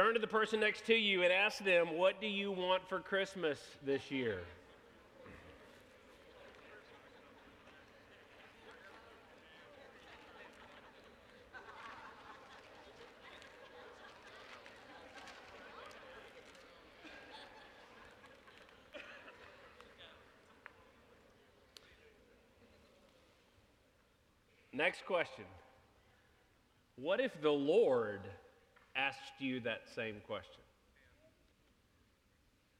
Turn 0.00 0.14
to 0.14 0.18
the 0.18 0.26
person 0.26 0.60
next 0.60 0.86
to 0.86 0.94
you 0.94 1.24
and 1.24 1.30
ask 1.30 1.62
them, 1.62 1.98
What 1.98 2.22
do 2.22 2.26
you 2.26 2.50
want 2.50 2.88
for 2.88 3.00
Christmas 3.00 3.58
this 3.84 4.10
year? 4.10 4.40
Next 24.72 25.04
question. 25.04 25.44
What 26.96 27.20
if 27.20 27.38
the 27.42 27.50
Lord 27.50 28.22
asked 29.00 29.40
you 29.40 29.60
that 29.60 29.82
same 29.94 30.16
question? 30.26 30.62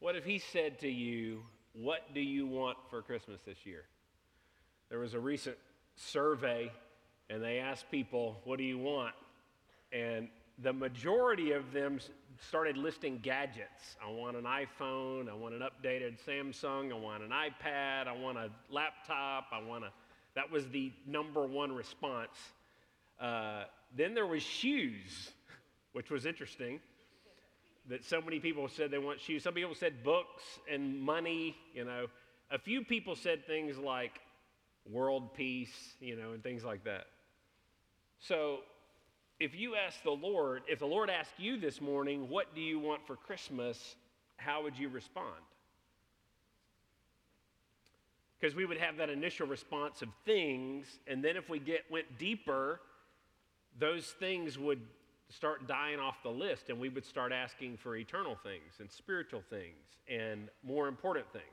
What 0.01 0.17
if 0.17 0.25
he 0.25 0.39
said 0.39 0.81
to 0.81 0.89
you, 0.89 1.43
What 1.73 2.15
do 2.15 2.21
you 2.21 2.47
want 2.47 2.79
for 2.89 3.03
Christmas 3.03 3.41
this 3.47 3.65
year? 3.65 3.85
There 4.89 4.99
was 4.99 5.15
a 5.15 5.21
recent 5.21 5.57
survey, 5.97 6.73
and 7.29 7.43
they 7.43 7.59
asked 7.59 7.91
people, 7.91 8.41
What 8.45 8.59
do 8.59 8.65
you 8.65 8.79
want? 8.79 9.15
And 9.93 10.29
the 10.63 10.73
majority 10.73 11.53
of 11.53 11.73
them 11.73 12.01
started 12.49 12.77
listing 12.77 13.19
gadgets. 13.23 13.97
I 14.05 14.11
want 14.11 14.37
an 14.37 14.45
iPhone, 14.45 15.29
I 15.29 15.35
want 15.35 15.55
an 15.55 15.63
updated 15.63 16.19
Samsung, 16.27 16.93
I 16.93 16.99
want 16.99 17.23
an 17.23 17.31
iPad, 17.31 18.09
I 18.09 18.17
want 18.17 18.39
a 18.39 18.51
laptop, 18.71 19.47
I 19.53 19.63
want 19.63 19.85
a. 19.85 19.91
That 20.35 20.51
was 20.51 20.69
the 20.69 20.93
number 21.07 21.47
one 21.47 21.73
response. 21.73 22.37
Uh, 23.19 23.65
then 23.97 24.15
there 24.15 24.27
was 24.27 24.43
shoes 24.43 25.33
which 25.93 26.11
was 26.11 26.27
interesting 26.27 26.81
that 27.89 28.05
so 28.05 28.21
many 28.21 28.39
people 28.39 28.69
said 28.69 28.91
they 28.91 28.99
want 28.99 29.21
shoes. 29.21 29.43
Some 29.43 29.55
people 29.55 29.75
said 29.75 30.05
books 30.05 30.43
and 30.71 31.01
money, 31.01 31.57
you 31.75 31.85
know. 31.85 32.07
A 32.51 32.59
few 32.59 32.85
people 32.85 33.17
said 33.17 33.47
things 33.47 33.79
like 33.79 34.21
world 34.89 35.35
peace, 35.35 35.95
you 36.01 36.17
know, 36.17 36.33
and 36.33 36.43
things 36.43 36.65
like 36.65 36.85
that. 36.85 37.07
So 38.21 38.59
if 39.39 39.55
you 39.55 39.75
ask 39.75 40.03
the 40.03 40.11
Lord, 40.11 40.63
if 40.69 40.79
the 40.79 40.87
Lord 40.87 41.11
asked 41.11 41.39
you 41.39 41.59
this 41.59 41.81
morning, 41.81 42.29
what 42.29 42.55
do 42.55 42.61
you 42.61 42.79
want 42.79 43.07
for 43.07 43.17
Christmas, 43.17 43.97
how 44.37 44.63
would 44.63 44.79
you 44.79 44.89
respond? 44.89 45.41
Because 48.39 48.55
we 48.55 48.65
would 48.65 48.79
have 48.79 48.99
that 48.99 49.11
initial 49.11 49.47
response 49.47 50.03
of 50.03 50.09
things, 50.25 50.87
and 51.07 51.25
then 51.25 51.37
if 51.37 51.49
we 51.49 51.59
get 51.59 51.85
went 51.91 52.19
deeper, 52.19 52.81
those 53.79 54.07
things 54.19 54.59
would 54.59 54.81
start 55.31 55.69
dying 55.69 56.01
off 56.01 56.17
the 56.23 56.31
list 56.31 56.69
and 56.69 56.79
we 56.79 56.89
would 56.89 57.05
start 57.05 57.33
asking 57.33 57.77
for 57.77 57.97
eternal 57.97 58.37
things 58.43 58.75
and 58.81 58.91
spiritual 58.91 59.43
things 59.49 59.87
and 60.09 60.49
more 60.63 60.89
important 60.89 61.27
things. 61.33 61.45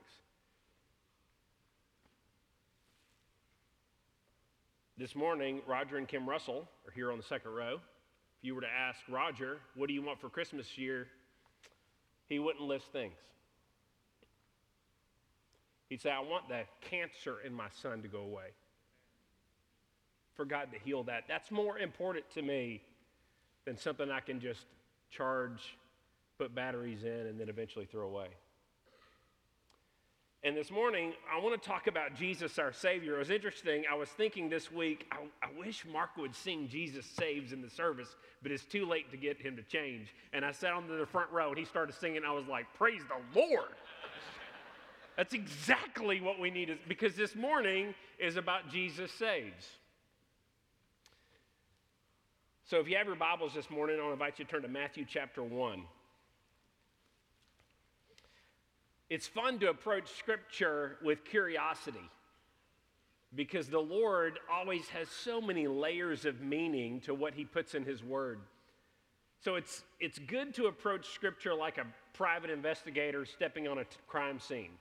This 4.96 5.14
morning, 5.14 5.60
Roger 5.66 5.96
and 5.96 6.08
Kim 6.08 6.28
Russell 6.28 6.68
are 6.84 6.92
here 6.92 7.12
on 7.12 7.18
the 7.18 7.24
second 7.24 7.52
row. 7.52 7.74
If 8.40 8.44
you 8.44 8.56
were 8.56 8.60
to 8.60 8.68
ask 8.68 8.98
Roger, 9.08 9.58
what 9.76 9.86
do 9.86 9.94
you 9.94 10.02
want 10.02 10.20
for 10.20 10.28
Christmas 10.28 10.76
year? 10.76 11.06
He 12.28 12.40
wouldn't 12.40 12.64
list 12.64 12.86
things. 12.92 13.14
He'd 15.88 16.02
say, 16.02 16.10
I 16.10 16.18
want 16.18 16.48
the 16.48 16.62
cancer 16.80 17.36
in 17.46 17.54
my 17.54 17.68
son 17.80 18.02
to 18.02 18.08
go 18.08 18.20
away. 18.20 18.48
For 20.34 20.44
God 20.44 20.68
to 20.72 20.78
heal 20.80 21.04
that. 21.04 21.24
That's 21.28 21.50
more 21.50 21.78
important 21.78 22.28
to 22.34 22.42
me 22.42 22.82
than 23.68 23.76
something 23.76 24.10
I 24.10 24.20
can 24.20 24.40
just 24.40 24.64
charge, 25.10 25.76
put 26.38 26.54
batteries 26.54 27.04
in, 27.04 27.26
and 27.26 27.38
then 27.38 27.50
eventually 27.50 27.84
throw 27.84 28.06
away. 28.06 28.28
And 30.42 30.56
this 30.56 30.70
morning, 30.70 31.12
I 31.30 31.38
want 31.38 31.60
to 31.60 31.68
talk 31.68 31.86
about 31.86 32.14
Jesus, 32.14 32.58
our 32.58 32.72
Savior. 32.72 33.16
It 33.16 33.18
was 33.18 33.30
interesting. 33.30 33.84
I 33.90 33.94
was 33.94 34.08
thinking 34.08 34.48
this 34.48 34.72
week, 34.72 35.06
I, 35.12 35.18
I, 35.46 35.50
wish 35.58 35.84
Mark 35.92 36.16
would 36.16 36.34
sing 36.34 36.66
Jesus 36.66 37.04
Saves 37.04 37.52
in 37.52 37.60
the 37.60 37.68
service, 37.68 38.16
but 38.42 38.52
it's 38.52 38.64
too 38.64 38.86
late 38.86 39.10
to 39.10 39.18
get 39.18 39.38
him 39.38 39.54
to 39.56 39.62
change. 39.62 40.14
And 40.32 40.46
I 40.46 40.52
sat 40.52 40.72
on 40.72 40.88
the 40.88 41.04
front 41.04 41.30
row 41.30 41.50
and 41.50 41.58
he 41.58 41.66
started 41.66 41.94
singing. 41.94 42.22
I 42.26 42.32
was 42.32 42.46
like, 42.46 42.64
Praise 42.78 43.02
the 43.06 43.38
Lord. 43.38 43.74
That's 45.18 45.34
exactly 45.34 46.22
what 46.22 46.40
we 46.40 46.50
need, 46.50 46.78
because 46.88 47.16
this 47.16 47.34
morning 47.34 47.94
is 48.18 48.36
about 48.36 48.70
Jesus 48.70 49.12
Saves. 49.12 49.66
So 52.68 52.78
if 52.80 52.86
you 52.86 52.98
have 52.98 53.06
your 53.06 53.16
Bibles 53.16 53.54
this 53.54 53.70
morning, 53.70 53.98
I'll 53.98 54.12
invite 54.12 54.38
you 54.38 54.44
to 54.44 54.50
turn 54.50 54.60
to 54.60 54.68
Matthew 54.68 55.06
chapter 55.08 55.42
1. 55.42 55.84
It's 59.08 59.26
fun 59.26 59.58
to 59.60 59.70
approach 59.70 60.10
Scripture 60.18 60.98
with 61.02 61.24
curiosity 61.24 62.10
because 63.34 63.68
the 63.68 63.78
Lord 63.78 64.38
always 64.52 64.86
has 64.88 65.08
so 65.08 65.40
many 65.40 65.66
layers 65.66 66.26
of 66.26 66.42
meaning 66.42 67.00
to 67.00 67.14
what 67.14 67.32
He 67.32 67.46
puts 67.46 67.74
in 67.74 67.86
His 67.86 68.04
Word. 68.04 68.38
So 69.40 69.54
it's, 69.54 69.82
it's 69.98 70.18
good 70.18 70.52
to 70.56 70.66
approach 70.66 71.08
Scripture 71.08 71.54
like 71.54 71.78
a 71.78 71.86
private 72.12 72.50
investigator 72.50 73.24
stepping 73.24 73.66
on 73.66 73.78
a 73.78 73.84
t- 73.84 73.96
crime 74.06 74.38
scene. 74.38 74.72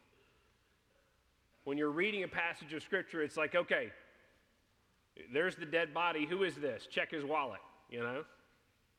When 1.63 1.77
you're 1.77 1.91
reading 1.91 2.23
a 2.23 2.27
passage 2.27 2.73
of 2.73 2.83
Scripture, 2.83 3.23
it's 3.23 3.37
like, 3.37 3.55
okay, 3.55 3.93
there's 5.31 5.55
the 5.55 5.65
dead 5.65 5.93
body. 5.93 6.25
Who 6.25 6.43
is 6.43 6.55
this? 6.55 6.85
Check 6.91 7.11
his 7.11 7.23
wallet 7.23 7.61
you 7.89 7.99
know? 7.99 8.23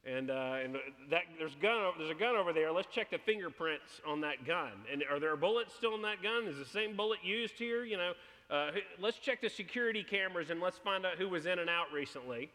And, 0.04 0.30
uh, 0.30 0.56
and 0.62 0.76
that, 1.10 1.22
there's, 1.38 1.54
gun, 1.56 1.92
there's 1.98 2.10
a 2.10 2.14
gun 2.14 2.36
over 2.36 2.52
there. 2.52 2.72
Let's 2.72 2.88
check 2.90 3.10
the 3.10 3.18
fingerprints 3.18 4.00
on 4.06 4.20
that 4.22 4.46
gun. 4.46 4.72
And 4.90 5.02
are 5.10 5.20
there 5.20 5.36
bullets 5.36 5.74
still 5.74 5.94
in 5.94 6.02
that 6.02 6.22
gun? 6.22 6.44
Is 6.46 6.56
the 6.56 6.64
same 6.64 6.96
bullet 6.96 7.18
used 7.22 7.58
here? 7.58 7.84
You 7.84 7.96
know, 7.96 8.12
uh, 8.50 8.70
let's 8.98 9.18
check 9.18 9.40
the 9.40 9.50
security 9.50 10.02
cameras 10.02 10.50
and 10.50 10.60
let's 10.60 10.78
find 10.78 11.04
out 11.04 11.18
who 11.18 11.28
was 11.28 11.46
in 11.46 11.58
and 11.58 11.68
out 11.68 11.92
recently. 11.92 12.50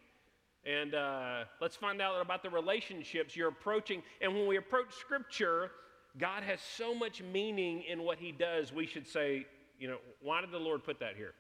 And 0.65 0.95
uh, 0.95 1.43
let's 1.59 1.75
find 1.75 2.01
out 2.01 2.21
about 2.21 2.41
the 2.41 2.49
relationships 2.49 3.35
you're 3.35 3.49
approaching. 3.49 4.01
And 4.21 4.33
when 4.33 4.47
we 4.47 4.55
approach 4.55 4.93
Scripture, 4.93 5.71
God 6.17 6.43
has 6.43 6.59
so 6.61 6.95
much 6.95 7.21
meaning 7.21 7.83
in 7.87 8.03
what 8.03 8.17
He 8.17 8.31
does. 8.31 8.71
We 8.71 8.87
should 8.87 9.05
say, 9.05 9.45
you 9.77 9.89
know, 9.89 9.97
why 10.21 10.41
did 10.41 10.51
the 10.51 10.59
Lord 10.59 10.83
put 10.83 10.99
that 11.01 11.15
here? 11.17 11.33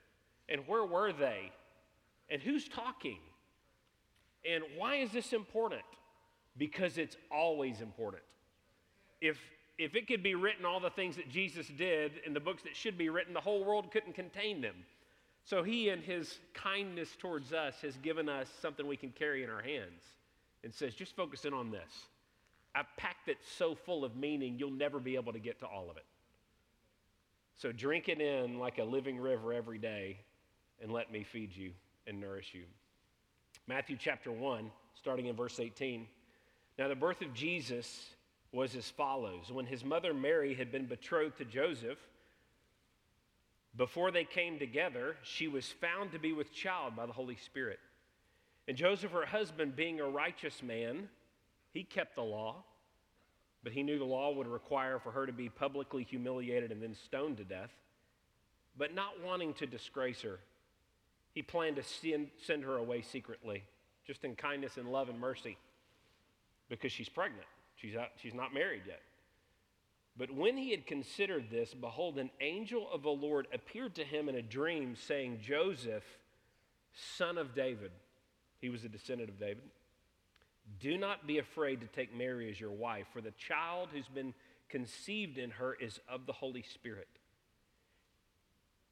And 0.49 0.67
where 0.67 0.85
were 0.85 1.13
they? 1.13 1.51
And 2.29 2.41
who's 2.41 2.67
talking? 2.67 3.19
And 4.49 4.63
why 4.77 4.95
is 4.95 5.11
this 5.11 5.33
important? 5.33 5.81
Because 6.57 6.97
it's 6.97 7.17
always 7.31 7.81
important. 7.81 8.23
If, 9.21 9.37
if 9.77 9.95
it 9.95 10.07
could 10.07 10.21
be 10.21 10.35
written, 10.35 10.65
all 10.65 10.79
the 10.79 10.89
things 10.89 11.15
that 11.15 11.29
Jesus 11.29 11.67
did 11.67 12.13
in 12.25 12.33
the 12.33 12.39
books 12.39 12.63
that 12.63 12.75
should 12.75 12.97
be 12.97 13.09
written, 13.09 13.33
the 13.33 13.41
whole 13.41 13.63
world 13.63 13.91
couldn't 13.91 14.13
contain 14.13 14.61
them. 14.61 14.75
So 15.45 15.63
he, 15.63 15.89
in 15.89 16.01
his 16.01 16.39
kindness 16.53 17.09
towards 17.17 17.53
us, 17.53 17.75
has 17.81 17.97
given 17.97 18.29
us 18.29 18.47
something 18.61 18.87
we 18.87 18.97
can 18.97 19.11
carry 19.11 19.43
in 19.43 19.49
our 19.49 19.61
hands 19.61 20.03
and 20.63 20.73
says, 20.73 20.93
just 20.93 21.15
focus 21.15 21.45
in 21.45 21.53
on 21.53 21.71
this. 21.71 22.07
I've 22.75 22.87
packed 22.97 23.27
it 23.27 23.37
so 23.57 23.75
full 23.75 24.03
of 24.03 24.15
meaning, 24.15 24.55
you'll 24.57 24.71
never 24.71 24.99
be 24.99 25.15
able 25.15 25.33
to 25.33 25.39
get 25.39 25.59
to 25.59 25.65
all 25.65 25.89
of 25.89 25.97
it. 25.97 26.05
So 27.55 27.71
drink 27.71 28.09
it 28.09 28.19
in 28.19 28.57
like 28.57 28.79
a 28.79 28.83
living 28.83 29.19
river 29.19 29.53
every 29.53 29.77
day 29.77 30.17
and 30.81 30.91
let 30.91 31.11
me 31.11 31.23
feed 31.23 31.55
you 31.55 31.71
and 32.07 32.19
nourish 32.19 32.53
you. 32.53 32.63
Matthew 33.67 33.95
chapter 33.97 34.31
1, 34.31 34.69
starting 34.95 35.27
in 35.27 35.35
verse 35.35 35.59
18. 35.59 36.05
Now, 36.77 36.89
the 36.89 36.95
birth 36.95 37.21
of 37.21 37.33
Jesus 37.33 38.09
was 38.51 38.75
as 38.75 38.89
follows 38.89 39.51
When 39.51 39.65
his 39.65 39.85
mother 39.85 40.13
Mary 40.13 40.53
had 40.53 40.71
been 40.71 40.85
betrothed 40.85 41.37
to 41.37 41.45
Joseph, 41.45 41.97
before 43.75 44.11
they 44.11 44.25
came 44.25 44.59
together, 44.59 45.15
she 45.23 45.47
was 45.47 45.65
found 45.65 46.11
to 46.11 46.19
be 46.19 46.33
with 46.33 46.53
child 46.53 46.95
by 46.95 47.05
the 47.05 47.13
Holy 47.13 47.37
Spirit. 47.37 47.79
And 48.67 48.77
Joseph, 48.77 49.11
her 49.11 49.25
husband, 49.25 49.75
being 49.75 49.99
a 49.99 50.07
righteous 50.07 50.61
man, 50.61 51.09
he 51.71 51.83
kept 51.83 52.15
the 52.15 52.21
law, 52.21 52.63
but 53.63 53.73
he 53.73 53.81
knew 53.81 53.97
the 53.97 54.05
law 54.05 54.31
would 54.33 54.47
require 54.47 54.99
for 54.99 55.11
her 55.11 55.25
to 55.25 55.31
be 55.33 55.49
publicly 55.49 56.03
humiliated 56.03 56.71
and 56.71 56.83
then 56.83 56.95
stoned 57.05 57.37
to 57.37 57.43
death. 57.43 57.71
But 58.77 58.93
not 58.93 59.23
wanting 59.23 59.53
to 59.55 59.65
disgrace 59.65 60.21
her, 60.21 60.39
he 61.33 61.41
planned 61.41 61.75
to 61.77 61.83
send, 61.83 62.63
her 62.63 62.77
away 62.77 63.01
secretly, 63.01 63.63
just 64.05 64.23
in 64.23 64.35
kindness 64.35 64.77
and 64.77 64.91
love 64.91 65.09
and 65.09 65.19
mercy, 65.19 65.57
because 66.69 66.91
she's 66.91 67.09
pregnant. 67.09 67.47
She's, 67.75 67.95
out, 67.95 68.09
she's 68.21 68.35
not 68.35 68.53
married 68.53 68.83
yet. 68.87 69.01
But 70.15 70.31
when 70.31 70.57
he 70.57 70.69
had 70.69 70.85
considered 70.85 71.49
this, 71.49 71.73
behold, 71.73 72.19
an 72.19 72.29
angel 72.39 72.87
of 72.93 73.01
the 73.01 73.09
Lord 73.09 73.47
appeared 73.51 73.95
to 73.95 74.03
him 74.03 74.29
in 74.29 74.35
a 74.35 74.43
dream, 74.43 74.95
saying, 74.95 75.39
Joseph, 75.41 76.03
son 77.17 77.39
of 77.39 77.55
David, 77.55 77.91
he 78.61 78.69
was 78.69 78.83
a 78.83 78.89
descendant 78.89 79.29
of 79.29 79.39
David, 79.39 79.63
do 80.79 80.97
not 80.97 81.25
be 81.25 81.39
afraid 81.39 81.81
to 81.81 81.87
take 81.87 82.15
Mary 82.15 82.49
as 82.51 82.59
your 82.59 82.71
wife, 82.71 83.07
for 83.11 83.21
the 83.21 83.31
child 83.31 83.89
who's 83.91 84.07
been 84.07 84.35
conceived 84.69 85.39
in 85.39 85.49
her 85.49 85.73
is 85.73 85.99
of 86.07 86.27
the 86.27 86.33
Holy 86.33 86.61
Spirit. 86.61 87.07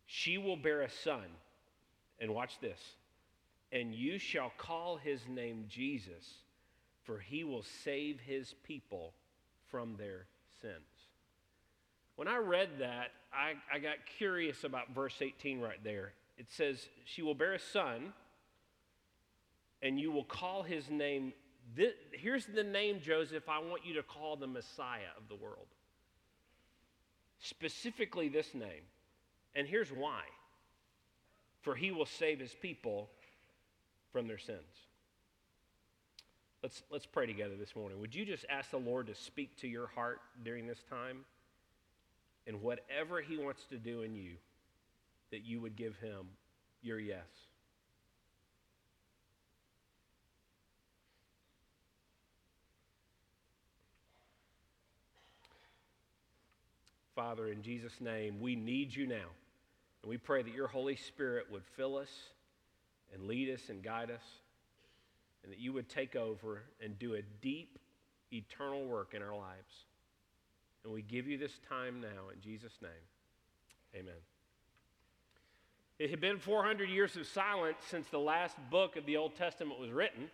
She 0.08 0.38
will 0.40 0.58
bear 0.58 0.82
a 0.82 0.90
son 0.90 1.26
and 2.22 2.34
watch 2.34 2.60
this. 2.62 2.80
And 3.72 3.94
you 3.94 4.20
shall 4.20 4.52
call 4.58 4.98
his 4.98 5.20
name 5.28 5.66
Jesus, 5.68 6.36
for 7.04 7.20
he 7.20 7.44
will 7.44 7.64
save 7.84 8.20
his 8.20 8.54
people 8.64 9.14
from 9.70 9.96
their 9.98 10.28
sins. 10.62 10.76
When 12.16 12.28
I 12.28 12.38
read 12.38 12.70
that, 12.80 13.08
I, 13.34 13.54
I 13.74 13.80
got 13.80 13.96
curious 14.18 14.64
about 14.64 14.94
verse 14.94 15.16
18 15.20 15.60
right 15.60 15.84
there. 15.84 16.14
It 16.38 16.48
says, 16.50 16.88
She 17.06 17.22
will 17.22 17.34
bear 17.34 17.54
a 17.54 17.60
son, 17.60 18.14
and 19.82 20.00
you 20.00 20.12
will 20.12 20.26
call 20.26 20.64
his 20.64 20.90
name. 20.90 21.34
This, 21.76 21.94
here's 22.12 22.46
the 22.46 22.64
name, 22.64 23.00
Joseph, 23.02 23.48
I 23.48 23.60
want 23.60 23.86
you 23.86 23.96
to 23.96 24.04
call 24.04 24.36
the 24.36 24.48
Messiah 24.48 25.14
of 25.18 25.30
the 25.30 25.36
world. 25.36 25.68
Specifically, 27.40 28.30
this 28.30 28.54
name. 28.54 28.84
And 29.56 29.68
here's 29.68 29.90
why 29.90 30.22
for 31.62 31.76
he 31.76 31.92
will 31.92 32.06
save 32.06 32.40
his 32.40 32.54
people 32.54 33.10
from 34.12 34.28
their 34.28 34.38
sins. 34.38 34.60
Let's, 36.64 36.84
let's 36.92 37.06
pray 37.06 37.26
together 37.26 37.56
this 37.56 37.76
morning. 37.76 38.00
Would 38.00 38.14
you 38.14 38.26
just 38.26 38.46
ask 38.50 38.70
the 38.70 38.78
Lord 38.78 39.08
to 39.08 39.16
speak 39.16 39.58
to 39.58 39.68
your 39.68 39.88
heart 39.88 40.20
during 40.44 40.68
this 40.68 40.84
time? 40.90 41.26
And 42.46 42.62
whatever 42.62 43.22
he 43.22 43.38
wants 43.38 43.64
to 43.66 43.78
do 43.78 44.02
in 44.02 44.16
you, 44.16 44.34
that 45.32 45.46
you 45.46 45.62
would 45.62 45.76
give 45.76 45.96
him 45.98 46.28
your 46.82 47.00
yes. 47.00 47.26
Father, 57.16 57.50
in 57.50 57.62
Jesus' 57.62 58.00
name, 58.00 58.40
we 58.40 58.56
need 58.56 58.96
you 58.96 59.06
now. 59.06 59.28
And 60.02 60.10
we 60.10 60.18
pray 60.18 60.42
that 60.42 60.54
your 60.54 60.68
Holy 60.68 60.96
Spirit 60.96 61.46
would 61.52 61.64
fill 61.76 61.98
us 61.98 62.10
and 63.14 63.28
lead 63.28 63.50
us 63.54 63.62
and 63.70 63.84
guide 63.84 64.10
us, 64.10 64.24
and 65.44 65.52
that 65.52 65.60
you 65.60 65.74
would 65.74 65.90
take 65.90 66.16
over 66.16 66.64
and 66.84 66.98
do 66.98 67.16
a 67.16 67.22
deep, 67.42 67.78
eternal 68.32 68.86
work 68.86 69.14
in 69.14 69.22
our 69.22 69.36
lives. 69.36 69.86
And 70.84 70.94
we 70.94 71.02
give 71.02 71.28
you 71.28 71.38
this 71.38 71.60
time 71.70 72.02
now 72.02 72.30
in 72.34 72.42
Jesus' 72.42 72.74
name. 72.82 72.92
Amen. 73.96 74.14
It 76.00 76.10
had 76.10 76.22
been 76.22 76.40
400 76.40 76.90
years 76.90 77.16
of 77.16 77.28
silence 77.28 77.78
since 77.90 78.08
the 78.08 78.18
last 78.18 78.58
book 78.72 78.96
of 78.96 79.06
the 79.06 79.18
Old 79.18 79.36
Testament 79.36 79.80
was 79.80 79.92
written. 79.92 80.32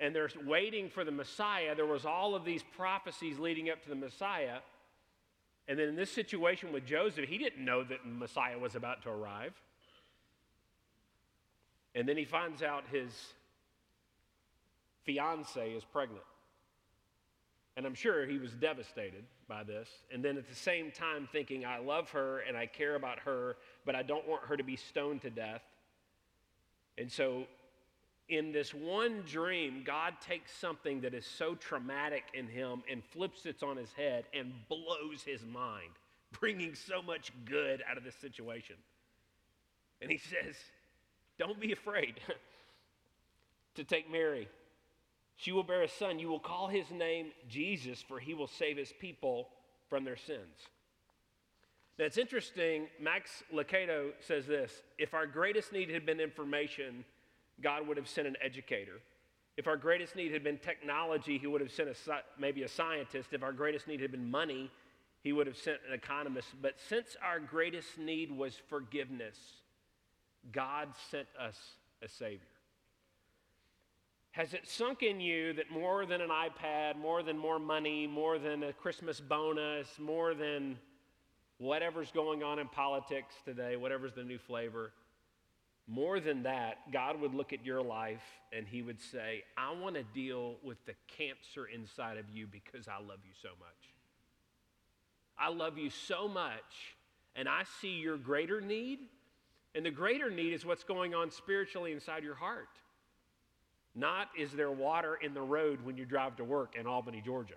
And 0.00 0.14
they're 0.14 0.30
waiting 0.46 0.88
for 0.88 1.04
the 1.04 1.10
Messiah. 1.10 1.74
There 1.74 1.86
was 1.86 2.06
all 2.06 2.34
of 2.34 2.44
these 2.44 2.62
prophecies 2.76 3.38
leading 3.38 3.70
up 3.70 3.82
to 3.82 3.88
the 3.88 3.94
Messiah. 3.94 4.58
And 5.68 5.78
then 5.78 5.88
in 5.88 5.96
this 5.96 6.10
situation 6.10 6.72
with 6.72 6.86
Joseph, 6.86 7.28
he 7.28 7.38
didn't 7.38 7.64
know 7.64 7.82
that 7.84 8.06
Messiah 8.06 8.58
was 8.58 8.74
about 8.74 9.02
to 9.02 9.10
arrive. 9.10 9.52
And 11.94 12.08
then 12.08 12.16
he 12.16 12.24
finds 12.24 12.62
out 12.62 12.84
his 12.90 13.10
fiance 15.04 15.70
is 15.70 15.84
pregnant. 15.84 16.22
And 17.76 17.84
I'm 17.84 17.94
sure 17.94 18.26
he 18.26 18.38
was 18.38 18.52
devastated 18.52 19.24
by 19.48 19.62
this. 19.62 19.88
And 20.12 20.24
then 20.24 20.36
at 20.38 20.48
the 20.48 20.54
same 20.54 20.90
time, 20.90 21.28
thinking, 21.30 21.64
I 21.64 21.78
love 21.78 22.10
her 22.10 22.40
and 22.40 22.56
I 22.56 22.66
care 22.66 22.94
about 22.94 23.18
her, 23.20 23.56
but 23.84 23.94
I 23.94 24.02
don't 24.02 24.26
want 24.26 24.44
her 24.44 24.56
to 24.56 24.64
be 24.64 24.76
stoned 24.76 25.22
to 25.22 25.30
death. 25.30 25.62
And 26.98 27.10
so, 27.10 27.46
in 28.28 28.52
this 28.52 28.74
one 28.74 29.22
dream, 29.26 29.82
God 29.84 30.14
takes 30.20 30.52
something 30.52 31.00
that 31.02 31.14
is 31.14 31.26
so 31.26 31.54
traumatic 31.54 32.24
in 32.34 32.48
him 32.48 32.82
and 32.90 33.04
flips 33.04 33.46
it 33.46 33.62
on 33.62 33.76
his 33.76 33.92
head 33.92 34.24
and 34.34 34.52
blows 34.68 35.22
his 35.24 35.44
mind, 35.44 35.92
bringing 36.40 36.74
so 36.74 37.02
much 37.02 37.32
good 37.44 37.82
out 37.88 37.96
of 37.96 38.04
this 38.04 38.16
situation. 38.16 38.76
And 40.02 40.10
he 40.10 40.18
says, 40.18 40.56
Don't 41.38 41.60
be 41.60 41.72
afraid 41.72 42.20
to 43.76 43.84
take 43.84 44.10
Mary 44.10 44.48
she 45.36 45.52
will 45.52 45.62
bear 45.62 45.82
a 45.82 45.88
son. 45.88 46.18
You 46.18 46.28
will 46.28 46.40
call 46.40 46.66
his 46.66 46.90
name 46.90 47.28
Jesus, 47.48 48.02
for 48.02 48.18
he 48.18 48.34
will 48.34 48.46
save 48.46 48.78
his 48.78 48.92
people 48.98 49.48
from 49.88 50.04
their 50.04 50.16
sins. 50.16 50.68
Now 51.98 52.06
it's 52.06 52.18
interesting. 52.18 52.88
Max 53.00 53.42
Lucado 53.54 54.12
says 54.20 54.46
this 54.46 54.82
If 54.98 55.14
our 55.14 55.26
greatest 55.26 55.72
need 55.72 55.90
had 55.90 56.06
been 56.06 56.20
information, 56.20 57.04
God 57.62 57.86
would 57.86 57.96
have 57.96 58.08
sent 58.08 58.26
an 58.26 58.36
educator. 58.42 59.00
If 59.56 59.66
our 59.66 59.76
greatest 59.76 60.16
need 60.16 60.32
had 60.32 60.44
been 60.44 60.58
technology, 60.58 61.38
he 61.38 61.46
would 61.46 61.60
have 61.60 61.70
sent 61.70 61.88
a, 61.88 61.94
maybe 62.38 62.62
a 62.62 62.68
scientist. 62.68 63.32
If 63.32 63.42
our 63.42 63.52
greatest 63.52 63.88
need 63.88 64.00
had 64.00 64.12
been 64.12 64.30
money, 64.30 64.70
he 65.22 65.32
would 65.32 65.46
have 65.46 65.56
sent 65.56 65.78
an 65.88 65.94
economist. 65.94 66.48
But 66.60 66.74
since 66.88 67.16
our 67.24 67.40
greatest 67.40 67.98
need 67.98 68.30
was 68.30 68.54
forgiveness, 68.68 69.36
God 70.52 70.88
sent 71.10 71.26
us 71.40 71.56
a 72.02 72.08
Savior. 72.08 72.46
Has 74.32 74.52
it 74.52 74.68
sunk 74.68 75.02
in 75.02 75.18
you 75.18 75.54
that 75.54 75.70
more 75.70 76.04
than 76.04 76.20
an 76.20 76.28
iPad, 76.28 76.96
more 76.96 77.22
than 77.22 77.38
more 77.38 77.58
money, 77.58 78.06
more 78.06 78.38
than 78.38 78.64
a 78.64 78.72
Christmas 78.74 79.18
bonus, 79.18 79.88
more 79.98 80.34
than 80.34 80.78
whatever's 81.56 82.10
going 82.10 82.42
on 82.42 82.58
in 82.58 82.68
politics 82.68 83.34
today, 83.46 83.76
whatever's 83.76 84.12
the 84.12 84.22
new 84.22 84.36
flavor, 84.36 84.92
more 85.88 86.18
than 86.18 86.42
that, 86.42 86.92
God 86.92 87.20
would 87.20 87.34
look 87.34 87.52
at 87.52 87.64
your 87.64 87.80
life 87.80 88.24
and 88.52 88.66
He 88.66 88.82
would 88.82 89.00
say, 89.00 89.44
I 89.56 89.72
want 89.72 89.94
to 89.94 90.02
deal 90.02 90.56
with 90.62 90.84
the 90.86 90.94
cancer 91.16 91.66
inside 91.72 92.18
of 92.18 92.28
you 92.30 92.46
because 92.46 92.88
I 92.88 93.00
love 93.00 93.20
you 93.24 93.32
so 93.40 93.50
much. 93.58 93.94
I 95.38 95.50
love 95.50 95.76
you 95.76 95.90
so 95.90 96.28
much, 96.28 96.96
and 97.34 97.46
I 97.46 97.64
see 97.80 97.98
your 97.98 98.16
greater 98.16 98.60
need, 98.60 99.00
and 99.74 99.84
the 99.84 99.90
greater 99.90 100.30
need 100.30 100.54
is 100.54 100.64
what's 100.64 100.82
going 100.82 101.14
on 101.14 101.30
spiritually 101.30 101.92
inside 101.92 102.24
your 102.24 102.34
heart. 102.34 102.70
Not 103.94 104.28
is 104.38 104.52
there 104.52 104.70
water 104.70 105.18
in 105.22 105.34
the 105.34 105.42
road 105.42 105.84
when 105.84 105.96
you 105.98 106.06
drive 106.06 106.36
to 106.36 106.44
work 106.44 106.74
in 106.78 106.86
Albany, 106.86 107.22
Georgia. 107.24 107.54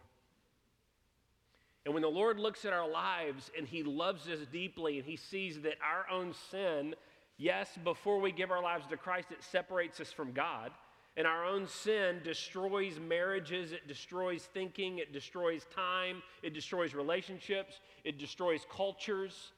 And 1.86 1.94
when 1.94 2.04
the 2.04 2.10
Lord 2.10 2.40
looks 2.40 2.66
at 2.66 2.74
our 2.74 2.88
lives 2.88 3.50
and 3.58 3.68
He 3.68 3.84
loves 3.84 4.28
us 4.28 4.40
deeply 4.52 4.98
and 4.98 5.06
He 5.06 5.16
sees 5.16 5.62
that 5.62 5.76
our 5.84 6.06
own 6.14 6.34
sin, 6.52 6.96
yes, 7.40 7.70
before 7.84 8.20
we 8.20 8.32
give 8.32 8.52
our 8.52 8.62
lives 8.62 8.86
to 8.88 8.98
Christ, 8.98 9.32
it 9.32 9.44
separates 9.44 10.00
us 10.00 10.12
from 10.12 10.32
God. 10.34 10.72
And 11.18 11.26
our 11.26 11.44
own 11.44 11.68
sin 11.68 12.22
destroys 12.24 13.00
marriages, 13.00 13.72
it 13.72 13.88
destroys 13.88 14.44
thinking, 14.44 15.00
it 15.00 15.12
destroys 15.12 15.66
time, 15.76 16.22
it 16.44 16.54
destroys 16.54 16.94
relationships, 16.94 17.80
it 18.04 18.20
destroys 18.20 18.66
cultures. 18.72 19.52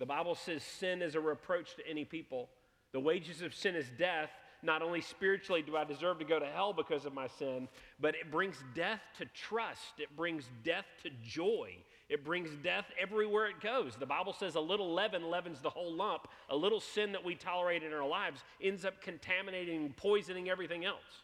The 0.00 0.06
Bible 0.06 0.34
says 0.34 0.62
sin 0.62 1.00
is 1.00 1.14
a 1.14 1.20
reproach 1.20 1.76
to 1.76 1.88
any 1.88 2.04
people. 2.04 2.48
The 2.92 3.00
wages 3.00 3.42
of 3.42 3.54
sin 3.54 3.74
is 3.74 3.86
death, 3.98 4.30
not 4.62 4.82
only 4.82 5.00
spiritually 5.00 5.62
do 5.62 5.76
I 5.76 5.84
deserve 5.84 6.18
to 6.18 6.24
go 6.24 6.38
to 6.38 6.46
hell 6.46 6.72
because 6.72 7.04
of 7.04 7.14
my 7.14 7.26
sin, 7.26 7.68
but 8.00 8.14
it 8.14 8.30
brings 8.30 8.56
death 8.74 9.00
to 9.18 9.26
trust. 9.26 9.98
It 9.98 10.14
brings 10.16 10.44
death 10.64 10.86
to 11.04 11.10
joy. 11.22 11.76
It 12.08 12.24
brings 12.24 12.48
death 12.62 12.86
everywhere 12.98 13.46
it 13.46 13.60
goes. 13.60 13.94
The 13.96 14.06
Bible 14.06 14.32
says 14.32 14.54
a 14.54 14.60
little 14.60 14.94
leaven 14.94 15.28
leavens 15.28 15.60
the 15.60 15.68
whole 15.68 15.92
lump. 15.92 16.26
A 16.48 16.56
little 16.56 16.80
sin 16.80 17.12
that 17.12 17.22
we 17.22 17.34
tolerate 17.34 17.82
in 17.82 17.92
our 17.92 18.06
lives 18.06 18.42
ends 18.62 18.86
up 18.86 19.02
contaminating 19.02 19.84
and 19.84 19.96
poisoning 19.96 20.48
everything 20.48 20.86
else. 20.86 21.22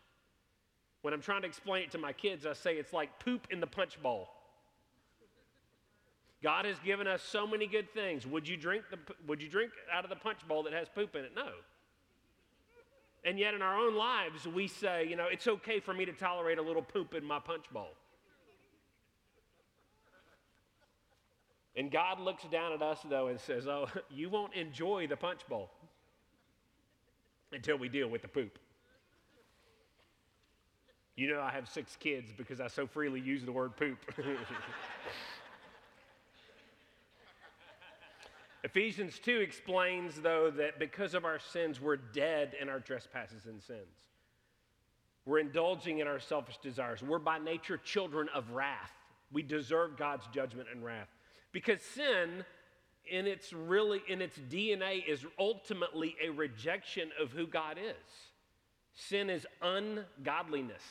When 1.01 1.15
I'm 1.15 1.23
trying 1.23 1.43
to 1.43 1.49
explain 1.49 1.85
it 1.85 1.91
to 1.93 1.99
my 1.99 2.13
kids, 2.13 2.45
I 2.47 2.53
say 2.53 2.75
it's 2.75 2.93
like 2.93 3.19
poop 3.19 3.47
in 3.51 3.61
the 3.61 3.67
punch 3.67 4.03
bowl. 4.03 4.29
God 6.43 6.67
has 6.67 6.79
given 6.81 7.07
us 7.07 7.23
so 7.23 7.47
many 7.47 7.67
good 7.67 7.91
things. 7.95 8.27
Would 8.27 8.47
you 8.47 8.59
drink 8.59 8.85
the, 8.91 8.99
would 9.27 9.43
you 9.43 9.49
drink 9.49 9.73
out 9.91 10.05
of 10.05 10.11
the 10.11 10.17
punch 10.17 10.47
bowl 10.47 10.65
that 10.65 10.75
has 10.75 10.89
poop 10.95 11.17
in 11.17 11.25
it? 11.25 11.33
No. 11.35 11.49
And 13.25 13.39
yet, 13.39 13.55
in 13.55 13.63
our 13.63 13.79
own 13.79 13.95
lives, 13.95 14.47
we 14.47 14.69
say, 14.69 15.07
you 15.09 15.17
know, 15.17 15.27
it's 15.31 15.49
okay 15.49 15.81
for 15.81 15.95
me 15.95 16.05
to 16.05 16.13
tolerate 16.13 16.59
a 16.59 16.63
little 16.63 16.83
poop 16.83 17.15
in 17.15 17.25
my 17.25 17.39
punch 17.39 17.65
bowl. 17.73 17.89
And 21.77 21.91
God 21.91 22.21
looks 22.21 22.45
down 22.45 22.73
at 22.73 22.83
us, 22.83 23.01
though, 23.09 23.29
and 23.29 23.41
says, 23.41 23.67
Oh, 23.67 23.87
you 24.11 24.29
won't 24.31 24.55
enjoy 24.55 25.07
the 25.07 25.17
punch 25.17 25.41
bowl 25.49 25.71
until 27.53 27.77
we 27.77 27.89
deal 27.89 28.09
with 28.09 28.23
the 28.23 28.29
poop. 28.29 28.59
You 31.17 31.29
know, 31.33 31.41
I 31.41 31.53
have 31.53 31.69
six 31.69 31.95
kids 31.97 32.33
because 32.37 32.61
I 32.61 32.67
so 32.67 32.87
freely 32.87 33.21
use 33.21 33.45
the 33.45 33.53
word 33.53 33.77
poop. 33.77 33.99
Ephesians 38.65 39.21
2 39.23 39.41
explains, 39.41 40.21
though, 40.21 40.51
that 40.51 40.79
because 40.79 41.15
of 41.15 41.25
our 41.25 41.39
sins, 41.39 41.81
we're 41.81 41.97
dead 41.97 42.55
in 42.61 42.69
our 42.69 42.81
trespasses 42.81 43.47
and 43.47 43.63
sins. 43.63 44.01
We're 45.27 45.39
indulging 45.39 46.01
in 46.01 46.07
our 46.09 46.19
selfish 46.19 46.59
desires. 46.59 47.03
We're 47.03 47.19
by 47.19 47.39
nature 47.39 47.77
children 47.77 48.29
of 48.35 48.51
wrath. 48.51 48.93
We 49.33 49.43
deserve 49.43 49.97
God's 49.97 50.27
judgment 50.33 50.69
and 50.73 50.85
wrath. 50.85 51.14
Because 51.55 51.81
sin, 51.83 52.45
in 53.09 53.29
its 53.29 53.53
really 53.53 54.03
in 54.09 54.21
its 54.21 54.37
DNA, 54.51 55.07
is 55.07 55.25
ultimately 55.39 56.17
a 56.23 56.31
rejection 56.31 57.11
of 57.19 57.31
who 57.31 57.47
God 57.47 57.79
is. 57.79 58.11
Sin 58.93 59.31
is 59.31 59.47
ungodliness. 59.63 60.83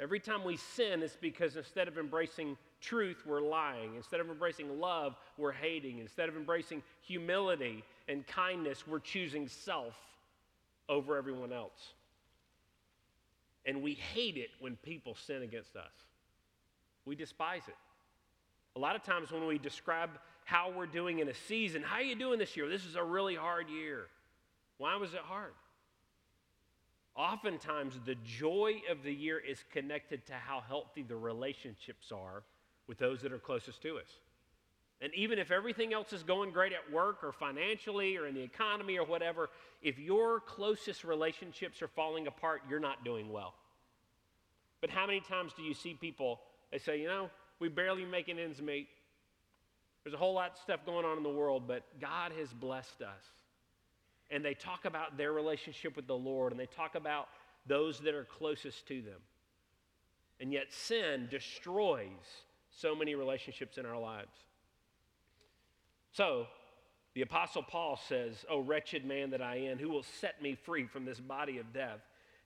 Every 0.00 0.20
time 0.20 0.44
we 0.44 0.56
sin, 0.56 1.02
it's 1.02 1.16
because 1.16 1.56
instead 1.56 1.88
of 1.88 1.98
embracing 1.98 2.56
truth, 2.80 3.24
we're 3.26 3.40
lying. 3.40 3.96
Instead 3.96 4.20
of 4.20 4.30
embracing 4.30 4.78
love, 4.78 5.16
we're 5.36 5.50
hating. 5.50 5.98
Instead 5.98 6.28
of 6.28 6.36
embracing 6.36 6.80
humility 7.00 7.82
and 8.06 8.24
kindness, 8.28 8.86
we're 8.86 9.00
choosing 9.00 9.48
self 9.48 9.96
over 10.88 11.16
everyone 11.16 11.52
else. 11.52 11.94
And 13.66 13.82
we 13.82 13.94
hate 13.94 14.36
it 14.36 14.50
when 14.60 14.76
people 14.76 15.16
sin 15.16 15.42
against 15.42 15.74
us. 15.74 15.90
We 17.04 17.16
despise 17.16 17.62
it. 17.66 17.74
A 18.78 18.80
lot 18.80 18.94
of 18.94 19.02
times 19.02 19.32
when 19.32 19.44
we 19.44 19.58
describe 19.58 20.10
how 20.44 20.70
we're 20.70 20.86
doing 20.86 21.18
in 21.18 21.28
a 21.28 21.34
season, 21.34 21.82
how 21.82 21.96
are 21.96 22.02
you 22.02 22.14
doing 22.14 22.38
this 22.38 22.56
year? 22.56 22.68
This 22.68 22.84
is 22.84 22.94
a 22.94 23.02
really 23.02 23.34
hard 23.34 23.68
year. 23.68 24.06
Why 24.76 24.94
was 24.94 25.14
it 25.14 25.20
hard? 25.20 25.50
Oftentimes, 27.16 27.98
the 28.06 28.14
joy 28.24 28.80
of 28.88 29.02
the 29.02 29.12
year 29.12 29.40
is 29.40 29.64
connected 29.72 30.24
to 30.26 30.34
how 30.34 30.60
healthy 30.60 31.02
the 31.02 31.16
relationships 31.16 32.12
are 32.12 32.44
with 32.86 32.98
those 32.98 33.20
that 33.22 33.32
are 33.32 33.40
closest 33.40 33.82
to 33.82 33.98
us. 33.98 34.06
And 35.00 35.12
even 35.12 35.40
if 35.40 35.50
everything 35.50 35.92
else 35.92 36.12
is 36.12 36.22
going 36.22 36.52
great 36.52 36.72
at 36.72 36.92
work 36.92 37.24
or 37.24 37.32
financially 37.32 38.16
or 38.16 38.28
in 38.28 38.34
the 38.36 38.42
economy 38.42 38.96
or 38.96 39.04
whatever, 39.04 39.50
if 39.82 39.98
your 39.98 40.38
closest 40.38 41.02
relationships 41.02 41.82
are 41.82 41.88
falling 41.88 42.28
apart, 42.28 42.62
you're 42.70 42.78
not 42.78 43.04
doing 43.04 43.32
well. 43.32 43.54
But 44.80 44.90
how 44.90 45.04
many 45.04 45.18
times 45.18 45.52
do 45.56 45.64
you 45.64 45.74
see 45.74 45.94
people, 45.94 46.38
they 46.70 46.78
say, 46.78 47.00
you 47.00 47.08
know, 47.08 47.28
we 47.60 47.68
barely 47.68 48.04
make 48.04 48.28
an 48.28 48.38
ends 48.38 48.60
meet. 48.62 48.88
There's 50.04 50.14
a 50.14 50.18
whole 50.18 50.34
lot 50.34 50.52
of 50.52 50.58
stuff 50.58 50.80
going 50.86 51.04
on 51.04 51.16
in 51.16 51.22
the 51.22 51.28
world, 51.28 51.64
but 51.66 51.82
God 52.00 52.32
has 52.38 52.52
blessed 52.52 53.02
us. 53.02 53.22
And 54.30 54.44
they 54.44 54.54
talk 54.54 54.84
about 54.84 55.16
their 55.16 55.32
relationship 55.32 55.96
with 55.96 56.06
the 56.06 56.16
Lord 56.16 56.52
and 56.52 56.60
they 56.60 56.66
talk 56.66 56.94
about 56.94 57.28
those 57.66 58.00
that 58.00 58.14
are 58.14 58.24
closest 58.24 58.86
to 58.88 59.02
them. 59.02 59.20
And 60.40 60.52
yet, 60.52 60.66
sin 60.70 61.28
destroys 61.30 62.08
so 62.70 62.94
many 62.94 63.14
relationships 63.14 63.76
in 63.76 63.84
our 63.84 63.98
lives. 63.98 64.36
So, 66.12 66.46
the 67.14 67.22
Apostle 67.22 67.64
Paul 67.64 67.98
says, 68.08 68.44
Oh, 68.48 68.60
wretched 68.60 69.04
man 69.04 69.30
that 69.30 69.42
I 69.42 69.56
am, 69.56 69.78
who 69.78 69.88
will 69.88 70.04
set 70.04 70.40
me 70.40 70.54
free 70.54 70.86
from 70.86 71.04
this 71.04 71.18
body 71.18 71.58
of 71.58 71.72
death? 71.72 72.00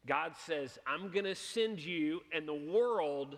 God 0.06 0.32
says, 0.46 0.78
I'm 0.86 1.10
going 1.10 1.26
to 1.26 1.34
send 1.34 1.80
you 1.80 2.22
and 2.34 2.48
the 2.48 2.54
world 2.54 3.36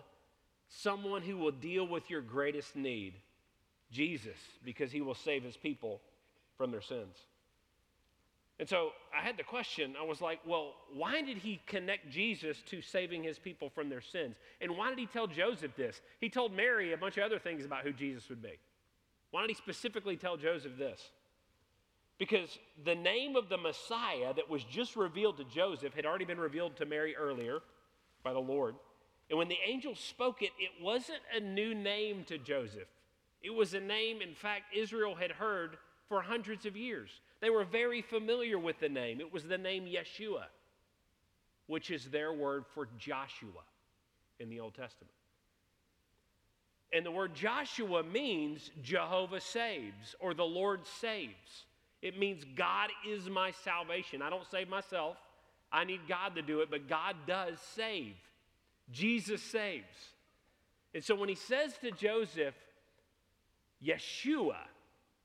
someone 0.67 1.21
who 1.21 1.37
will 1.37 1.51
deal 1.51 1.87
with 1.87 2.09
your 2.09 2.21
greatest 2.21 2.75
need 2.75 3.13
Jesus, 3.91 4.37
because 4.63 4.91
he 4.91 5.01
will 5.01 5.15
save 5.15 5.43
his 5.43 5.55
people 5.55 6.01
from 6.57 6.71
their 6.71 6.81
sins. 6.81 7.15
And 8.57 8.69
so 8.69 8.91
I 9.17 9.21
had 9.21 9.37
the 9.37 9.43
question 9.43 9.95
I 9.99 10.05
was 10.05 10.21
like, 10.21 10.39
well, 10.45 10.73
why 10.93 11.21
did 11.21 11.37
he 11.37 11.61
connect 11.65 12.09
Jesus 12.09 12.61
to 12.67 12.81
saving 12.81 13.23
his 13.23 13.37
people 13.37 13.69
from 13.69 13.89
their 13.89 14.01
sins? 14.01 14.37
And 14.61 14.77
why 14.77 14.89
did 14.89 14.99
he 14.99 15.07
tell 15.07 15.27
Joseph 15.27 15.75
this? 15.75 16.01
He 16.21 16.29
told 16.29 16.53
Mary 16.53 16.93
a 16.93 16.97
bunch 16.97 17.17
of 17.17 17.23
other 17.23 17.39
things 17.39 17.65
about 17.65 17.83
who 17.83 17.91
Jesus 17.91 18.29
would 18.29 18.41
be. 18.41 18.57
Why 19.31 19.41
did 19.41 19.49
he 19.49 19.55
specifically 19.55 20.15
tell 20.15 20.37
Joseph 20.37 20.77
this? 20.77 21.01
Because 22.17 22.57
the 22.85 22.95
name 22.95 23.35
of 23.35 23.49
the 23.49 23.57
Messiah 23.57 24.33
that 24.33 24.49
was 24.49 24.63
just 24.63 24.95
revealed 24.95 25.37
to 25.37 25.43
Joseph 25.43 25.93
had 25.93 26.05
already 26.05 26.23
been 26.23 26.39
revealed 26.39 26.77
to 26.77 26.85
Mary 26.85 27.13
earlier 27.13 27.59
by 28.23 28.31
the 28.31 28.39
Lord. 28.39 28.75
And 29.29 29.39
when 29.39 29.47
the 29.47 29.57
angel 29.65 29.95
spoke 29.95 30.41
it, 30.41 30.51
it 30.59 30.83
wasn't 30.83 31.21
a 31.35 31.39
new 31.39 31.73
name 31.73 32.23
to 32.25 32.37
Joseph. 32.37 32.87
It 33.41 33.53
was 33.53 33.73
a 33.73 33.79
name, 33.79 34.21
in 34.21 34.33
fact, 34.33 34.75
Israel 34.75 35.15
had 35.15 35.31
heard 35.31 35.77
for 36.07 36.21
hundreds 36.21 36.65
of 36.65 36.77
years. 36.77 37.09
They 37.41 37.49
were 37.49 37.63
very 37.63 38.01
familiar 38.01 38.59
with 38.59 38.79
the 38.79 38.89
name. 38.89 39.19
It 39.19 39.31
was 39.31 39.43
the 39.43 39.57
name 39.57 39.85
Yeshua, 39.85 40.45
which 41.67 41.91
is 41.91 42.05
their 42.05 42.33
word 42.33 42.65
for 42.73 42.87
Joshua 42.97 43.63
in 44.39 44.49
the 44.49 44.59
Old 44.59 44.75
Testament. 44.75 45.11
And 46.93 47.05
the 47.05 47.11
word 47.11 47.33
Joshua 47.33 48.03
means 48.03 48.71
Jehovah 48.81 49.41
saves 49.41 50.15
or 50.19 50.33
the 50.33 50.43
Lord 50.43 50.81
saves. 51.01 51.65
It 52.01 52.17
means 52.17 52.43
God 52.55 52.89
is 53.07 53.29
my 53.29 53.51
salvation. 53.51 54.21
I 54.21 54.29
don't 54.29 54.49
save 54.49 54.69
myself, 54.69 55.17
I 55.71 55.83
need 55.83 56.01
God 56.07 56.35
to 56.35 56.41
do 56.41 56.61
it, 56.61 56.69
but 56.69 56.87
God 56.87 57.15
does 57.27 57.59
save. 57.75 58.15
Jesus 58.91 59.41
saves. 59.41 59.85
And 60.93 61.03
so 61.03 61.15
when 61.15 61.29
he 61.29 61.35
says 61.35 61.73
to 61.81 61.91
Joseph, 61.91 62.55
Yeshua 63.85 64.57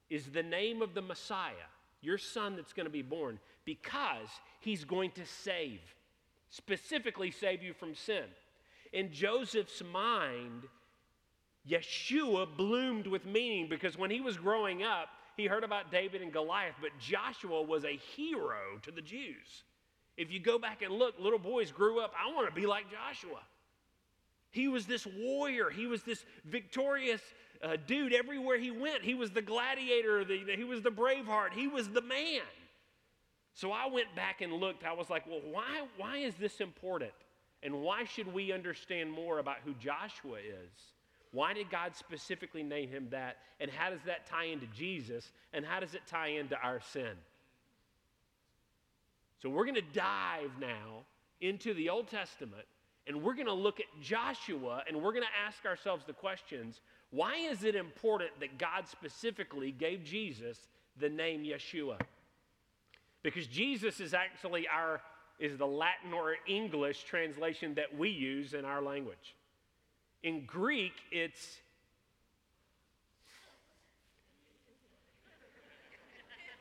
is 0.09 0.27
the 0.27 0.43
name 0.43 0.83
of 0.83 0.95
the 0.95 1.03
Messiah, 1.03 1.53
your 2.01 2.19
son 2.19 2.57
that's 2.57 2.73
going 2.73 2.87
to 2.87 2.91
be 2.91 3.03
born, 3.03 3.39
because 3.65 4.29
he's 4.61 4.85
going 4.85 5.13
to 5.13 5.25
save, 5.25 5.81
specifically 6.49 7.31
save 7.31 7.63
you 7.63 7.73
from 7.73 7.95
sin. 7.95 8.25
In 8.93 9.13
Joseph's 9.13 9.83
mind, 9.93 10.65
Yeshua 11.69 12.57
bloomed 12.57 13.07
with 13.07 13.25
meaning 13.25 13.69
because 13.69 13.97
when 13.97 14.11
he 14.11 14.21
was 14.21 14.37
growing 14.37 14.83
up, 14.83 15.09
he 15.37 15.47
heard 15.47 15.65
about 15.65 15.93
David 15.93 16.23
and 16.23 16.33
Goliath, 16.33 16.75
but 16.81 16.91
Joshua 16.99 17.63
was 17.63 17.85
a 17.85 17.97
hero 18.17 18.79
to 18.83 18.91
the 18.91 19.01
Jews. 19.01 19.65
If 20.21 20.31
you 20.31 20.39
go 20.39 20.59
back 20.59 20.83
and 20.83 20.93
look, 20.93 21.15
little 21.19 21.39
boys 21.39 21.73
grew 21.73 21.99
up, 21.99 22.13
I 22.15 22.31
want 22.35 22.47
to 22.47 22.55
be 22.55 22.67
like 22.67 22.85
Joshua. 22.91 23.41
He 24.51 24.69
was 24.69 24.85
this 24.85 25.07
warrior, 25.07 25.71
he 25.71 25.87
was 25.87 26.03
this 26.03 26.27
victorious 26.45 27.23
uh, 27.63 27.79
dude 27.87 28.13
everywhere 28.13 28.59
he 28.59 28.71
went. 28.71 29.03
He 29.03 29.15
was 29.15 29.31
the 29.31 29.41
gladiator, 29.41 30.23
the, 30.27 30.45
the, 30.45 30.57
he 30.57 30.65
was 30.65 30.83
the 30.83 30.91
braveheart, 30.91 31.55
he 31.55 31.69
was 31.69 31.89
the 31.89 32.03
man. 32.03 32.43
So 33.55 33.73
I 33.73 33.87
went 33.87 34.15
back 34.15 34.43
and 34.43 34.53
looked. 34.53 34.85
I 34.85 34.93
was 34.93 35.09
like, 35.09 35.27
well, 35.27 35.41
why, 35.51 35.87
why 35.97 36.19
is 36.19 36.35
this 36.35 36.61
important? 36.61 37.13
And 37.63 37.81
why 37.81 38.05
should 38.05 38.31
we 38.31 38.53
understand 38.53 39.11
more 39.11 39.39
about 39.39 39.57
who 39.65 39.73
Joshua 39.75 40.37
is? 40.37 40.71
Why 41.33 41.55
did 41.55 41.71
God 41.71 41.97
specifically 41.97 42.63
name 42.63 42.91
him 42.91 43.09
that? 43.11 43.39
And 43.59 43.71
how 43.71 43.89
does 43.89 44.01
that 44.05 44.27
tie 44.27 44.45
into 44.45 44.67
Jesus? 44.67 45.33
And 45.55 45.65
how 45.65 45.81
does 45.81 45.95
it 45.95 46.03
tie 46.07 46.29
into 46.29 46.57
our 46.61 46.81
sin? 46.93 47.17
So 49.43 49.49
we're 49.49 49.65
going 49.65 49.75
to 49.77 49.95
dive 49.95 50.51
now 50.61 51.05
into 51.41 51.73
the 51.75 51.89
Old 51.89 52.09
Testament 52.09 52.65
and 53.07 53.23
we're 53.23 53.35
going 53.35 53.47
to 53.47 53.53
look 53.53 53.81
at 53.81 53.87
Joshua 54.03 54.83
and 54.87 54.97
we're 54.97 55.13
going 55.13 55.25
to 55.25 55.47
ask 55.47 55.65
ourselves 55.65 56.05
the 56.07 56.13
questions 56.13 56.81
why 57.11 57.37
is 57.37 57.65
it 57.65 57.75
important 57.75 58.31
that 58.39 58.57
God 58.57 58.87
specifically 58.87 59.73
gave 59.73 60.05
Jesus 60.05 60.59
the 60.97 61.09
name 61.09 61.43
Yeshua? 61.43 61.99
Because 63.23 63.47
Jesus 63.49 63.99
is 63.99 64.15
actually 64.15 64.69
our 64.69 65.01
is 65.41 65.57
the 65.57 65.67
Latin 65.67 66.13
or 66.13 66.37
English 66.47 67.05
translation 67.05 67.75
that 67.75 67.97
we 67.97 68.11
use 68.11 68.53
in 68.53 68.67
our 68.67 68.83
language. 68.83 69.35
In 70.23 70.45
Greek, 70.45 70.93
it's 71.11 71.57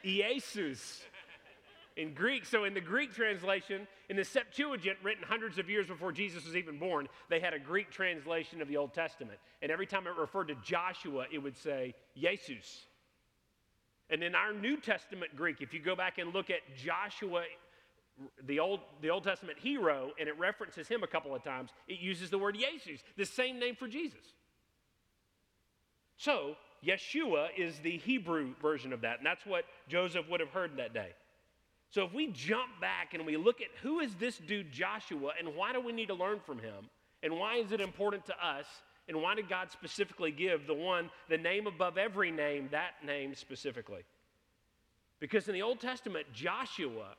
Iesus. 0.05 1.01
In 1.99 2.13
Greek, 2.13 2.45
so 2.45 2.63
in 2.63 2.73
the 2.73 2.79
Greek 2.79 3.13
translation, 3.13 3.85
in 4.07 4.15
the 4.15 4.23
Septuagint, 4.23 4.97
written 5.03 5.21
hundreds 5.27 5.57
of 5.59 5.69
years 5.69 5.85
before 5.85 6.13
Jesus 6.13 6.45
was 6.45 6.55
even 6.55 6.79
born, 6.79 7.09
they 7.27 7.41
had 7.41 7.53
a 7.53 7.59
Greek 7.59 7.91
translation 7.91 8.61
of 8.61 8.69
the 8.69 8.77
Old 8.77 8.93
Testament. 8.93 9.37
And 9.61 9.69
every 9.69 9.85
time 9.85 10.07
it 10.07 10.15
referred 10.17 10.47
to 10.47 10.55
Joshua, 10.63 11.25
it 11.29 11.39
would 11.39 11.57
say 11.57 11.93
Jesus. 12.15 12.85
And 14.09 14.23
in 14.23 14.33
our 14.33 14.53
New 14.53 14.77
Testament 14.77 15.35
Greek, 15.35 15.57
if 15.59 15.73
you 15.73 15.81
go 15.81 15.93
back 15.93 16.19
and 16.19 16.33
look 16.33 16.49
at 16.49 16.61
Joshua 16.77 17.43
the 18.45 18.59
Old, 18.59 18.79
the 19.01 19.09
Old 19.09 19.25
Testament 19.25 19.59
hero, 19.59 20.11
and 20.17 20.29
it 20.29 20.39
references 20.39 20.87
him 20.87 21.03
a 21.03 21.07
couple 21.07 21.35
of 21.35 21.43
times, 21.43 21.71
it 21.89 21.99
uses 21.99 22.29
the 22.29 22.37
word 22.37 22.57
Jesus, 22.57 23.03
the 23.17 23.25
same 23.25 23.59
name 23.59 23.75
for 23.75 23.89
Jesus. 23.89 24.23
So, 26.15 26.55
Yeshua 26.81 27.49
is 27.57 27.77
the 27.79 27.97
Hebrew 27.97 28.53
version 28.61 28.93
of 28.93 29.01
that, 29.01 29.17
and 29.17 29.25
that's 29.25 29.45
what 29.45 29.65
Joseph 29.89 30.29
would 30.29 30.39
have 30.39 30.51
heard 30.51 30.77
that 30.77 30.93
day. 30.93 31.09
So, 31.91 32.03
if 32.03 32.13
we 32.13 32.27
jump 32.27 32.79
back 32.79 33.13
and 33.13 33.25
we 33.25 33.35
look 33.35 33.61
at 33.61 33.67
who 33.81 33.99
is 33.99 34.13
this 34.15 34.37
dude 34.37 34.71
Joshua, 34.71 35.31
and 35.39 35.55
why 35.55 35.73
do 35.73 35.79
we 35.79 35.91
need 35.91 36.07
to 36.09 36.13
learn 36.13 36.39
from 36.45 36.59
him, 36.59 36.89
and 37.23 37.33
why 37.33 37.55
is 37.55 37.71
it 37.71 37.81
important 37.81 38.25
to 38.27 38.33
us, 38.45 38.65
and 39.07 39.21
why 39.21 39.33
did 39.33 39.49
God 39.49 39.71
specifically 39.71 40.31
give 40.31 40.67
the 40.67 40.73
one, 40.73 41.09
the 41.29 41.37
name 41.37 41.65
above 41.65 41.97
every 41.97 42.29
name, 42.29 42.69
that 42.71 43.03
name 43.03 43.33
specifically? 43.33 44.03
Because 45.19 45.47
in 45.47 45.53
the 45.53 45.63
Old 45.63 45.79
Testament, 45.79 46.27
Joshua 46.31 47.15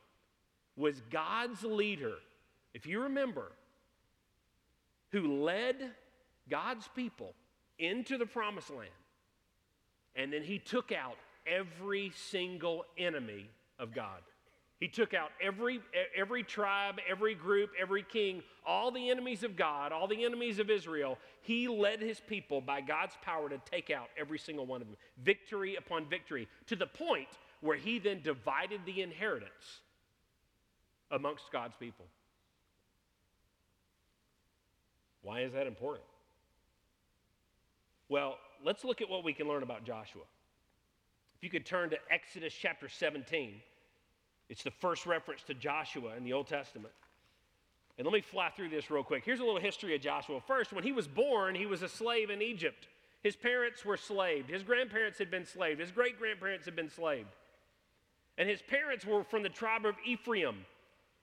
was 0.77 1.01
God's 1.11 1.63
leader, 1.63 2.15
if 2.73 2.85
you 2.85 3.01
remember, 3.01 3.51
who 5.11 5.43
led 5.43 5.75
God's 6.49 6.87
people 6.95 7.33
into 7.77 8.17
the 8.17 8.25
promised 8.25 8.69
land. 8.69 8.89
And 10.15 10.31
then 10.31 10.43
he 10.43 10.59
took 10.59 10.91
out 10.91 11.17
every 11.45 12.11
single 12.15 12.85
enemy 12.97 13.49
of 13.77 13.93
God. 13.93 14.21
He 14.81 14.87
took 14.87 15.13
out 15.13 15.29
every, 15.39 15.79
every 16.17 16.41
tribe, 16.41 16.95
every 17.07 17.35
group, 17.35 17.69
every 17.79 18.01
king, 18.01 18.41
all 18.65 18.89
the 18.89 19.11
enemies 19.11 19.43
of 19.43 19.55
God, 19.55 19.91
all 19.91 20.07
the 20.07 20.25
enemies 20.25 20.57
of 20.57 20.71
Israel. 20.71 21.19
He 21.41 21.67
led 21.67 22.01
his 22.01 22.19
people 22.19 22.61
by 22.61 22.81
God's 22.81 23.15
power 23.21 23.47
to 23.47 23.61
take 23.69 23.91
out 23.91 24.07
every 24.19 24.39
single 24.39 24.65
one 24.65 24.81
of 24.81 24.87
them, 24.87 24.97
victory 25.23 25.75
upon 25.75 26.09
victory, 26.09 26.47
to 26.65 26.75
the 26.75 26.87
point 26.87 27.27
where 27.61 27.77
he 27.77 27.99
then 27.99 28.21
divided 28.23 28.81
the 28.87 29.03
inheritance 29.03 29.81
amongst 31.11 31.51
God's 31.51 31.75
people. 31.79 32.07
Why 35.21 35.41
is 35.41 35.53
that 35.53 35.67
important? 35.67 36.07
Well, 38.09 38.39
let's 38.65 38.83
look 38.83 38.99
at 39.01 39.09
what 39.11 39.23
we 39.23 39.33
can 39.33 39.47
learn 39.47 39.61
about 39.61 39.83
Joshua. 39.85 40.23
If 41.37 41.43
you 41.43 41.51
could 41.51 41.67
turn 41.67 41.91
to 41.91 41.97
Exodus 42.09 42.51
chapter 42.51 42.89
17, 42.89 43.61
it's 44.51 44.63
the 44.63 44.69
first 44.69 45.05
reference 45.05 45.43
to 45.43 45.53
Joshua 45.53 46.13
in 46.17 46.25
the 46.25 46.33
Old 46.33 46.45
Testament. 46.45 46.93
And 47.97 48.05
let 48.05 48.13
me 48.13 48.19
fly 48.19 48.49
through 48.49 48.67
this 48.67 48.91
real 48.91 49.01
quick. 49.01 49.23
Here's 49.23 49.39
a 49.39 49.45
little 49.45 49.61
history 49.61 49.95
of 49.95 50.01
Joshua. 50.01 50.41
First, 50.45 50.73
when 50.73 50.83
he 50.83 50.91
was 50.91 51.07
born, 51.07 51.55
he 51.55 51.65
was 51.65 51.83
a 51.83 51.87
slave 51.87 52.29
in 52.29 52.41
Egypt. 52.41 52.89
His 53.23 53.37
parents 53.37 53.85
were 53.85 53.95
slaved. 53.95 54.49
His 54.49 54.61
grandparents 54.61 55.17
had 55.17 55.31
been 55.31 55.45
slaved. 55.45 55.79
His 55.79 55.91
great 55.91 56.19
grandparents 56.19 56.65
had 56.65 56.75
been 56.75 56.89
slaved. 56.89 57.29
And 58.37 58.49
his 58.49 58.61
parents 58.61 59.05
were 59.05 59.23
from 59.23 59.41
the 59.41 59.49
tribe 59.49 59.85
of 59.85 59.95
Ephraim. 60.05 60.65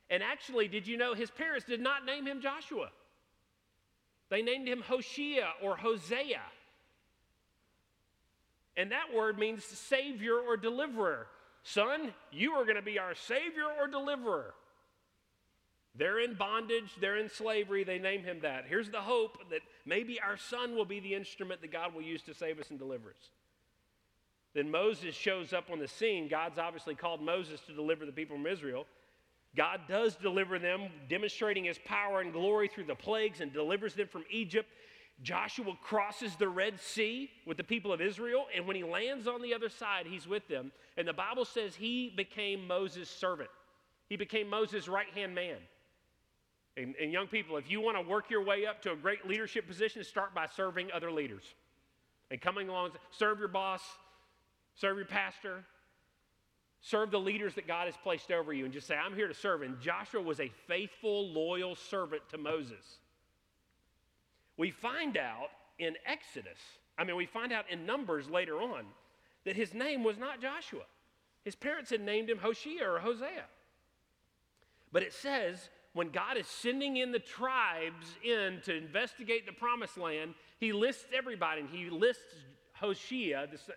And 0.08 0.22
actually, 0.22 0.66
did 0.66 0.86
you 0.86 0.96
know 0.96 1.12
his 1.12 1.30
parents 1.30 1.66
did 1.66 1.82
not 1.82 2.06
name 2.06 2.26
him 2.26 2.40
Joshua? 2.40 2.88
They 4.30 4.40
named 4.40 4.66
him 4.66 4.80
Hoshea 4.80 5.44
or 5.62 5.76
Hosea. 5.76 6.40
And 8.74 8.90
that 8.90 9.12
word 9.14 9.38
means 9.38 9.64
savior 9.64 10.38
or 10.38 10.56
deliverer. 10.56 11.26
Son, 11.62 12.12
you 12.30 12.52
are 12.52 12.64
going 12.64 12.76
to 12.76 12.82
be 12.82 12.98
our 12.98 13.14
savior 13.14 13.66
or 13.78 13.86
deliverer. 13.88 14.54
They're 15.94 16.20
in 16.20 16.34
bondage, 16.34 16.92
they're 17.00 17.16
in 17.16 17.28
slavery, 17.28 17.82
they 17.82 17.98
name 17.98 18.22
him 18.22 18.38
that. 18.42 18.66
Here's 18.68 18.88
the 18.88 19.00
hope 19.00 19.50
that 19.50 19.60
maybe 19.84 20.20
our 20.20 20.36
son 20.36 20.76
will 20.76 20.84
be 20.84 21.00
the 21.00 21.14
instrument 21.14 21.60
that 21.60 21.72
God 21.72 21.92
will 21.92 22.02
use 22.02 22.22
to 22.22 22.34
save 22.34 22.60
us 22.60 22.70
and 22.70 22.78
deliver 22.78 23.10
us. 23.10 23.30
Then 24.54 24.70
Moses 24.70 25.14
shows 25.14 25.52
up 25.52 25.70
on 25.70 25.78
the 25.78 25.88
scene. 25.88 26.28
God's 26.28 26.58
obviously 26.58 26.94
called 26.94 27.20
Moses 27.20 27.60
to 27.66 27.74
deliver 27.74 28.06
the 28.06 28.12
people 28.12 28.36
from 28.36 28.46
Israel. 28.46 28.86
God 29.56 29.80
does 29.88 30.14
deliver 30.16 30.58
them, 30.58 30.88
demonstrating 31.08 31.64
his 31.64 31.78
power 31.84 32.20
and 32.20 32.32
glory 32.32 32.68
through 32.68 32.84
the 32.84 32.94
plagues 32.94 33.40
and 33.40 33.52
delivers 33.52 33.94
them 33.94 34.06
from 34.06 34.24
Egypt. 34.30 34.68
Joshua 35.22 35.76
crosses 35.82 36.36
the 36.36 36.48
Red 36.48 36.78
Sea 36.80 37.30
with 37.44 37.56
the 37.56 37.64
people 37.64 37.92
of 37.92 38.00
Israel, 38.00 38.46
and 38.54 38.66
when 38.66 38.76
he 38.76 38.84
lands 38.84 39.26
on 39.26 39.42
the 39.42 39.52
other 39.52 39.68
side, 39.68 40.06
he's 40.06 40.28
with 40.28 40.46
them. 40.46 40.70
And 40.96 41.08
the 41.08 41.12
Bible 41.12 41.44
says 41.44 41.74
he 41.74 42.12
became 42.16 42.66
Moses' 42.66 43.08
servant, 43.08 43.50
he 44.08 44.16
became 44.16 44.48
Moses' 44.48 44.88
right 44.88 45.10
hand 45.14 45.34
man. 45.34 45.56
And, 46.76 46.94
and 47.00 47.12
young 47.12 47.26
people, 47.26 47.56
if 47.56 47.68
you 47.68 47.80
want 47.80 47.96
to 47.96 48.08
work 48.08 48.30
your 48.30 48.44
way 48.44 48.64
up 48.64 48.80
to 48.82 48.92
a 48.92 48.96
great 48.96 49.26
leadership 49.26 49.66
position, 49.66 50.04
start 50.04 50.32
by 50.32 50.46
serving 50.46 50.92
other 50.92 51.10
leaders 51.10 51.42
and 52.30 52.40
coming 52.40 52.68
along, 52.68 52.92
serve 53.10 53.40
your 53.40 53.48
boss, 53.48 53.82
serve 54.76 54.96
your 54.96 55.06
pastor, 55.06 55.64
serve 56.80 57.10
the 57.10 57.18
leaders 57.18 57.54
that 57.54 57.66
God 57.66 57.86
has 57.86 57.96
placed 58.04 58.30
over 58.30 58.52
you, 58.52 58.64
and 58.64 58.72
just 58.72 58.86
say, 58.86 58.94
I'm 58.94 59.16
here 59.16 59.26
to 59.26 59.34
serve. 59.34 59.62
And 59.62 59.80
Joshua 59.80 60.22
was 60.22 60.38
a 60.38 60.52
faithful, 60.68 61.28
loyal 61.30 61.74
servant 61.74 62.22
to 62.30 62.38
Moses. 62.38 62.98
We 64.58 64.70
find 64.70 65.16
out 65.16 65.48
in 65.78 65.94
Exodus, 66.04 66.58
I 66.98 67.04
mean, 67.04 67.16
we 67.16 67.26
find 67.26 67.52
out 67.52 67.64
in 67.70 67.86
Numbers 67.86 68.28
later 68.28 68.56
on, 68.60 68.84
that 69.44 69.56
his 69.56 69.72
name 69.72 70.04
was 70.04 70.18
not 70.18 70.42
Joshua. 70.42 70.82
His 71.44 71.54
parents 71.54 71.90
had 71.90 72.02
named 72.02 72.28
him 72.28 72.38
Hoshea 72.38 72.82
or 72.82 72.98
Hosea. 72.98 73.44
But 74.92 75.02
it 75.02 75.12
says 75.12 75.70
when 75.92 76.10
God 76.10 76.36
is 76.36 76.46
sending 76.46 76.96
in 76.96 77.12
the 77.12 77.18
tribes 77.18 78.06
in 78.22 78.60
to 78.64 78.76
investigate 78.76 79.46
the 79.46 79.52
promised 79.52 79.96
land, 79.96 80.34
he 80.58 80.72
lists 80.72 81.06
everybody 81.16 81.60
and 81.60 81.70
he 81.70 81.88
lists 81.88 82.34
Hoshea. 82.74 83.32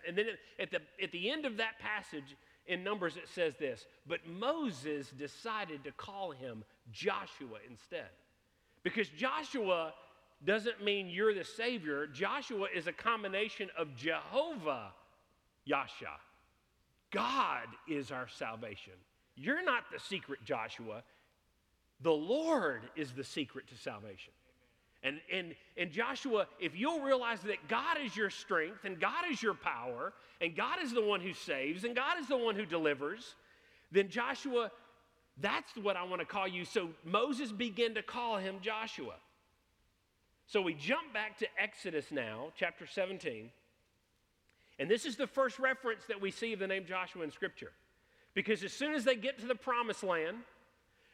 And 0.06 0.18
then 0.18 0.26
at 0.58 0.70
the, 0.70 0.80
at 1.02 1.12
the 1.12 1.30
end 1.30 1.46
of 1.46 1.56
that 1.58 1.78
passage 1.78 2.36
in 2.66 2.84
Numbers, 2.84 3.16
it 3.16 3.28
says 3.28 3.54
this 3.58 3.86
But 4.06 4.26
Moses 4.26 5.10
decided 5.10 5.84
to 5.84 5.92
call 5.92 6.32
him 6.32 6.64
Joshua 6.90 7.58
instead. 7.68 8.10
Because 8.82 9.08
Joshua 9.08 9.94
doesn't 10.44 10.82
mean 10.82 11.08
you're 11.08 11.34
the 11.34 11.44
Savior, 11.44 12.06
Joshua 12.06 12.66
is 12.74 12.86
a 12.86 12.92
combination 12.92 13.68
of 13.78 13.94
Jehovah 13.96 14.92
Yasha. 15.64 16.18
God 17.10 17.68
is 17.88 18.10
our 18.10 18.26
salvation. 18.28 18.94
You're 19.36 19.64
not 19.64 19.84
the 19.92 20.00
secret 20.00 20.40
Joshua. 20.44 21.02
The 22.00 22.12
Lord 22.12 22.82
is 22.96 23.12
the 23.12 23.24
secret 23.24 23.68
to 23.68 23.76
salvation. 23.76 24.32
And, 25.04 25.20
and, 25.32 25.54
and 25.76 25.90
Joshua, 25.90 26.46
if 26.60 26.76
you'll 26.76 27.00
realize 27.00 27.40
that 27.42 27.68
God 27.68 27.96
is 28.04 28.16
your 28.16 28.30
strength 28.30 28.84
and 28.84 29.00
God 29.00 29.24
is 29.30 29.42
your 29.42 29.54
power 29.54 30.12
and 30.40 30.56
God 30.56 30.78
is 30.82 30.92
the 30.92 31.02
one 31.02 31.20
who 31.20 31.32
saves 31.32 31.84
and 31.84 31.94
God 31.94 32.18
is 32.20 32.28
the 32.28 32.36
one 32.36 32.54
who 32.54 32.64
delivers, 32.64 33.34
then 33.90 34.08
Joshua, 34.08 34.70
that's 35.40 35.72
what 35.76 35.96
I 35.96 36.04
want 36.04 36.20
to 36.20 36.26
call 36.26 36.46
you. 36.46 36.64
So 36.64 36.90
Moses 37.04 37.50
began 37.50 37.94
to 37.94 38.02
call 38.02 38.38
him 38.38 38.56
Joshua. 38.60 39.14
So 40.52 40.60
we 40.60 40.74
jump 40.74 41.14
back 41.14 41.38
to 41.38 41.46
Exodus 41.58 42.04
now, 42.10 42.48
chapter 42.54 42.86
17. 42.86 43.48
And 44.78 44.90
this 44.90 45.06
is 45.06 45.16
the 45.16 45.26
first 45.26 45.58
reference 45.58 46.04
that 46.08 46.20
we 46.20 46.30
see 46.30 46.52
of 46.52 46.58
the 46.58 46.66
name 46.66 46.84
Joshua 46.86 47.24
in 47.24 47.30
Scripture. 47.30 47.72
Because 48.34 48.62
as 48.62 48.70
soon 48.70 48.92
as 48.92 49.02
they 49.02 49.16
get 49.16 49.38
to 49.38 49.46
the 49.46 49.54
promised 49.54 50.04
land, 50.04 50.36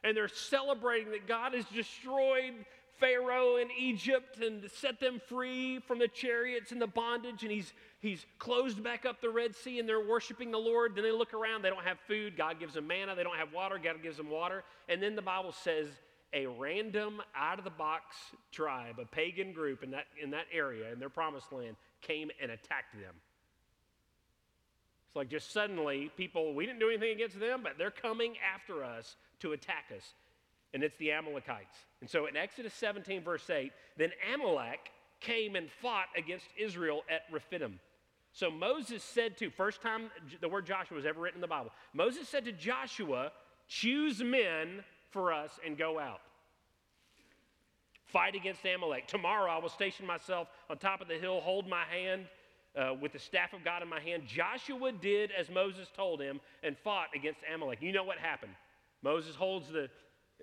and 0.02 0.16
they're 0.16 0.26
celebrating 0.26 1.12
that 1.12 1.28
God 1.28 1.54
has 1.54 1.64
destroyed 1.66 2.54
Pharaoh 2.98 3.58
in 3.58 3.68
Egypt 3.78 4.40
and 4.42 4.68
set 4.72 4.98
them 4.98 5.20
free 5.28 5.78
from 5.86 6.00
the 6.00 6.08
chariots 6.08 6.72
and 6.72 6.82
the 6.82 6.88
bondage, 6.88 7.44
and 7.44 7.52
he's, 7.52 7.72
he's 8.00 8.26
closed 8.40 8.82
back 8.82 9.06
up 9.06 9.20
the 9.20 9.30
Red 9.30 9.54
Sea 9.54 9.78
and 9.78 9.88
they're 9.88 10.04
worshiping 10.04 10.50
the 10.50 10.58
Lord. 10.58 10.96
Then 10.96 11.04
they 11.04 11.12
look 11.12 11.32
around, 11.32 11.62
they 11.62 11.70
don't 11.70 11.84
have 11.84 12.00
food. 12.08 12.36
God 12.36 12.58
gives 12.58 12.74
them 12.74 12.88
manna. 12.88 13.14
They 13.14 13.22
don't 13.22 13.38
have 13.38 13.52
water. 13.52 13.78
God 13.80 14.02
gives 14.02 14.16
them 14.16 14.30
water. 14.30 14.64
And 14.88 15.00
then 15.00 15.14
the 15.14 15.22
Bible 15.22 15.52
says 15.52 15.86
a 16.32 16.46
random, 16.46 17.20
out 17.36 17.58
of 17.58 17.64
the 17.64 17.70
box 17.70 18.16
tribe, 18.52 18.98
a 19.00 19.06
pagan 19.06 19.52
group 19.52 19.82
in 19.82 19.90
that, 19.92 20.06
in 20.22 20.30
that 20.30 20.46
area, 20.52 20.92
in 20.92 20.98
their 20.98 21.08
promised 21.08 21.52
land, 21.52 21.76
came 22.02 22.30
and 22.40 22.50
attacked 22.50 22.92
them. 22.94 23.14
It's 25.06 25.16
like 25.16 25.30
just 25.30 25.52
suddenly 25.52 26.10
people, 26.16 26.54
we 26.54 26.66
didn't 26.66 26.80
do 26.80 26.90
anything 26.90 27.12
against 27.12 27.40
them, 27.40 27.60
but 27.62 27.78
they're 27.78 27.90
coming 27.90 28.34
after 28.54 28.84
us 28.84 29.16
to 29.40 29.52
attack 29.52 29.86
us. 29.96 30.02
And 30.74 30.82
it's 30.82 30.96
the 30.98 31.12
Amalekites. 31.12 31.76
And 32.02 32.10
so 32.10 32.26
in 32.26 32.36
Exodus 32.36 32.74
17, 32.74 33.22
verse 33.22 33.48
8, 33.48 33.72
then 33.96 34.10
Amalek 34.34 34.90
came 35.20 35.56
and 35.56 35.70
fought 35.80 36.08
against 36.16 36.46
Israel 36.58 37.02
at 37.10 37.22
Rephidim. 37.32 37.80
So 38.32 38.50
Moses 38.50 39.02
said 39.02 39.38
to, 39.38 39.48
first 39.48 39.80
time 39.80 40.10
the 40.42 40.48
word 40.48 40.66
Joshua 40.66 40.96
was 40.96 41.06
ever 41.06 41.20
written 41.20 41.38
in 41.38 41.40
the 41.40 41.46
Bible, 41.46 41.70
Moses 41.94 42.28
said 42.28 42.44
to 42.44 42.52
Joshua, 42.52 43.32
choose 43.66 44.22
men 44.22 44.84
for 45.10 45.32
us 45.32 45.58
and 45.64 45.76
go 45.76 45.98
out. 45.98 46.20
Fight 48.04 48.34
against 48.34 48.64
Amalek. 48.64 49.06
Tomorrow 49.06 49.50
I 49.50 49.58
will 49.58 49.68
station 49.68 50.06
myself 50.06 50.48
on 50.70 50.78
top 50.78 51.00
of 51.00 51.08
the 51.08 51.18
hill, 51.18 51.40
hold 51.40 51.68
my 51.68 51.84
hand 51.84 52.26
uh, 52.76 52.94
with 53.00 53.12
the 53.12 53.18
staff 53.18 53.52
of 53.52 53.64
God 53.64 53.82
in 53.82 53.88
my 53.88 54.00
hand. 54.00 54.22
Joshua 54.26 54.92
did 54.92 55.30
as 55.38 55.50
Moses 55.50 55.88
told 55.94 56.20
him 56.20 56.40
and 56.62 56.76
fought 56.78 57.08
against 57.14 57.40
Amalek. 57.52 57.78
You 57.82 57.92
know 57.92 58.04
what 58.04 58.18
happened? 58.18 58.52
Moses 59.02 59.34
holds 59.34 59.68
the, 59.68 59.88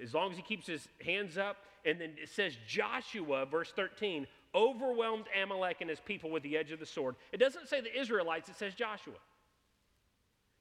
as 0.02 0.14
long 0.14 0.32
as 0.32 0.38
he 0.38 0.44
keeps 0.44 0.68
his 0.68 0.88
hands 1.04 1.38
up, 1.38 1.58
and 1.86 2.00
then 2.00 2.12
it 2.22 2.30
says 2.30 2.54
Joshua, 2.68 3.46
verse 3.46 3.72
13, 3.76 4.28
overwhelmed 4.54 5.26
Amalek 5.42 5.78
and 5.82 5.90
his 5.90 6.00
people 6.00 6.30
with 6.30 6.44
the 6.44 6.58
edge 6.58 6.72
of 6.72 6.80
the 6.80 6.86
sword. 6.86 7.16
It 7.32 7.38
doesn't 7.38 7.68
say 7.68 7.82
the 7.82 8.00
Israelites, 8.00 8.50
it 8.50 8.58
says 8.58 8.74
Joshua. 8.74 9.16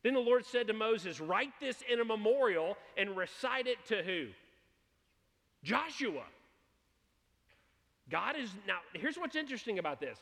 Then 0.05 0.12
the 0.12 0.21
Lord 0.21 0.45
said 0.45 0.69
to 0.69 0.75
Moses, 0.75 1.19
Write 1.19 1.59
this 1.61 1.83
in 1.90 1.99
a 1.99 2.05
memorial 2.05 2.77
and 2.97 3.17
recite 3.17 3.67
it 3.67 3.79
to 3.87 4.03
who? 4.03 4.27
Joshua. 5.64 6.25
God 8.11 8.37
is, 8.38 8.51
now, 8.69 8.79
here's 8.93 9.17
what's 9.17 9.35
interesting 9.35 9.79
about 9.79 9.99
this. 9.99 10.19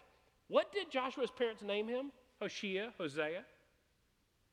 What 0.47 0.73
did 0.73 0.89
Joshua's 0.89 1.33
parents 1.33 1.63
name 1.63 1.89
him? 1.89 2.13
Hoshea, 2.41 2.91
Hosea? 2.97 3.43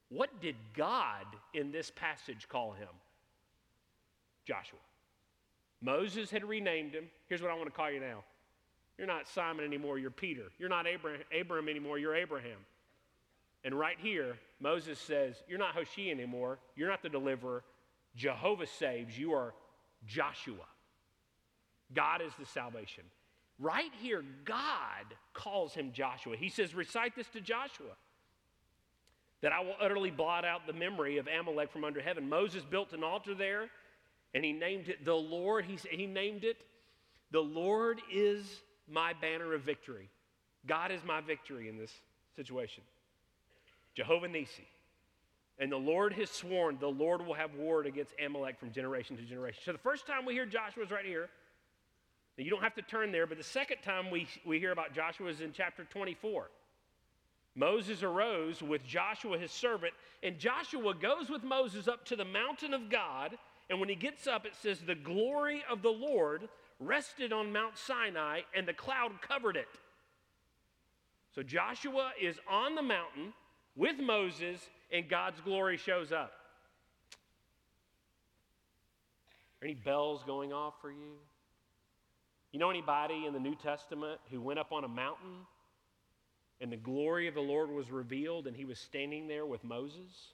What 0.09 0.41
did 0.41 0.55
God 0.75 1.25
in 1.53 1.71
this 1.71 1.91
passage 1.91 2.47
call 2.49 2.71
him? 2.71 2.87
Joshua. 4.45 4.79
Moses 5.79 6.31
had 6.31 6.43
renamed 6.43 6.93
him. 6.93 7.05
Here's 7.27 7.43
what 7.43 7.51
I 7.51 7.53
want 7.53 7.67
to 7.67 7.75
call 7.75 7.91
you 7.91 7.99
now. 7.99 8.23
You're 8.97 9.07
not 9.07 9.27
Simon 9.27 9.63
anymore, 9.63 9.99
you're 9.99 10.09
Peter. 10.09 10.45
You're 10.57 10.69
not 10.69 10.87
Abram, 10.91 11.21
Abram 11.39 11.69
anymore, 11.69 11.99
you're 11.99 12.15
Abraham. 12.15 12.57
And 13.63 13.77
right 13.77 13.97
here, 13.99 14.37
Moses 14.59 14.99
says, 14.99 15.35
You're 15.47 15.59
not 15.59 15.75
Hoshea 15.75 16.11
anymore, 16.11 16.59
you're 16.75 16.89
not 16.89 17.03
the 17.03 17.09
deliverer. 17.09 17.63
Jehovah 18.15 18.65
saves, 18.65 19.17
you 19.17 19.33
are 19.33 19.53
Joshua. 20.05 20.65
God 21.93 22.21
is 22.21 22.33
the 22.39 22.45
salvation. 22.45 23.03
Right 23.59 23.91
here, 24.01 24.23
God 24.45 25.05
calls 25.33 25.73
him 25.73 25.91
Joshua. 25.93 26.35
He 26.35 26.49
says, 26.49 26.73
Recite 26.73 27.15
this 27.15 27.27
to 27.29 27.41
Joshua 27.41 27.95
that 29.41 29.53
I 29.53 29.61
will 29.61 29.75
utterly 29.79 30.11
blot 30.11 30.43
out 30.43 30.67
the 30.67 30.73
memory 30.73 31.17
of 31.17 31.27
Amalek 31.27 31.71
from 31.71 31.83
under 31.83 32.01
heaven. 32.01 32.27
Moses 32.27 32.63
built 32.63 32.93
an 32.93 33.03
altar 33.03 33.33
there 33.33 33.69
and 34.33 34.43
he 34.43 34.51
named 34.51 34.89
it 34.89 35.05
the 35.05 35.13
Lord. 35.13 35.65
He, 35.65 35.77
he 35.89 36.05
named 36.05 36.43
it, 36.43 36.57
The 37.31 37.39
Lord 37.39 38.01
is 38.11 38.45
my 38.87 39.13
banner 39.13 39.53
of 39.53 39.61
victory. 39.61 40.09
God 40.65 40.91
is 40.91 41.01
my 41.05 41.21
victory 41.21 41.69
in 41.69 41.77
this 41.77 41.91
situation. 42.35 42.83
Jehovah 43.99 44.29
Nissi. 44.29 44.63
And 45.57 45.69
the 45.69 45.77
Lord 45.77 46.13
has 46.13 46.29
sworn 46.29 46.77
the 46.79 46.87
Lord 46.87 47.25
will 47.25 47.33
have 47.33 47.53
war 47.55 47.81
against 47.83 48.13
Amalek 48.25 48.57
from 48.57 48.71
generation 48.71 49.17
to 49.17 49.23
generation. 49.23 49.59
So 49.65 49.73
the 49.73 49.77
first 49.77 50.07
time 50.07 50.25
we 50.25 50.31
hear 50.31 50.45
Joshua 50.45 50.85
is 50.85 50.89
right 50.89 51.03
here. 51.03 51.27
Now, 52.37 52.45
you 52.45 52.49
don't 52.49 52.63
have 52.63 52.75
to 52.75 52.81
turn 52.81 53.11
there, 53.11 53.27
but 53.27 53.37
the 53.37 53.43
second 53.43 53.79
time 53.83 54.09
we, 54.09 54.25
we 54.45 54.57
hear 54.57 54.71
about 54.71 54.93
Joshua 54.93 55.27
is 55.27 55.41
in 55.41 55.51
chapter 55.51 55.83
24. 55.83 56.49
Moses 57.55 58.01
arose 58.01 58.61
with 58.61 58.85
Joshua 58.85 59.37
his 59.37 59.51
servant, 59.51 59.91
and 60.23 60.39
Joshua 60.39 60.93
goes 60.93 61.29
with 61.29 61.43
Moses 61.43 61.89
up 61.89 62.05
to 62.05 62.15
the 62.15 62.23
mountain 62.23 62.73
of 62.73 62.89
God, 62.89 63.37
And 63.69 63.81
when 63.81 63.89
he 63.89 63.95
gets 63.95 64.27
up, 64.27 64.45
it 64.45 64.53
says, 64.55 64.79
The 64.79 64.95
glory 64.95 65.61
of 65.69 65.81
the 65.81 65.91
Lord 65.91 66.47
rested 66.79 67.33
on 67.33 67.51
Mount 67.51 67.77
Sinai, 67.77 68.41
and 68.55 68.65
the 68.65 68.73
cloud 68.73 69.11
covered 69.21 69.57
it. 69.57 69.67
So 71.35 71.43
Joshua 71.43 72.11
is 72.21 72.39
on 72.49 72.75
the 72.75 72.81
mountain 72.81 73.33
with 73.79 73.97
Moses, 73.97 74.59
and 74.91 75.09
God's 75.09 75.39
glory 75.39 75.77
shows 75.77 76.11
up. 76.11 76.33
Are 79.61 79.65
any 79.65 79.73
bells 79.73 80.21
going 80.27 80.51
off 80.51 80.73
for 80.81 80.91
you? 80.91 81.15
You 82.51 82.59
know 82.59 82.69
anybody 82.69 83.25
in 83.25 83.33
the 83.33 83.39
New 83.39 83.55
Testament 83.55 84.19
who 84.31 84.41
went 84.41 84.59
up 84.59 84.73
on 84.73 84.83
a 84.83 84.87
mountain 84.87 85.45
and 86.59 86.71
the 86.71 86.77
glory 86.77 87.27
of 87.27 87.35
the 87.35 87.41
Lord 87.41 87.71
was 87.71 87.89
revealed 87.89 88.47
and 88.47 88.55
he 88.55 88.65
was 88.65 88.79
standing 88.79 89.27
there 89.27 89.45
with 89.45 89.63
Moses? 89.63 90.33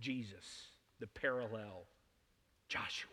Jesus, 0.00 0.68
the 0.98 1.06
parallel. 1.08 1.82
Joshua. 2.68 3.10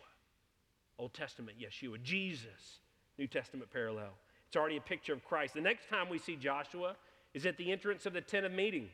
Old 0.97 1.13
Testament, 1.13 1.57
Yeshua. 1.59 2.01
Jesus, 2.01 2.79
New 3.17 3.27
Testament 3.27 3.69
parallel. 3.71 4.13
It's 4.47 4.55
already 4.55 4.77
a 4.77 4.81
picture 4.81 5.13
of 5.13 5.25
Christ. 5.25 5.53
The 5.53 5.61
next 5.61 5.89
time 5.89 6.07
we 6.09 6.17
see 6.17 6.37
Joshua 6.37 6.95
is 7.33 7.45
at 7.45 7.57
the 7.57 7.71
entrance 7.71 8.05
of 8.05 8.13
the 8.13 8.21
tent 8.21 8.45
of 8.45 8.51
meeting. 8.53 8.89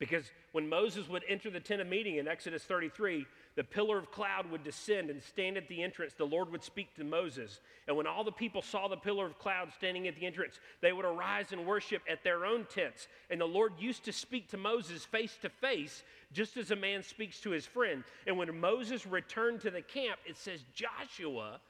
Because 0.00 0.24
when 0.52 0.66
Moses 0.66 1.10
would 1.10 1.24
enter 1.28 1.50
the 1.50 1.60
tent 1.60 1.82
of 1.82 1.86
meeting 1.86 2.16
in 2.16 2.26
Exodus 2.26 2.64
33, 2.64 3.26
the 3.54 3.62
pillar 3.62 3.98
of 3.98 4.10
cloud 4.10 4.50
would 4.50 4.64
descend 4.64 5.10
and 5.10 5.22
stand 5.22 5.58
at 5.58 5.68
the 5.68 5.82
entrance. 5.82 6.14
The 6.14 6.24
Lord 6.24 6.50
would 6.50 6.64
speak 6.64 6.94
to 6.96 7.04
Moses. 7.04 7.60
And 7.86 7.94
when 7.94 8.06
all 8.06 8.24
the 8.24 8.32
people 8.32 8.62
saw 8.62 8.88
the 8.88 8.96
pillar 8.96 9.26
of 9.26 9.38
cloud 9.38 9.70
standing 9.74 10.08
at 10.08 10.16
the 10.16 10.24
entrance, 10.24 10.58
they 10.80 10.94
would 10.94 11.04
arise 11.04 11.52
and 11.52 11.66
worship 11.66 12.00
at 12.08 12.24
their 12.24 12.46
own 12.46 12.66
tents. 12.74 13.08
And 13.28 13.38
the 13.38 13.44
Lord 13.44 13.74
used 13.78 14.06
to 14.06 14.12
speak 14.12 14.48
to 14.48 14.56
Moses 14.56 15.04
face 15.04 15.36
to 15.42 15.50
face, 15.50 16.02
just 16.32 16.56
as 16.56 16.70
a 16.70 16.76
man 16.76 17.02
speaks 17.02 17.38
to 17.40 17.50
his 17.50 17.66
friend. 17.66 18.02
And 18.26 18.38
when 18.38 18.58
Moses 18.58 19.06
returned 19.06 19.60
to 19.60 19.70
the 19.70 19.82
camp, 19.82 20.18
it 20.24 20.38
says 20.38 20.64
Joshua 20.72 21.60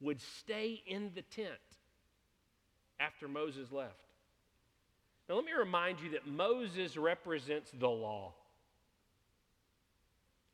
would 0.00 0.20
stay 0.20 0.82
in 0.84 1.12
the 1.14 1.22
tent 1.22 1.48
after 2.98 3.28
Moses 3.28 3.70
left. 3.70 4.11
Now, 5.28 5.36
let 5.36 5.44
me 5.44 5.52
remind 5.52 6.00
you 6.00 6.10
that 6.10 6.26
Moses 6.26 6.96
represents 6.96 7.70
the 7.78 7.88
law. 7.88 8.32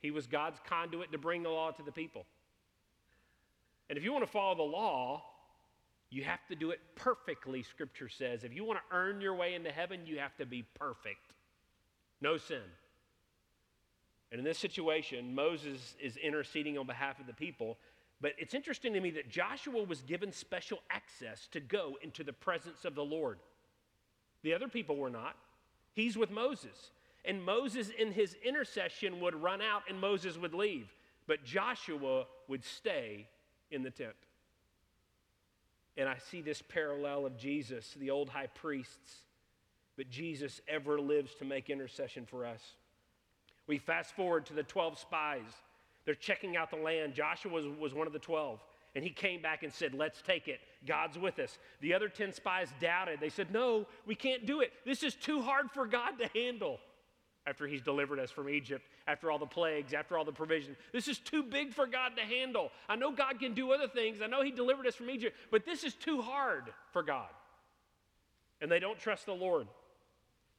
He 0.00 0.10
was 0.10 0.26
God's 0.26 0.60
conduit 0.68 1.12
to 1.12 1.18
bring 1.18 1.42
the 1.42 1.48
law 1.48 1.70
to 1.72 1.82
the 1.82 1.92
people. 1.92 2.26
And 3.88 3.98
if 3.98 4.04
you 4.04 4.12
want 4.12 4.24
to 4.24 4.30
follow 4.30 4.54
the 4.54 4.62
law, 4.62 5.24
you 6.10 6.24
have 6.24 6.46
to 6.48 6.54
do 6.54 6.70
it 6.70 6.80
perfectly, 6.94 7.62
Scripture 7.62 8.08
says. 8.08 8.44
If 8.44 8.54
you 8.54 8.64
want 8.64 8.78
to 8.78 8.96
earn 8.96 9.20
your 9.20 9.34
way 9.34 9.54
into 9.54 9.70
heaven, 9.70 10.06
you 10.06 10.18
have 10.18 10.36
to 10.36 10.46
be 10.46 10.64
perfect. 10.78 11.34
No 12.20 12.36
sin. 12.36 12.62
And 14.30 14.38
in 14.38 14.44
this 14.44 14.58
situation, 14.58 15.34
Moses 15.34 15.96
is 16.00 16.16
interceding 16.16 16.76
on 16.78 16.86
behalf 16.86 17.18
of 17.18 17.26
the 17.26 17.32
people. 17.32 17.78
But 18.20 18.32
it's 18.38 18.54
interesting 18.54 18.92
to 18.94 19.00
me 19.00 19.10
that 19.12 19.30
Joshua 19.30 19.82
was 19.82 20.02
given 20.02 20.32
special 20.32 20.80
access 20.90 21.48
to 21.52 21.60
go 21.60 21.96
into 22.02 22.24
the 22.24 22.32
presence 22.32 22.84
of 22.84 22.94
the 22.94 23.04
Lord. 23.04 23.38
The 24.42 24.54
other 24.54 24.68
people 24.68 24.96
were 24.96 25.10
not. 25.10 25.36
He's 25.92 26.16
with 26.16 26.30
Moses. 26.30 26.90
And 27.24 27.44
Moses, 27.44 27.90
in 27.98 28.12
his 28.12 28.36
intercession, 28.44 29.20
would 29.20 29.34
run 29.34 29.60
out 29.60 29.82
and 29.88 30.00
Moses 30.00 30.38
would 30.38 30.54
leave. 30.54 30.88
But 31.26 31.44
Joshua 31.44 32.24
would 32.46 32.64
stay 32.64 33.28
in 33.70 33.82
the 33.82 33.90
tent. 33.90 34.14
And 35.96 36.08
I 36.08 36.16
see 36.30 36.40
this 36.40 36.62
parallel 36.62 37.26
of 37.26 37.36
Jesus, 37.36 37.96
the 37.98 38.10
old 38.10 38.28
high 38.28 38.46
priests, 38.46 39.24
but 39.96 40.08
Jesus 40.08 40.60
ever 40.68 41.00
lives 41.00 41.34
to 41.40 41.44
make 41.44 41.68
intercession 41.68 42.24
for 42.24 42.46
us. 42.46 42.62
We 43.66 43.78
fast 43.78 44.14
forward 44.14 44.46
to 44.46 44.54
the 44.54 44.62
12 44.62 44.98
spies. 44.98 45.42
They're 46.04 46.14
checking 46.14 46.56
out 46.56 46.70
the 46.70 46.76
land. 46.76 47.14
Joshua 47.14 47.52
was, 47.52 47.66
was 47.66 47.94
one 47.94 48.06
of 48.06 48.12
the 48.12 48.18
12. 48.20 48.60
And 48.94 49.04
he 49.04 49.10
came 49.10 49.42
back 49.42 49.64
and 49.64 49.72
said, 49.72 49.92
Let's 49.92 50.22
take 50.22 50.48
it. 50.48 50.60
God's 50.86 51.18
with 51.18 51.38
us. 51.38 51.58
The 51.80 51.94
other 51.94 52.08
10 52.08 52.32
spies 52.32 52.68
doubted. 52.80 53.20
They 53.20 53.28
said, 53.28 53.52
No, 53.52 53.86
we 54.06 54.14
can't 54.14 54.46
do 54.46 54.60
it. 54.60 54.72
This 54.84 55.02
is 55.02 55.14
too 55.14 55.42
hard 55.42 55.70
for 55.70 55.86
God 55.86 56.12
to 56.18 56.28
handle 56.28 56.78
after 57.46 57.66
he's 57.66 57.80
delivered 57.80 58.18
us 58.18 58.30
from 58.30 58.48
Egypt, 58.48 58.86
after 59.06 59.30
all 59.30 59.38
the 59.38 59.46
plagues, 59.46 59.94
after 59.94 60.18
all 60.18 60.24
the 60.24 60.32
provision. 60.32 60.76
This 60.92 61.08
is 61.08 61.18
too 61.18 61.42
big 61.42 61.72
for 61.72 61.86
God 61.86 62.10
to 62.16 62.22
handle. 62.22 62.70
I 62.88 62.96
know 62.96 63.10
God 63.10 63.40
can 63.40 63.54
do 63.54 63.72
other 63.72 63.88
things. 63.88 64.20
I 64.22 64.26
know 64.26 64.42
he 64.42 64.50
delivered 64.50 64.86
us 64.86 64.94
from 64.94 65.08
Egypt, 65.08 65.34
but 65.50 65.64
this 65.64 65.82
is 65.82 65.94
too 65.94 66.20
hard 66.20 66.64
for 66.92 67.02
God. 67.02 67.30
And 68.60 68.70
they 68.70 68.78
don't 68.78 68.98
trust 68.98 69.24
the 69.24 69.32
Lord. 69.32 69.66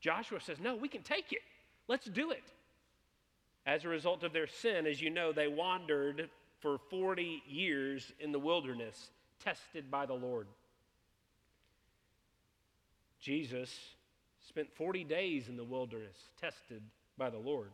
Joshua 0.02 0.40
says, 0.42 0.58
No, 0.60 0.76
we 0.76 0.88
can 0.88 1.04
take 1.04 1.32
it. 1.32 1.42
Let's 1.88 2.08
do 2.08 2.32
it. 2.32 2.44
As 3.66 3.86
a 3.86 3.90
result 3.90 4.24
of 4.24 4.34
their 4.34 4.48
sin, 4.48 4.88
as 4.88 5.02
you 5.02 5.10
know, 5.10 5.32
they 5.32 5.48
wandered 5.48 6.30
for 6.60 6.78
40 6.90 7.44
years 7.48 8.12
in 8.20 8.32
the 8.32 8.40
wilderness, 8.40 9.12
tested 9.44 9.90
by 9.90 10.06
the 10.06 10.14
Lord. 10.14 10.48
Jesus 13.20 13.78
spent 14.48 14.74
40 14.76 15.04
days 15.04 15.50
in 15.50 15.58
the 15.58 15.64
wilderness, 15.64 16.16
tested 16.40 16.82
by 17.18 17.30
the 17.30 17.38
Lord. 17.38 17.72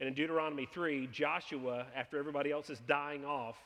And 0.00 0.08
in 0.08 0.14
Deuteronomy 0.14 0.66
3, 0.72 1.08
Joshua, 1.08 1.86
after 1.94 2.18
everybody 2.18 2.50
else 2.52 2.70
is 2.70 2.80
dying 2.80 3.24
off, 3.24 3.56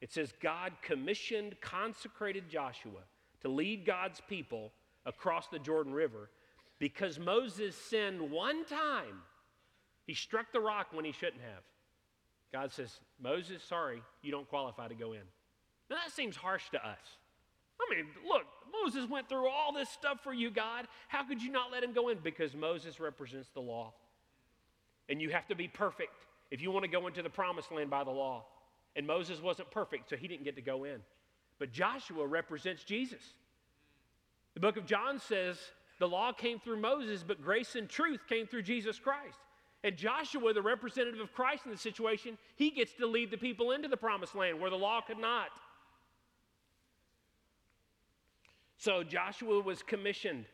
it 0.00 0.12
says 0.12 0.32
God 0.40 0.72
commissioned, 0.82 1.60
consecrated 1.60 2.48
Joshua 2.48 3.00
to 3.42 3.48
lead 3.48 3.84
God's 3.84 4.20
people 4.28 4.72
across 5.06 5.48
the 5.48 5.58
Jordan 5.58 5.92
River 5.92 6.30
because 6.78 7.18
Moses 7.18 7.76
sinned 7.76 8.30
one 8.30 8.64
time. 8.64 9.22
He 10.06 10.14
struck 10.14 10.52
the 10.52 10.60
rock 10.60 10.88
when 10.92 11.04
he 11.04 11.12
shouldn't 11.12 11.42
have. 11.42 11.62
God 12.52 12.72
says, 12.72 12.98
Moses, 13.22 13.62
sorry, 13.62 14.02
you 14.22 14.32
don't 14.32 14.48
qualify 14.48 14.88
to 14.88 14.94
go 14.94 15.12
in. 15.12 15.22
Now 15.90 15.96
that 15.96 16.14
seems 16.14 16.36
harsh 16.36 16.70
to 16.70 16.78
us. 16.78 16.98
I 17.80 17.94
mean, 17.94 18.06
look, 18.26 18.42
Moses 18.72 19.08
went 19.10 19.28
through 19.28 19.48
all 19.48 19.72
this 19.72 19.88
stuff 19.88 20.20
for 20.22 20.32
you, 20.32 20.50
God. 20.50 20.86
How 21.08 21.24
could 21.24 21.42
you 21.42 21.50
not 21.50 21.72
let 21.72 21.82
him 21.82 21.92
go 21.92 22.08
in? 22.08 22.18
Because 22.22 22.54
Moses 22.54 23.00
represents 23.00 23.48
the 23.50 23.60
law. 23.60 23.92
And 25.08 25.20
you 25.20 25.30
have 25.30 25.48
to 25.48 25.56
be 25.56 25.66
perfect 25.66 26.14
if 26.50 26.62
you 26.62 26.70
want 26.70 26.84
to 26.84 26.90
go 26.90 27.06
into 27.06 27.22
the 27.22 27.30
promised 27.30 27.72
land 27.72 27.90
by 27.90 28.04
the 28.04 28.10
law. 28.10 28.44
And 28.96 29.06
Moses 29.06 29.40
wasn't 29.40 29.70
perfect, 29.70 30.10
so 30.10 30.16
he 30.16 30.28
didn't 30.28 30.44
get 30.44 30.56
to 30.56 30.62
go 30.62 30.84
in. 30.84 31.00
But 31.58 31.72
Joshua 31.72 32.26
represents 32.26 32.84
Jesus. 32.84 33.22
The 34.54 34.60
book 34.60 34.76
of 34.76 34.86
John 34.86 35.18
says 35.18 35.58
the 35.98 36.08
law 36.08 36.32
came 36.32 36.58
through 36.58 36.80
Moses, 36.80 37.24
but 37.26 37.42
grace 37.42 37.76
and 37.76 37.88
truth 37.88 38.20
came 38.28 38.46
through 38.46 38.62
Jesus 38.62 38.98
Christ. 38.98 39.38
And 39.82 39.96
Joshua, 39.96 40.52
the 40.52 40.62
representative 40.62 41.20
of 41.20 41.32
Christ 41.32 41.64
in 41.64 41.72
the 41.72 41.78
situation, 41.78 42.36
he 42.56 42.70
gets 42.70 42.92
to 42.94 43.06
lead 43.06 43.30
the 43.30 43.38
people 43.38 43.70
into 43.70 43.88
the 43.88 43.96
promised 43.96 44.34
land 44.34 44.60
where 44.60 44.70
the 44.70 44.76
law 44.76 45.00
could 45.00 45.18
not. 45.18 45.48
So 48.80 49.04
Joshua 49.04 49.60
was 49.60 49.82
commissioned. 49.82 50.46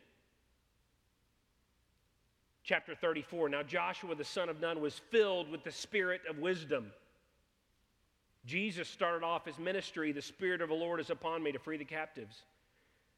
Chapter 2.61 2.93
34. 2.93 3.47
Now 3.47 3.63
Joshua, 3.63 4.15
the 4.15 4.25
son 4.25 4.49
of 4.49 4.59
Nun, 4.59 4.81
was 4.81 4.99
filled 5.11 5.49
with 5.49 5.63
the 5.63 5.71
spirit 5.71 6.19
of 6.29 6.37
wisdom. 6.37 6.91
Jesus 8.45 8.89
started 8.89 9.25
off 9.25 9.45
his 9.45 9.57
ministry, 9.57 10.11
the 10.11 10.21
Spirit 10.21 10.61
of 10.61 10.67
the 10.67 10.75
Lord 10.75 10.99
is 10.99 11.09
upon 11.09 11.41
me 11.41 11.53
to 11.53 11.59
free 11.59 11.77
the 11.77 11.85
captives. 11.85 12.43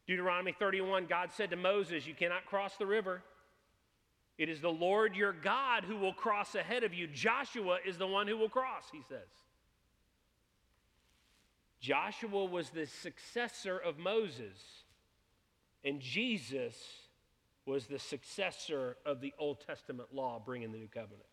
Deuteronomy 0.06 0.52
31, 0.56 1.06
God 1.06 1.30
said 1.36 1.50
to 1.50 1.56
Moses, 1.56 2.06
You 2.06 2.14
cannot 2.14 2.46
cross 2.46 2.76
the 2.76 2.86
river. 2.86 3.22
It 4.38 4.48
is 4.48 4.60
the 4.60 4.70
Lord 4.70 5.16
your 5.16 5.32
God 5.32 5.84
who 5.84 5.96
will 5.96 6.12
cross 6.12 6.54
ahead 6.54 6.84
of 6.84 6.94
you. 6.94 7.08
Joshua 7.08 7.78
is 7.84 7.98
the 7.98 8.06
one 8.06 8.28
who 8.28 8.36
will 8.36 8.48
cross, 8.48 8.84
he 8.92 9.02
says. 9.08 9.28
Joshua 11.80 12.44
was 12.44 12.70
the 12.70 12.86
successor 12.86 13.76
of 13.76 13.98
Moses, 13.98 14.79
and 15.84 16.00
Jesus 16.00 16.74
was 17.66 17.86
the 17.86 17.98
successor 17.98 18.96
of 19.06 19.20
the 19.20 19.32
Old 19.38 19.64
Testament 19.66 20.08
law, 20.12 20.40
bringing 20.44 20.72
the 20.72 20.78
new 20.78 20.88
covenant. 20.88 21.24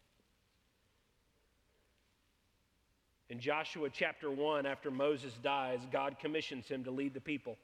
In 3.30 3.40
Joshua 3.40 3.90
chapter 3.92 4.32
1, 4.32 4.66
after 4.66 4.90
Moses 4.90 5.34
dies, 5.44 5.80
God 5.92 6.18
commissions 6.20 6.68
him 6.68 6.84
to 6.86 6.92
lead 6.92 7.14
the 7.14 7.22
people. 7.22 7.58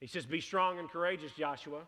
He 0.00 0.08
says, 0.08 0.26
Be 0.26 0.40
strong 0.40 0.80
and 0.80 0.90
courageous, 0.90 1.30
Joshua. 1.32 1.82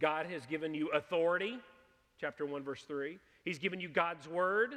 God 0.00 0.26
has 0.26 0.46
given 0.46 0.74
you 0.74 0.90
authority, 0.90 1.58
chapter 2.20 2.46
1, 2.46 2.62
verse 2.62 2.82
3. 2.82 3.18
He's 3.44 3.58
given 3.58 3.80
you 3.80 3.88
God's 3.88 4.28
word. 4.28 4.74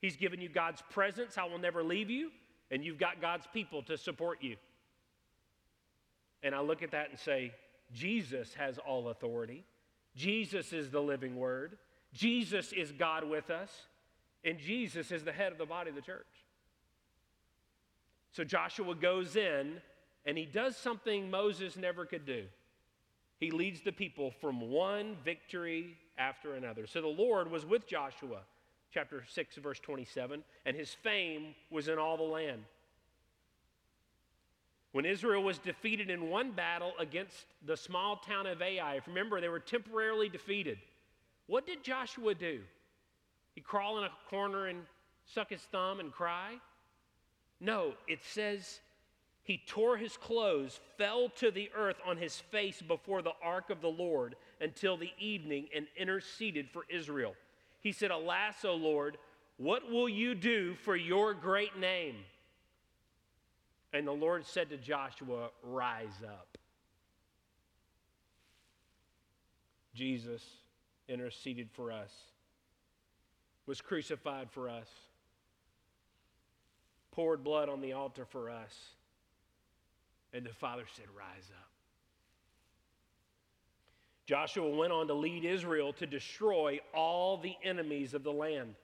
He's 0.00 0.16
given 0.16 0.40
you 0.40 0.48
God's 0.48 0.82
presence. 0.90 1.38
I 1.38 1.44
will 1.44 1.58
never 1.58 1.82
leave 1.82 2.10
you. 2.10 2.30
And 2.70 2.84
you've 2.84 2.98
got 2.98 3.20
God's 3.20 3.46
people 3.52 3.82
to 3.84 3.96
support 3.96 4.42
you. 4.42 4.56
And 6.44 6.54
I 6.54 6.60
look 6.60 6.82
at 6.82 6.92
that 6.92 7.10
and 7.10 7.18
say, 7.18 7.52
Jesus 7.92 8.54
has 8.54 8.78
all 8.78 9.08
authority. 9.08 9.64
Jesus 10.14 10.72
is 10.72 10.90
the 10.90 11.00
living 11.00 11.34
word. 11.36 11.76
Jesus 12.12 12.72
is 12.72 12.92
God 12.92 13.28
with 13.28 13.50
us. 13.50 13.70
And 14.44 14.58
Jesus 14.58 15.10
is 15.10 15.24
the 15.24 15.32
head 15.32 15.50
of 15.50 15.58
the 15.58 15.66
body 15.66 15.90
of 15.90 15.96
the 15.96 16.02
church. 16.02 16.26
So 18.30 18.44
Joshua 18.44 18.94
goes 18.94 19.36
in 19.36 19.80
and 20.26 20.36
he 20.36 20.44
does 20.44 20.76
something 20.76 21.30
Moses 21.30 21.76
never 21.76 22.04
could 22.04 22.26
do. 22.26 22.44
He 23.40 23.50
leads 23.50 23.80
the 23.80 23.92
people 23.92 24.30
from 24.40 24.70
one 24.70 25.16
victory 25.24 25.96
after 26.18 26.54
another. 26.54 26.86
So 26.86 27.00
the 27.00 27.08
Lord 27.08 27.50
was 27.50 27.64
with 27.64 27.86
Joshua 27.86 28.40
chapter 28.92 29.24
6, 29.28 29.56
verse 29.56 29.80
27, 29.80 30.44
and 30.64 30.76
his 30.76 30.94
fame 30.94 31.54
was 31.70 31.88
in 31.88 31.98
all 31.98 32.16
the 32.16 32.22
land. 32.22 32.62
When 34.94 35.04
Israel 35.04 35.42
was 35.42 35.58
defeated 35.58 36.08
in 36.08 36.30
one 36.30 36.52
battle 36.52 36.92
against 37.00 37.46
the 37.66 37.76
small 37.76 38.14
town 38.14 38.46
of 38.46 38.62
Ai, 38.62 39.00
remember 39.08 39.40
they 39.40 39.48
were 39.48 39.58
temporarily 39.58 40.28
defeated. 40.28 40.78
What 41.48 41.66
did 41.66 41.82
Joshua 41.82 42.32
do? 42.32 42.60
He 43.56 43.60
crawl 43.60 43.98
in 43.98 44.04
a 44.04 44.12
corner 44.30 44.68
and 44.68 44.82
suck 45.26 45.50
his 45.50 45.62
thumb 45.62 45.98
and 45.98 46.12
cry? 46.12 46.58
No, 47.58 47.94
it 48.06 48.20
says 48.22 48.78
he 49.42 49.60
tore 49.66 49.96
his 49.96 50.16
clothes, 50.16 50.78
fell 50.96 51.28
to 51.40 51.50
the 51.50 51.70
earth 51.76 51.98
on 52.06 52.16
his 52.16 52.38
face 52.38 52.80
before 52.80 53.20
the 53.20 53.34
ark 53.42 53.70
of 53.70 53.80
the 53.80 53.88
Lord 53.88 54.36
until 54.60 54.96
the 54.96 55.10
evening, 55.18 55.66
and 55.74 55.88
interceded 55.96 56.70
for 56.70 56.84
Israel. 56.88 57.34
He 57.80 57.90
said, 57.90 58.12
Alas, 58.12 58.64
O 58.64 58.76
Lord, 58.76 59.18
what 59.56 59.90
will 59.90 60.08
you 60.08 60.36
do 60.36 60.76
for 60.84 60.94
your 60.94 61.34
great 61.34 61.76
name? 61.80 62.14
And 63.94 64.08
the 64.08 64.12
Lord 64.12 64.44
said 64.44 64.70
to 64.70 64.76
Joshua, 64.76 65.50
Rise 65.62 66.20
up. 66.24 66.58
Jesus 69.94 70.42
interceded 71.08 71.70
for 71.70 71.92
us, 71.92 72.10
was 73.66 73.80
crucified 73.80 74.50
for 74.50 74.68
us, 74.68 74.88
poured 77.12 77.44
blood 77.44 77.68
on 77.68 77.80
the 77.80 77.92
altar 77.92 78.24
for 78.24 78.50
us. 78.50 78.74
And 80.32 80.44
the 80.44 80.52
Father 80.52 80.82
said, 80.96 81.06
Rise 81.16 81.48
up. 81.56 81.70
Joshua 84.26 84.68
went 84.68 84.92
on 84.92 85.06
to 85.06 85.14
lead 85.14 85.44
Israel 85.44 85.92
to 85.92 86.06
destroy 86.06 86.80
all 86.92 87.36
the 87.36 87.54
enemies 87.62 88.12
of 88.12 88.24
the 88.24 88.32
land. 88.32 88.74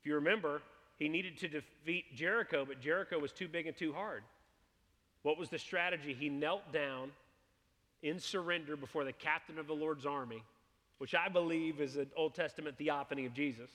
If 0.00 0.06
you 0.06 0.16
remember, 0.16 0.60
he 1.00 1.08
needed 1.08 1.38
to 1.38 1.48
defeat 1.48 2.14
Jericho, 2.14 2.66
but 2.66 2.78
Jericho 2.78 3.18
was 3.18 3.32
too 3.32 3.48
big 3.48 3.66
and 3.66 3.74
too 3.74 3.92
hard. 3.92 4.22
What 5.22 5.38
was 5.38 5.48
the 5.48 5.58
strategy? 5.58 6.14
He 6.16 6.28
knelt 6.28 6.72
down 6.72 7.10
in 8.02 8.20
surrender 8.20 8.76
before 8.76 9.04
the 9.04 9.12
captain 9.12 9.58
of 9.58 9.66
the 9.66 9.72
Lord's 9.72 10.04
army, 10.04 10.42
which 10.98 11.14
I 11.14 11.30
believe 11.30 11.80
is 11.80 11.96
an 11.96 12.08
Old 12.16 12.34
Testament 12.34 12.76
theophany 12.76 13.24
of 13.24 13.32
Jesus. 13.32 13.70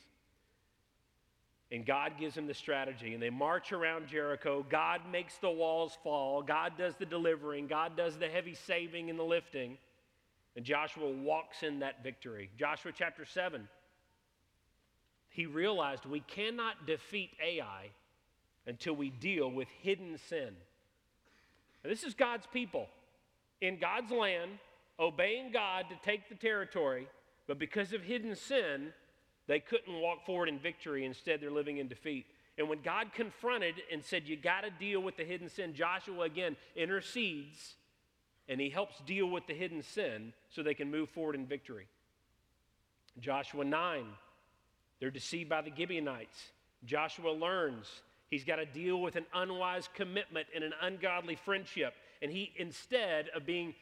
And 1.71 1.83
God 1.83 2.13
gives 2.19 2.38
him 2.38 2.45
the 2.45 2.53
strategy, 2.53 3.15
and 3.15 3.23
they 3.23 3.31
march 3.31 3.71
around 3.71 4.07
Jericho. 4.07 4.63
God 4.69 5.01
makes 5.11 5.35
the 5.39 5.49
walls 5.49 5.97
fall. 6.03 6.43
God 6.43 6.73
does 6.77 6.95
the 6.95 7.07
delivering. 7.07 7.65
God 7.65 7.97
does 7.97 8.17
the 8.17 8.27
heavy 8.27 8.53
saving 8.53 9.09
and 9.09 9.17
the 9.17 9.23
lifting. 9.23 9.79
And 10.55 10.63
Joshua 10.63 11.09
walks 11.09 11.63
in 11.63 11.79
that 11.79 12.03
victory. 12.03 12.51
Joshua 12.55 12.91
chapter 12.95 13.25
7. 13.25 13.67
He 15.36 15.45
realized 15.45 16.06
we 16.06 16.21
cannot 16.21 16.88
defeat 16.88 17.32
Ai 17.43 17.89
until 18.65 18.93
we 18.93 19.10
deal 19.10 19.52
with 19.52 19.67
hidden 19.82 20.17
sin. 20.30 20.56
And 21.84 21.91
this 21.91 22.04
is 22.04 22.13
God's 22.13 22.48
people 22.52 22.88
in 23.62 23.78
God's 23.78 24.12
land, 24.12 24.52
obeying 25.00 25.52
God 25.52 25.86
to 25.89 25.95
take 26.04 26.30
the 26.30 26.36
territory, 26.36 27.08
but 27.48 27.60
because 27.60 27.93
of 27.93 28.02
hidden 28.02 28.36
sin, 28.36 28.93
they 29.48 29.60
couldn't 29.60 30.00
walk 30.00 30.26
forward 30.26 30.50
in 30.50 30.58
victory. 30.58 31.06
Instead, 31.06 31.41
they're 31.41 31.52
living 31.52 31.78
in 31.78 31.88
defeat. 31.88 32.26
And 32.58 32.69
when 32.69 32.82
God 32.82 33.13
confronted 33.13 33.76
and 33.91 34.04
said, 34.04 34.24
You 34.26 34.38
got 34.38 34.62
to 34.62 34.69
deal 34.71 35.02
with 35.02 35.17
the 35.17 35.26
hidden 35.26 35.50
sin, 35.50 35.74
Joshua 35.74 36.21
again 36.21 36.56
intercedes 36.76 37.76
and 38.48 38.62
he 38.62 38.69
helps 38.69 39.00
deal 39.06 39.28
with 39.28 39.48
the 39.48 39.54
hidden 39.54 39.82
sin 39.82 40.34
so 40.50 40.62
they 40.62 40.74
can 40.74 40.91
move 40.91 41.10
forward 41.10 41.36
in 41.36 41.45
victory. 41.45 41.88
Joshua 43.19 43.63
9, 43.63 44.06
they're 44.99 45.12
deceived 45.12 45.49
by 45.49 45.62
the 45.62 45.71
Gibeonites. 45.75 46.51
Joshua 46.86 47.31
learns 47.31 47.88
he's 48.29 48.43
got 48.43 48.58
to 48.58 48.65
deal 48.65 49.01
with 49.01 49.15
an 49.15 49.25
unwise 49.34 49.89
commitment 49.93 50.47
and 50.53 50.63
an 50.63 50.73
ungodly 50.81 51.36
friendship. 51.36 51.93
And 52.21 52.31
he, 52.31 52.51
instead 52.58 53.29
of 53.36 53.45
being 53.45 53.73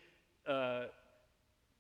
uh, 0.48 0.86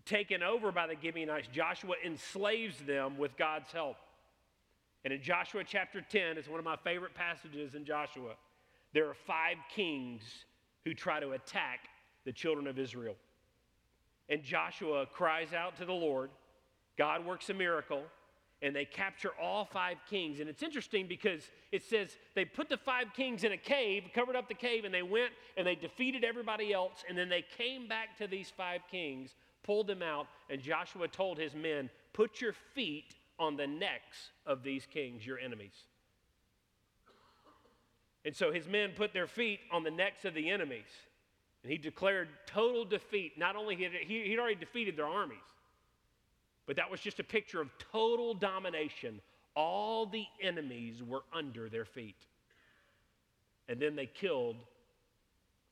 taken 0.05 0.43
over 0.43 0.71
by 0.71 0.87
the 0.87 0.95
Gibeonites, 1.01 1.47
Joshua 1.51 1.95
enslaves 2.05 2.77
them 2.79 3.17
with 3.17 3.35
God's 3.37 3.71
help. 3.71 3.97
And 5.03 5.13
in 5.13 5.21
Joshua 5.21 5.63
chapter 5.65 6.01
10, 6.01 6.37
it's 6.37 6.47
one 6.47 6.59
of 6.59 6.65
my 6.65 6.77
favorite 6.77 7.13
passages 7.13 7.75
in 7.75 7.83
Joshua. 7.83 8.35
There 8.93 9.09
are 9.09 9.13
five 9.13 9.57
kings 9.75 10.21
who 10.85 10.93
try 10.93 11.19
to 11.19 11.31
attack 11.31 11.89
the 12.25 12.31
children 12.31 12.67
of 12.67 12.79
Israel. 12.79 13.15
And 14.29 14.43
Joshua 14.43 15.05
cries 15.05 15.53
out 15.53 15.75
to 15.77 15.85
the 15.85 15.93
Lord. 15.93 16.29
God 16.97 17.25
works 17.25 17.49
a 17.49 17.53
miracle, 17.53 18.03
and 18.63 18.73
they 18.73 18.85
capture 18.85 19.31
all 19.39 19.65
five 19.65 19.97
kings. 20.09 20.39
And 20.39 20.49
it's 20.49 20.63
interesting 20.63 21.05
because 21.05 21.51
it 21.73 21.83
says 21.83 22.17
they 22.33 22.45
put 22.45 22.69
the 22.69 22.77
five 22.77 23.13
kings 23.13 23.43
in 23.43 23.51
a 23.51 23.57
cave, 23.57 24.05
covered 24.15 24.37
up 24.37 24.47
the 24.47 24.53
cave, 24.53 24.85
and 24.85 24.93
they 24.93 25.03
went 25.03 25.33
and 25.57 25.67
they 25.67 25.75
defeated 25.75 26.23
everybody 26.23 26.71
else. 26.71 27.03
And 27.07 27.17
then 27.17 27.27
they 27.27 27.43
came 27.57 27.89
back 27.89 28.17
to 28.19 28.27
these 28.27 28.49
five 28.49 28.79
kings, 28.89 29.35
pulled 29.63 29.87
them 29.87 30.01
out, 30.01 30.27
and 30.49 30.61
Joshua 30.61 31.09
told 31.09 31.37
his 31.37 31.53
men, 31.53 31.89
Put 32.13 32.39
your 32.39 32.53
feet 32.73 33.15
on 33.37 33.57
the 33.57 33.67
necks 33.67 34.31
of 34.45 34.63
these 34.63 34.85
kings, 34.85 35.25
your 35.25 35.39
enemies. 35.39 35.75
And 38.23 38.33
so 38.33 38.53
his 38.53 38.67
men 38.67 38.91
put 38.95 39.11
their 39.11 39.27
feet 39.27 39.59
on 39.71 39.83
the 39.83 39.91
necks 39.91 40.23
of 40.23 40.33
the 40.33 40.49
enemies. 40.49 40.85
And 41.63 41.71
he 41.71 41.77
declared 41.77 42.29
total 42.45 42.85
defeat. 42.85 43.37
Not 43.37 43.57
only 43.57 43.75
had 43.75 43.91
he, 43.91 44.23
he'd 44.23 44.39
already 44.39 44.55
defeated 44.55 44.95
their 44.95 45.07
armies, 45.07 45.39
but 46.65 46.75
that 46.77 46.89
was 46.89 46.99
just 46.99 47.19
a 47.19 47.23
picture 47.23 47.61
of 47.61 47.69
total 47.91 48.33
domination. 48.33 49.19
All 49.55 50.05
the 50.05 50.25
enemies 50.41 51.01
were 51.03 51.23
under 51.33 51.69
their 51.69 51.85
feet. 51.85 52.25
And 53.67 53.79
then 53.79 53.95
they 53.95 54.05
killed 54.05 54.57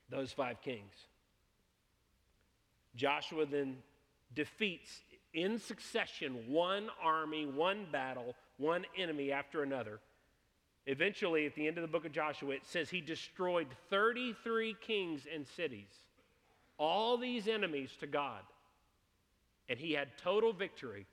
those 0.09 0.31
five 0.31 0.61
kings. 0.61 0.93
Joshua 2.95 3.45
then 3.45 3.77
defeats 4.35 5.01
in 5.33 5.59
succession 5.59 6.37
one 6.47 6.89
army, 7.01 7.45
one 7.45 7.85
battle, 7.91 8.35
one 8.57 8.85
enemy 8.97 9.31
after 9.31 9.63
another. 9.63 9.99
Eventually, 10.87 11.45
at 11.45 11.55
the 11.55 11.67
end 11.67 11.77
of 11.77 11.83
the 11.83 11.87
book 11.87 12.05
of 12.05 12.11
Joshua, 12.11 12.55
it 12.55 12.65
says 12.65 12.89
he 12.89 13.01
destroyed 13.01 13.67
33 13.89 14.75
kings 14.81 15.21
and 15.31 15.47
cities, 15.47 15.89
all 16.77 17.17
these 17.17 17.47
enemies 17.47 17.91
to 17.99 18.07
God, 18.07 18.41
and 19.71 19.79
he 19.79 19.93
had 19.93 20.09
total 20.17 20.51
victory. 20.51 21.07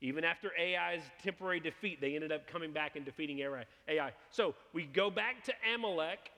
Even 0.00 0.24
after 0.24 0.50
Ai's 0.58 1.02
temporary 1.22 1.60
defeat, 1.60 2.00
they 2.00 2.14
ended 2.14 2.32
up 2.32 2.46
coming 2.46 2.72
back 2.72 2.96
and 2.96 3.04
defeating 3.04 3.40
Ai. 3.86 4.12
So 4.30 4.54
we 4.72 4.84
go 4.84 5.10
back 5.10 5.44
to 5.44 5.52
Amalek 5.74 6.30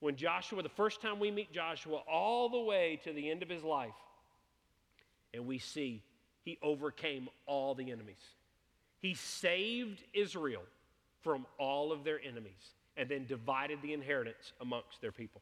when 0.00 0.14
Joshua, 0.14 0.62
the 0.62 0.68
first 0.68 1.00
time 1.00 1.18
we 1.18 1.30
meet 1.30 1.54
Joshua, 1.54 2.02
all 2.06 2.50
the 2.50 2.60
way 2.60 3.00
to 3.04 3.14
the 3.14 3.30
end 3.30 3.42
of 3.42 3.48
his 3.48 3.64
life, 3.64 3.94
and 5.32 5.46
we 5.46 5.58
see 5.58 6.02
he 6.44 6.58
overcame 6.62 7.30
all 7.46 7.74
the 7.74 7.90
enemies. 7.90 8.22
He 9.00 9.14
saved 9.14 10.04
Israel 10.12 10.64
from 11.22 11.46
all 11.58 11.92
of 11.92 12.04
their 12.04 12.20
enemies 12.20 12.74
and 12.98 13.08
then 13.08 13.24
divided 13.24 13.78
the 13.80 13.94
inheritance 13.94 14.52
amongst 14.60 15.00
their 15.00 15.12
people. 15.12 15.40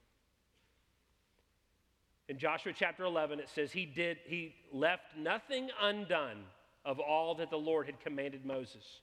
In 2.30 2.38
Joshua 2.38 2.72
chapter 2.72 3.02
11 3.02 3.40
it 3.40 3.48
says 3.48 3.72
he 3.72 3.84
did 3.84 4.18
he 4.24 4.54
left 4.72 5.16
nothing 5.18 5.68
undone 5.82 6.44
of 6.84 7.00
all 7.00 7.34
that 7.34 7.50
the 7.50 7.58
Lord 7.58 7.86
had 7.86 7.98
commanded 7.98 8.46
Moses. 8.46 9.00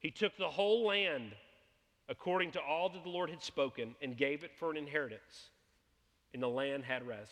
He 0.00 0.10
took 0.10 0.36
the 0.36 0.50
whole 0.50 0.88
land 0.88 1.36
according 2.08 2.50
to 2.50 2.60
all 2.60 2.88
that 2.88 3.04
the 3.04 3.10
Lord 3.10 3.30
had 3.30 3.44
spoken 3.44 3.94
and 4.02 4.16
gave 4.16 4.42
it 4.42 4.50
for 4.58 4.72
an 4.72 4.76
inheritance, 4.76 5.50
and 6.34 6.42
the 6.42 6.48
land 6.48 6.82
had 6.82 7.06
rest. 7.06 7.30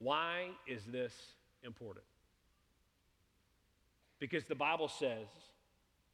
Why 0.00 0.48
is 0.66 0.82
this 0.84 1.14
important? 1.62 2.04
Because 4.18 4.46
the 4.46 4.56
Bible 4.56 4.88
says 4.88 5.28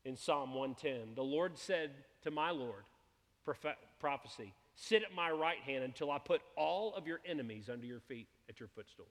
in 0.05 0.18
Psalm 0.18 0.53
110, 0.53 1.14
the 1.14 1.25
Lord 1.25 1.59
said 1.59 1.92
to 2.25 2.31
my 2.31 2.51
Lord, 2.51 2.85
prophecy, 4.00 4.52
sit 4.76 5.02
at 5.02 5.14
my 5.14 5.30
right 5.30 5.59
hand 5.59 5.85
until 5.85 6.11
I 6.11 6.18
put 6.18 6.40
all 6.57 6.94
of 6.94 7.07
your 7.07 7.20
enemies 7.26 7.68
under 7.72 7.87
your 7.87 8.00
feet 8.00 8.28
at 8.48 8.61
your 8.61 8.68
footstool. 8.68 9.07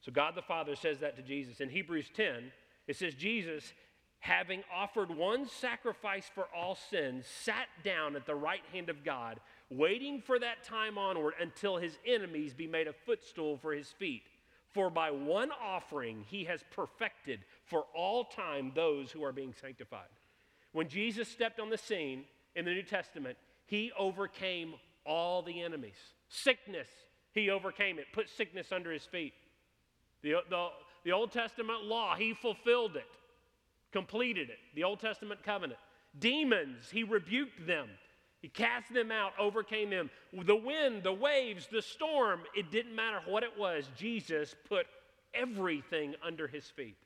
So 0.00 0.12
God 0.12 0.34
the 0.34 0.42
Father 0.42 0.74
says 0.74 1.00
that 1.00 1.16
to 1.16 1.22
Jesus. 1.22 1.60
In 1.60 1.68
Hebrews 1.68 2.10
10, 2.14 2.52
it 2.86 2.96
says, 2.96 3.14
Jesus, 3.14 3.72
having 4.18 4.62
offered 4.74 5.14
one 5.14 5.46
sacrifice 5.46 6.30
for 6.34 6.46
all 6.56 6.76
sins, 6.90 7.26
sat 7.26 7.68
down 7.84 8.16
at 8.16 8.26
the 8.26 8.34
right 8.34 8.62
hand 8.72 8.88
of 8.88 9.04
God, 9.04 9.38
waiting 9.68 10.22
for 10.22 10.38
that 10.38 10.64
time 10.64 10.98
onward 10.98 11.34
until 11.40 11.76
his 11.76 11.98
enemies 12.06 12.54
be 12.54 12.66
made 12.66 12.88
a 12.88 12.92
footstool 12.92 13.58
for 13.58 13.72
his 13.72 13.88
feet. 13.88 14.22
For 14.72 14.88
by 14.88 15.10
one 15.10 15.50
offering 15.50 16.24
he 16.28 16.44
has 16.44 16.64
perfected 16.70 17.40
for 17.64 17.84
all 17.94 18.24
time 18.24 18.72
those 18.74 19.10
who 19.10 19.24
are 19.24 19.32
being 19.32 19.54
sanctified. 19.60 20.08
When 20.72 20.88
Jesus 20.88 21.28
stepped 21.28 21.58
on 21.58 21.70
the 21.70 21.78
scene 21.78 22.24
in 22.54 22.64
the 22.64 22.72
New 22.72 22.82
Testament, 22.82 23.36
he 23.66 23.92
overcame 23.98 24.74
all 25.06 25.42
the 25.42 25.62
enemies. 25.62 25.96
Sickness, 26.28 26.88
he 27.32 27.50
overcame 27.50 27.98
it, 27.98 28.06
put 28.12 28.28
sickness 28.28 28.72
under 28.72 28.92
his 28.92 29.04
feet. 29.04 29.32
The, 30.22 30.36
the, 30.48 30.68
the 31.04 31.12
Old 31.12 31.32
Testament 31.32 31.84
law, 31.84 32.14
he 32.14 32.34
fulfilled 32.34 32.96
it, 32.96 33.06
completed 33.92 34.50
it, 34.50 34.58
the 34.74 34.84
Old 34.84 35.00
Testament 35.00 35.42
covenant. 35.42 35.80
Demons, 36.18 36.90
he 36.90 37.04
rebuked 37.04 37.66
them. 37.66 37.88
He 38.42 38.48
cast 38.48 38.92
them 38.92 39.12
out, 39.12 39.32
overcame 39.38 39.90
them. 39.90 40.10
The 40.32 40.56
wind, 40.56 41.02
the 41.02 41.12
waves, 41.12 41.68
the 41.70 41.82
storm, 41.82 42.40
it 42.54 42.70
didn't 42.70 42.94
matter 42.94 43.20
what 43.26 43.42
it 43.42 43.58
was. 43.58 43.88
Jesus 43.96 44.54
put 44.68 44.86
everything 45.34 46.14
under 46.24 46.46
his 46.46 46.64
feet. 46.64 46.96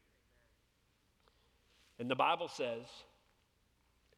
And 1.99 2.11
the 2.11 2.15
Bible 2.15 2.49
says 2.49 2.85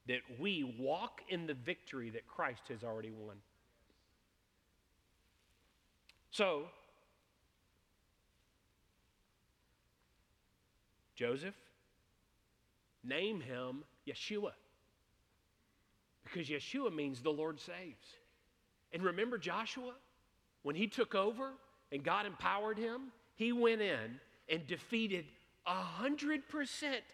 that 0.06 0.20
we 0.38 0.74
walk 0.78 1.20
in 1.28 1.46
the 1.46 1.54
victory 1.54 2.10
that 2.10 2.26
Christ 2.26 2.62
has 2.68 2.84
already 2.84 3.10
won. 3.10 3.36
So, 6.30 6.64
Joseph, 11.14 11.54
name 13.02 13.40
him 13.40 13.84
Yeshua. 14.06 14.52
Because 16.24 16.48
Yeshua 16.48 16.94
means 16.94 17.20
the 17.20 17.30
Lord 17.30 17.58
saves. 17.58 18.06
And 18.92 19.02
remember 19.02 19.38
Joshua? 19.38 19.94
When 20.62 20.76
he 20.76 20.88
took 20.88 21.14
over 21.14 21.52
and 21.92 22.02
God 22.02 22.26
empowered 22.26 22.78
him, 22.78 23.12
he 23.36 23.52
went 23.52 23.80
in 23.80 24.20
and 24.48 24.66
defeated 24.66 25.26
100% 25.66 26.40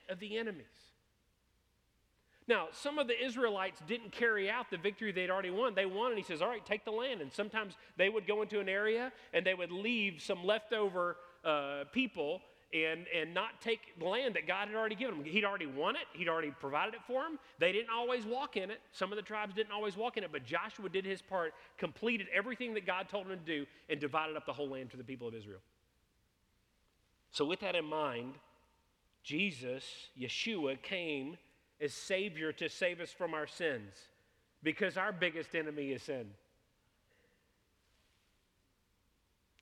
of 0.08 0.18
the 0.18 0.36
enemies. 0.36 0.66
Now, 2.48 2.68
some 2.72 2.98
of 2.98 3.06
the 3.06 3.24
Israelites 3.24 3.80
didn't 3.86 4.12
carry 4.12 4.50
out 4.50 4.70
the 4.70 4.76
victory 4.76 5.12
they'd 5.12 5.30
already 5.30 5.50
won. 5.50 5.74
They 5.74 5.86
won, 5.86 6.10
and 6.10 6.18
he 6.18 6.24
says, 6.24 6.42
All 6.42 6.48
right, 6.48 6.64
take 6.64 6.84
the 6.84 6.90
land. 6.90 7.20
And 7.20 7.32
sometimes 7.32 7.74
they 7.96 8.08
would 8.08 8.26
go 8.26 8.42
into 8.42 8.58
an 8.60 8.68
area 8.68 9.12
and 9.32 9.46
they 9.46 9.54
would 9.54 9.70
leave 9.70 10.20
some 10.20 10.44
leftover 10.44 11.16
uh, 11.44 11.84
people 11.92 12.42
and, 12.72 13.06
and 13.14 13.34
not 13.34 13.60
take 13.60 13.80
the 13.98 14.06
land 14.06 14.34
that 14.34 14.46
God 14.46 14.68
had 14.68 14.76
already 14.76 14.94
given 14.94 15.18
them. 15.18 15.24
He'd 15.24 15.44
already 15.44 15.66
won 15.66 15.94
it, 15.94 16.02
He'd 16.14 16.28
already 16.28 16.50
provided 16.50 16.94
it 16.94 17.00
for 17.06 17.22
them. 17.22 17.38
They 17.58 17.70
didn't 17.70 17.90
always 17.90 18.24
walk 18.24 18.56
in 18.56 18.70
it. 18.70 18.80
Some 18.92 19.12
of 19.12 19.16
the 19.16 19.22
tribes 19.22 19.54
didn't 19.54 19.72
always 19.72 19.96
walk 19.96 20.16
in 20.16 20.24
it, 20.24 20.32
but 20.32 20.44
Joshua 20.44 20.88
did 20.88 21.04
his 21.04 21.20
part, 21.20 21.52
completed 21.78 22.26
everything 22.34 22.74
that 22.74 22.86
God 22.86 23.08
told 23.08 23.26
him 23.26 23.38
to 23.38 23.44
do, 23.44 23.66
and 23.88 24.00
divided 24.00 24.36
up 24.36 24.46
the 24.46 24.52
whole 24.52 24.68
land 24.68 24.90
to 24.92 24.96
the 24.96 25.04
people 25.04 25.28
of 25.28 25.34
Israel. 25.34 25.60
So, 27.30 27.44
with 27.44 27.60
that 27.60 27.74
in 27.74 27.84
mind, 27.84 28.34
Jesus, 29.22 29.84
Yeshua, 30.18 30.80
came 30.82 31.36
as 31.82 31.92
Savior 31.92 32.52
to 32.52 32.68
save 32.68 33.00
us 33.00 33.10
from 33.10 33.34
our 33.34 33.46
sins 33.46 33.92
because 34.62 34.96
our 34.96 35.12
biggest 35.12 35.54
enemy 35.54 35.90
is 35.90 36.02
sin. 36.02 36.26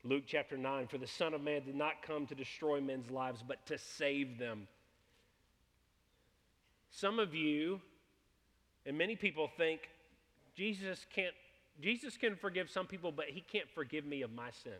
Luke 0.03 0.23
chapter 0.27 0.57
9 0.57 0.87
For 0.87 0.97
the 0.97 1.07
Son 1.07 1.33
of 1.33 1.41
Man 1.41 1.63
did 1.65 1.75
not 1.75 2.01
come 2.05 2.27
to 2.27 2.35
destroy 2.35 2.79
men's 2.79 3.09
lives, 3.09 3.43
but 3.45 3.65
to 3.67 3.77
save 3.77 4.37
them. 4.37 4.67
Some 6.91 7.19
of 7.19 7.33
you 7.33 7.81
and 8.85 8.97
many 8.97 9.15
people 9.15 9.49
think 9.57 9.89
Jesus 10.55 11.05
can't 11.13 11.33
Jesus 11.79 12.17
can 12.17 12.35
forgive 12.35 12.69
some 12.69 12.85
people, 12.85 13.11
but 13.11 13.27
he 13.29 13.41
can't 13.41 13.69
forgive 13.69 14.05
me 14.05 14.21
of 14.21 14.31
my 14.31 14.51
sin. 14.63 14.73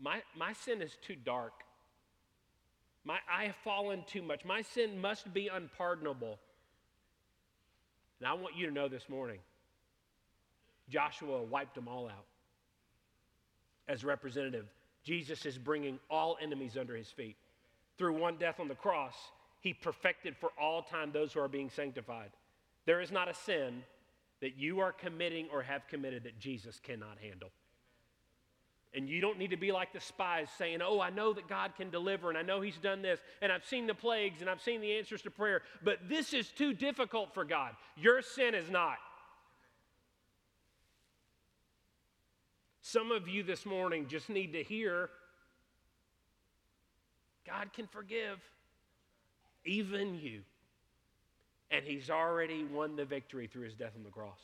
My, 0.00 0.22
my 0.34 0.54
sin 0.54 0.80
is 0.80 0.96
too 1.02 1.14
dark. 1.14 1.52
My, 3.04 3.18
I 3.30 3.44
have 3.44 3.56
fallen 3.64 4.04
too 4.06 4.22
much. 4.22 4.44
My 4.44 4.62
sin 4.62 5.00
must 5.00 5.32
be 5.32 5.48
unpardonable. 5.48 6.38
And 8.18 8.28
I 8.28 8.34
want 8.34 8.56
you 8.56 8.66
to 8.66 8.72
know 8.72 8.88
this 8.88 9.08
morning 9.08 9.38
Joshua 10.88 11.42
wiped 11.42 11.74
them 11.74 11.88
all 11.88 12.06
out. 12.06 12.26
As 13.88 14.04
representative, 14.04 14.66
Jesus 15.02 15.46
is 15.46 15.56
bringing 15.56 15.98
all 16.10 16.36
enemies 16.40 16.76
under 16.78 16.94
his 16.94 17.08
feet. 17.08 17.36
Through 17.96 18.18
one 18.18 18.36
death 18.36 18.60
on 18.60 18.68
the 18.68 18.74
cross, 18.74 19.14
he 19.60 19.72
perfected 19.72 20.36
for 20.36 20.50
all 20.60 20.82
time 20.82 21.10
those 21.12 21.32
who 21.32 21.40
are 21.40 21.48
being 21.48 21.70
sanctified. 21.70 22.30
There 22.86 23.00
is 23.00 23.10
not 23.10 23.28
a 23.28 23.34
sin 23.34 23.82
that 24.40 24.56
you 24.56 24.80
are 24.80 24.92
committing 24.92 25.48
or 25.52 25.62
have 25.62 25.86
committed 25.88 26.24
that 26.24 26.38
Jesus 26.38 26.80
cannot 26.80 27.18
handle. 27.22 27.50
And 28.92 29.08
you 29.08 29.20
don't 29.20 29.38
need 29.38 29.50
to 29.50 29.56
be 29.56 29.70
like 29.70 29.92
the 29.92 30.00
spies 30.00 30.48
saying, 30.58 30.80
Oh, 30.82 31.00
I 31.00 31.10
know 31.10 31.32
that 31.32 31.48
God 31.48 31.72
can 31.76 31.90
deliver, 31.90 32.28
and 32.28 32.36
I 32.36 32.42
know 32.42 32.60
He's 32.60 32.78
done 32.78 33.02
this, 33.02 33.20
and 33.40 33.52
I've 33.52 33.64
seen 33.64 33.86
the 33.86 33.94
plagues, 33.94 34.40
and 34.40 34.50
I've 34.50 34.60
seen 34.60 34.80
the 34.80 34.96
answers 34.96 35.22
to 35.22 35.30
prayer, 35.30 35.62
but 35.84 35.98
this 36.08 36.32
is 36.32 36.48
too 36.48 36.74
difficult 36.74 37.32
for 37.32 37.44
God. 37.44 37.72
Your 37.96 38.20
sin 38.20 38.54
is 38.54 38.68
not. 38.68 38.96
Some 42.82 43.12
of 43.12 43.28
you 43.28 43.44
this 43.44 43.64
morning 43.64 44.08
just 44.08 44.28
need 44.28 44.54
to 44.54 44.62
hear 44.64 45.10
God 47.46 47.72
can 47.72 47.86
forgive 47.86 48.38
even 49.64 50.16
you. 50.16 50.42
And 51.70 51.84
He's 51.84 52.10
already 52.10 52.64
won 52.64 52.96
the 52.96 53.04
victory 53.04 53.46
through 53.46 53.66
His 53.66 53.74
death 53.74 53.92
on 53.96 54.02
the 54.02 54.10
cross. 54.10 54.40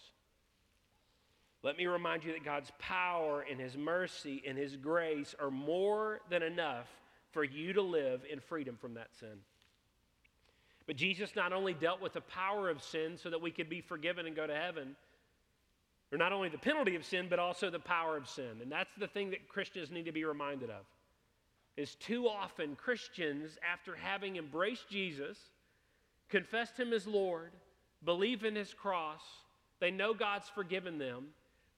Let 1.66 1.78
me 1.78 1.86
remind 1.86 2.22
you 2.22 2.32
that 2.32 2.44
God's 2.44 2.70
power 2.78 3.44
and 3.50 3.58
His 3.58 3.76
mercy 3.76 4.40
and 4.46 4.56
His 4.56 4.76
grace 4.76 5.34
are 5.40 5.50
more 5.50 6.20
than 6.30 6.44
enough 6.44 6.86
for 7.32 7.42
you 7.42 7.72
to 7.72 7.82
live 7.82 8.20
in 8.30 8.38
freedom 8.38 8.78
from 8.80 8.94
that 8.94 9.08
sin. 9.18 9.40
But 10.86 10.94
Jesus 10.94 11.34
not 11.34 11.52
only 11.52 11.74
dealt 11.74 12.00
with 12.00 12.12
the 12.12 12.20
power 12.20 12.70
of 12.70 12.84
sin 12.84 13.18
so 13.20 13.30
that 13.30 13.42
we 13.42 13.50
could 13.50 13.68
be 13.68 13.80
forgiven 13.80 14.26
and 14.26 14.36
go 14.36 14.46
to 14.46 14.54
heaven, 14.54 14.94
or 16.12 16.18
not 16.18 16.32
only 16.32 16.48
the 16.48 16.56
penalty 16.56 16.94
of 16.94 17.04
sin, 17.04 17.26
but 17.28 17.40
also 17.40 17.68
the 17.68 17.80
power 17.80 18.16
of 18.16 18.28
sin. 18.28 18.60
And 18.62 18.70
that's 18.70 18.94
the 18.96 19.08
thing 19.08 19.30
that 19.30 19.48
Christians 19.48 19.90
need 19.90 20.04
to 20.04 20.12
be 20.12 20.24
reminded 20.24 20.70
of. 20.70 20.84
Is 21.76 21.96
too 21.96 22.28
often 22.28 22.76
Christians, 22.76 23.58
after 23.68 23.96
having 23.96 24.36
embraced 24.36 24.88
Jesus, 24.88 25.36
confessed 26.28 26.78
him 26.78 26.92
as 26.92 27.08
Lord, 27.08 27.50
believe 28.04 28.44
in 28.44 28.54
his 28.54 28.72
cross, 28.72 29.22
they 29.80 29.90
know 29.90 30.14
God's 30.14 30.48
forgiven 30.48 30.98
them, 30.98 31.26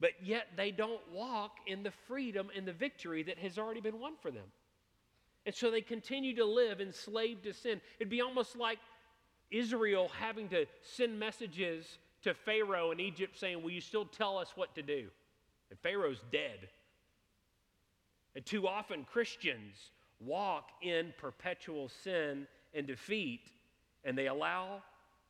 but 0.00 0.10
yet 0.22 0.48
they 0.56 0.70
don't 0.70 1.00
walk 1.12 1.52
in 1.66 1.82
the 1.82 1.90
freedom 2.06 2.48
and 2.56 2.66
the 2.66 2.72
victory 2.72 3.22
that 3.24 3.38
has 3.38 3.58
already 3.58 3.80
been 3.80 3.98
won 3.98 4.14
for 4.20 4.30
them. 4.30 4.46
And 5.46 5.54
so 5.54 5.70
they 5.70 5.80
continue 5.80 6.36
to 6.36 6.44
live 6.44 6.80
enslaved 6.80 7.44
to 7.44 7.52
sin. 7.52 7.80
It'd 7.98 8.10
be 8.10 8.20
almost 8.20 8.56
like 8.56 8.78
Israel 9.50 10.10
having 10.20 10.48
to 10.50 10.66
send 10.82 11.18
messages 11.18 11.98
to 12.22 12.34
Pharaoh 12.34 12.90
in 12.90 13.00
Egypt 13.00 13.38
saying, 13.38 13.62
Will 13.62 13.70
you 13.70 13.80
still 13.80 14.04
tell 14.04 14.38
us 14.38 14.52
what 14.54 14.74
to 14.74 14.82
do? 14.82 15.08
And 15.70 15.78
Pharaoh's 15.80 16.22
dead. 16.30 16.68
And 18.34 18.44
too 18.44 18.68
often 18.68 19.04
Christians 19.04 19.74
walk 20.20 20.68
in 20.82 21.12
perpetual 21.18 21.88
sin 21.88 22.46
and 22.74 22.86
defeat, 22.86 23.50
and 24.04 24.16
they 24.16 24.26
allow 24.26 24.82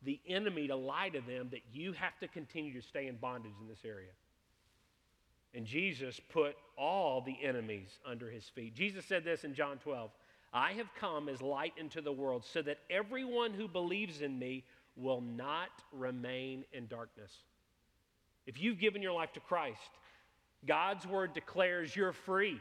the 0.03 0.21
enemy 0.29 0.69
to 0.69 0.77
lie 0.77 1.09
to 1.09 1.21
them 1.21 1.49
that 1.51 1.63
you 1.73 1.93
have 1.93 2.19
to 2.21 2.29
continue 2.29 2.73
to 2.81 2.87
stay 2.87 3.07
in 3.07 3.17
bondage 3.17 3.53
in 3.61 3.69
this 3.69 3.85
area. 3.85 4.11
And 5.55 5.65
Jesus 5.65 6.21
put 6.29 6.57
all 6.77 7.21
the 7.21 7.37
enemies 7.43 7.99
under 8.07 8.31
his 8.31 8.45
feet. 8.45 8.75
Jesus 8.75 9.05
said 9.05 9.25
this 9.25 9.45
in 9.45 9.55
John 9.55 9.79
12 9.79 10.11
I 10.53 10.73
have 10.73 10.89
come 10.99 11.29
as 11.29 11.43
light 11.43 11.75
into 11.77 12.01
the 12.01 12.13
world 12.13 12.45
so 12.45 12.63
that 12.63 12.79
everyone 12.91 13.53
who 13.53 13.69
believes 13.69 14.23
in 14.23 14.39
me 14.39 14.65
will 14.97 15.21
not 15.21 15.71
remain 15.93 16.65
in 16.73 16.87
darkness. 16.87 17.33
If 18.47 18.61
you've 18.61 18.79
given 18.79 19.03
your 19.03 19.13
life 19.13 19.33
to 19.35 19.41
Christ, 19.41 19.91
God's 20.67 21.07
word 21.07 21.35
declares 21.35 21.95
you're 21.95 22.13
free. 22.13 22.61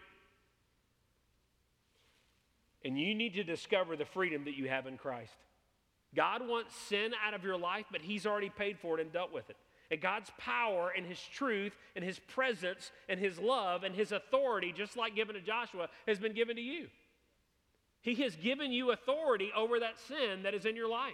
And 2.83 2.99
you 2.99 3.15
need 3.15 3.33
to 3.35 3.43
discover 3.43 3.95
the 3.95 4.05
freedom 4.05 4.45
that 4.45 4.57
you 4.57 4.69
have 4.69 4.85
in 4.85 4.97
Christ. 4.97 5.33
God 6.15 6.47
wants 6.47 6.75
sin 6.75 7.11
out 7.25 7.33
of 7.33 7.43
your 7.43 7.57
life, 7.57 7.85
but 7.91 8.01
He's 8.01 8.25
already 8.25 8.49
paid 8.49 8.77
for 8.79 8.97
it 8.97 9.01
and 9.01 9.11
dealt 9.11 9.33
with 9.33 9.49
it. 9.49 9.57
And 9.89 10.01
God's 10.01 10.31
power 10.37 10.91
and 10.95 11.05
His 11.05 11.19
truth 11.21 11.75
and 11.95 12.03
His 12.03 12.19
presence 12.19 12.91
and 13.07 13.19
His 13.19 13.39
love 13.39 13.83
and 13.83 13.95
His 13.95 14.11
authority, 14.11 14.73
just 14.75 14.97
like 14.97 15.15
given 15.15 15.35
to 15.35 15.41
Joshua, 15.41 15.87
has 16.07 16.19
been 16.19 16.33
given 16.33 16.55
to 16.57 16.61
you. 16.61 16.87
He 18.01 18.15
has 18.15 18.35
given 18.35 18.71
you 18.71 18.91
authority 18.91 19.51
over 19.55 19.79
that 19.79 19.99
sin 19.99 20.43
that 20.43 20.53
is 20.53 20.65
in 20.65 20.75
your 20.75 20.89
life. 20.89 21.13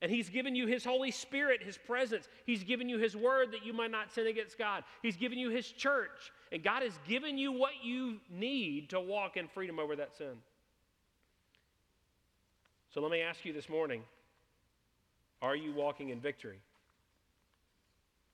And 0.00 0.10
He's 0.10 0.28
given 0.28 0.54
you 0.54 0.66
His 0.66 0.84
Holy 0.84 1.10
Spirit, 1.10 1.62
His 1.62 1.78
presence. 1.78 2.28
He's 2.46 2.64
given 2.64 2.88
you 2.88 2.98
His 2.98 3.16
word 3.16 3.52
that 3.52 3.64
you 3.64 3.72
might 3.72 3.90
not 3.90 4.12
sin 4.12 4.26
against 4.26 4.58
God. 4.58 4.84
He's 5.02 5.16
given 5.16 5.38
you 5.38 5.50
His 5.50 5.70
church. 5.70 6.32
And 6.50 6.62
God 6.62 6.82
has 6.82 6.98
given 7.08 7.38
you 7.38 7.52
what 7.52 7.72
you 7.82 8.18
need 8.30 8.90
to 8.90 9.00
walk 9.00 9.36
in 9.36 9.48
freedom 9.48 9.78
over 9.78 9.96
that 9.96 10.16
sin. 10.16 10.34
So 12.92 13.00
let 13.00 13.10
me 13.10 13.20
ask 13.20 13.44
you 13.44 13.52
this 13.52 13.68
morning 13.68 14.02
are 15.40 15.56
you 15.56 15.72
walking 15.72 16.10
in 16.10 16.20
victory? 16.20 16.60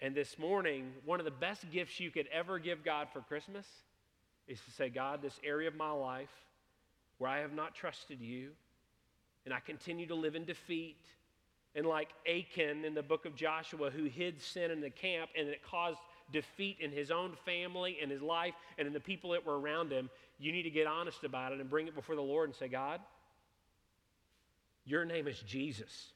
And 0.00 0.14
this 0.14 0.38
morning, 0.38 0.92
one 1.04 1.18
of 1.18 1.24
the 1.24 1.30
best 1.30 1.70
gifts 1.72 1.98
you 1.98 2.10
could 2.10 2.28
ever 2.32 2.58
give 2.58 2.84
God 2.84 3.08
for 3.12 3.20
Christmas 3.20 3.66
is 4.46 4.60
to 4.60 4.70
say, 4.70 4.88
God, 4.88 5.20
this 5.22 5.38
area 5.44 5.68
of 5.68 5.74
my 5.74 5.90
life 5.90 6.30
where 7.18 7.30
I 7.30 7.40
have 7.40 7.52
not 7.52 7.74
trusted 7.74 8.20
you 8.20 8.50
and 9.44 9.52
I 9.52 9.60
continue 9.60 10.06
to 10.06 10.14
live 10.14 10.34
in 10.34 10.44
defeat, 10.44 11.00
and 11.74 11.86
like 11.86 12.10
Achan 12.28 12.84
in 12.84 12.94
the 12.94 13.02
book 13.02 13.24
of 13.24 13.34
Joshua, 13.34 13.90
who 13.90 14.04
hid 14.04 14.42
sin 14.42 14.70
in 14.70 14.80
the 14.80 14.90
camp 14.90 15.30
and 15.38 15.48
it 15.48 15.62
caused 15.62 15.98
defeat 16.32 16.76
in 16.80 16.90
his 16.90 17.10
own 17.10 17.32
family 17.44 17.96
and 18.02 18.10
his 18.10 18.20
life 18.20 18.54
and 18.76 18.86
in 18.86 18.92
the 18.92 19.00
people 19.00 19.30
that 19.30 19.46
were 19.46 19.58
around 19.58 19.90
him, 19.90 20.10
you 20.38 20.52
need 20.52 20.64
to 20.64 20.70
get 20.70 20.86
honest 20.86 21.24
about 21.24 21.52
it 21.52 21.60
and 21.60 21.70
bring 21.70 21.88
it 21.88 21.94
before 21.94 22.14
the 22.14 22.20
Lord 22.20 22.48
and 22.48 22.56
say, 22.56 22.68
God, 22.68 23.00
your 24.84 25.04
name 25.04 25.26
is 25.26 25.40
Jesus. 25.40 26.12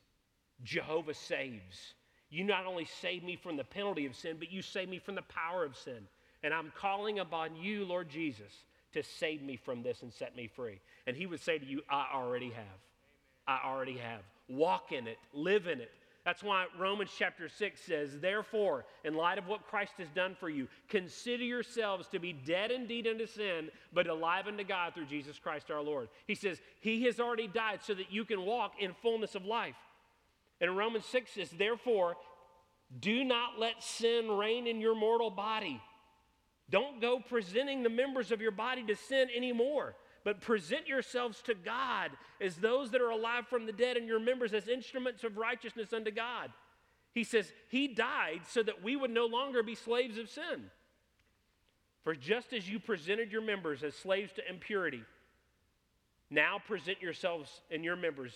Jehovah 0.62 1.14
saves. 1.14 1.95
You 2.33 2.45
not 2.45 2.64
only 2.64 2.87
save 2.87 3.22
me 3.22 3.37
from 3.37 3.59
the 3.59 3.64
penalty 3.64 4.07
of 4.07 4.16
sin, 4.16 4.37
but 4.39 4.51
you 4.51 4.62
save 4.62 4.89
me 4.89 4.99
from 4.99 5.14
the 5.14 5.22
power 5.22 5.64
of 5.64 5.76
sin. 5.76 6.09
And 6.43 6.55
I'm 6.55 6.72
calling 6.74 7.18
upon 7.18 7.55
you, 7.55 7.85
Lord 7.85 8.09
Jesus, 8.09 8.64
to 8.95 9.03
save 9.03 9.43
me 9.43 9.57
from 9.57 9.83
this 9.83 10.01
and 10.01 10.11
set 10.11 10.35
me 10.35 10.49
free. 10.49 10.80
And 11.07 11.14
he 11.14 11.26
would 11.26 11.41
say 11.41 11.59
to 11.59 11.66
you, 11.66 11.83
I 11.91 12.07
already 12.14 12.49
have. 12.49 12.80
I 13.47 13.61
already 13.66 13.99
have. 13.99 14.22
Walk 14.49 14.93
in 14.93 15.07
it, 15.07 15.18
live 15.35 15.66
in 15.66 15.78
it. 15.80 15.91
That's 16.24 16.43
why 16.43 16.66
Romans 16.78 17.11
chapter 17.18 17.51
6 17.51 17.80
says, 17.80 18.18
Therefore, 18.18 18.87
in 19.05 19.14
light 19.14 19.37
of 19.37 19.47
what 19.47 19.66
Christ 19.66 19.93
has 19.99 20.09
done 20.14 20.35
for 20.39 20.49
you, 20.49 20.68
consider 20.89 21.45
yourselves 21.45 22.09
to 22.09 22.18
be 22.18 22.33
dead 22.33 22.70
indeed 22.70 23.07
unto 23.07 23.26
sin, 23.26 23.68
but 23.93 24.07
alive 24.07 24.47
unto 24.47 24.64
God 24.64 24.95
through 24.95 25.07
Jesus 25.07 25.39
Christ 25.39 25.70
our 25.70 25.83
Lord. 25.83 26.09
He 26.26 26.35
says, 26.35 26.62
He 26.80 27.03
has 27.03 27.20
already 27.20 27.49
died 27.49 27.80
so 27.83 27.93
that 27.93 28.11
you 28.11 28.24
can 28.24 28.47
walk 28.47 28.74
in 28.80 28.95
fullness 29.03 29.35
of 29.35 29.45
life. 29.45 29.74
And 30.62 30.76
Romans 30.76 31.04
6 31.06 31.32
says, 31.32 31.50
Therefore, 31.50 32.16
do 33.00 33.24
not 33.24 33.58
let 33.58 33.82
sin 33.82 34.30
reign 34.30 34.68
in 34.68 34.80
your 34.80 34.94
mortal 34.94 35.28
body. 35.28 35.80
Don't 36.70 37.00
go 37.00 37.18
presenting 37.18 37.82
the 37.82 37.90
members 37.90 38.30
of 38.30 38.40
your 38.40 38.52
body 38.52 38.84
to 38.84 38.94
sin 38.94 39.28
anymore, 39.36 39.96
but 40.24 40.40
present 40.40 40.86
yourselves 40.86 41.42
to 41.42 41.54
God 41.54 42.12
as 42.40 42.56
those 42.56 42.92
that 42.92 43.02
are 43.02 43.10
alive 43.10 43.48
from 43.48 43.66
the 43.66 43.72
dead 43.72 43.96
and 43.96 44.06
your 44.06 44.20
members 44.20 44.54
as 44.54 44.68
instruments 44.68 45.24
of 45.24 45.36
righteousness 45.36 45.92
unto 45.92 46.12
God. 46.12 46.50
He 47.12 47.24
says, 47.24 47.52
He 47.68 47.88
died 47.88 48.42
so 48.48 48.62
that 48.62 48.84
we 48.84 48.94
would 48.94 49.10
no 49.10 49.26
longer 49.26 49.64
be 49.64 49.74
slaves 49.74 50.16
of 50.16 50.30
sin. 50.30 50.70
For 52.04 52.14
just 52.14 52.52
as 52.52 52.68
you 52.68 52.78
presented 52.78 53.32
your 53.32 53.42
members 53.42 53.82
as 53.82 53.94
slaves 53.94 54.32
to 54.34 54.48
impurity, 54.48 55.02
now 56.30 56.58
present 56.64 57.02
yourselves 57.02 57.60
and 57.70 57.84
your 57.84 57.96
members 57.96 58.32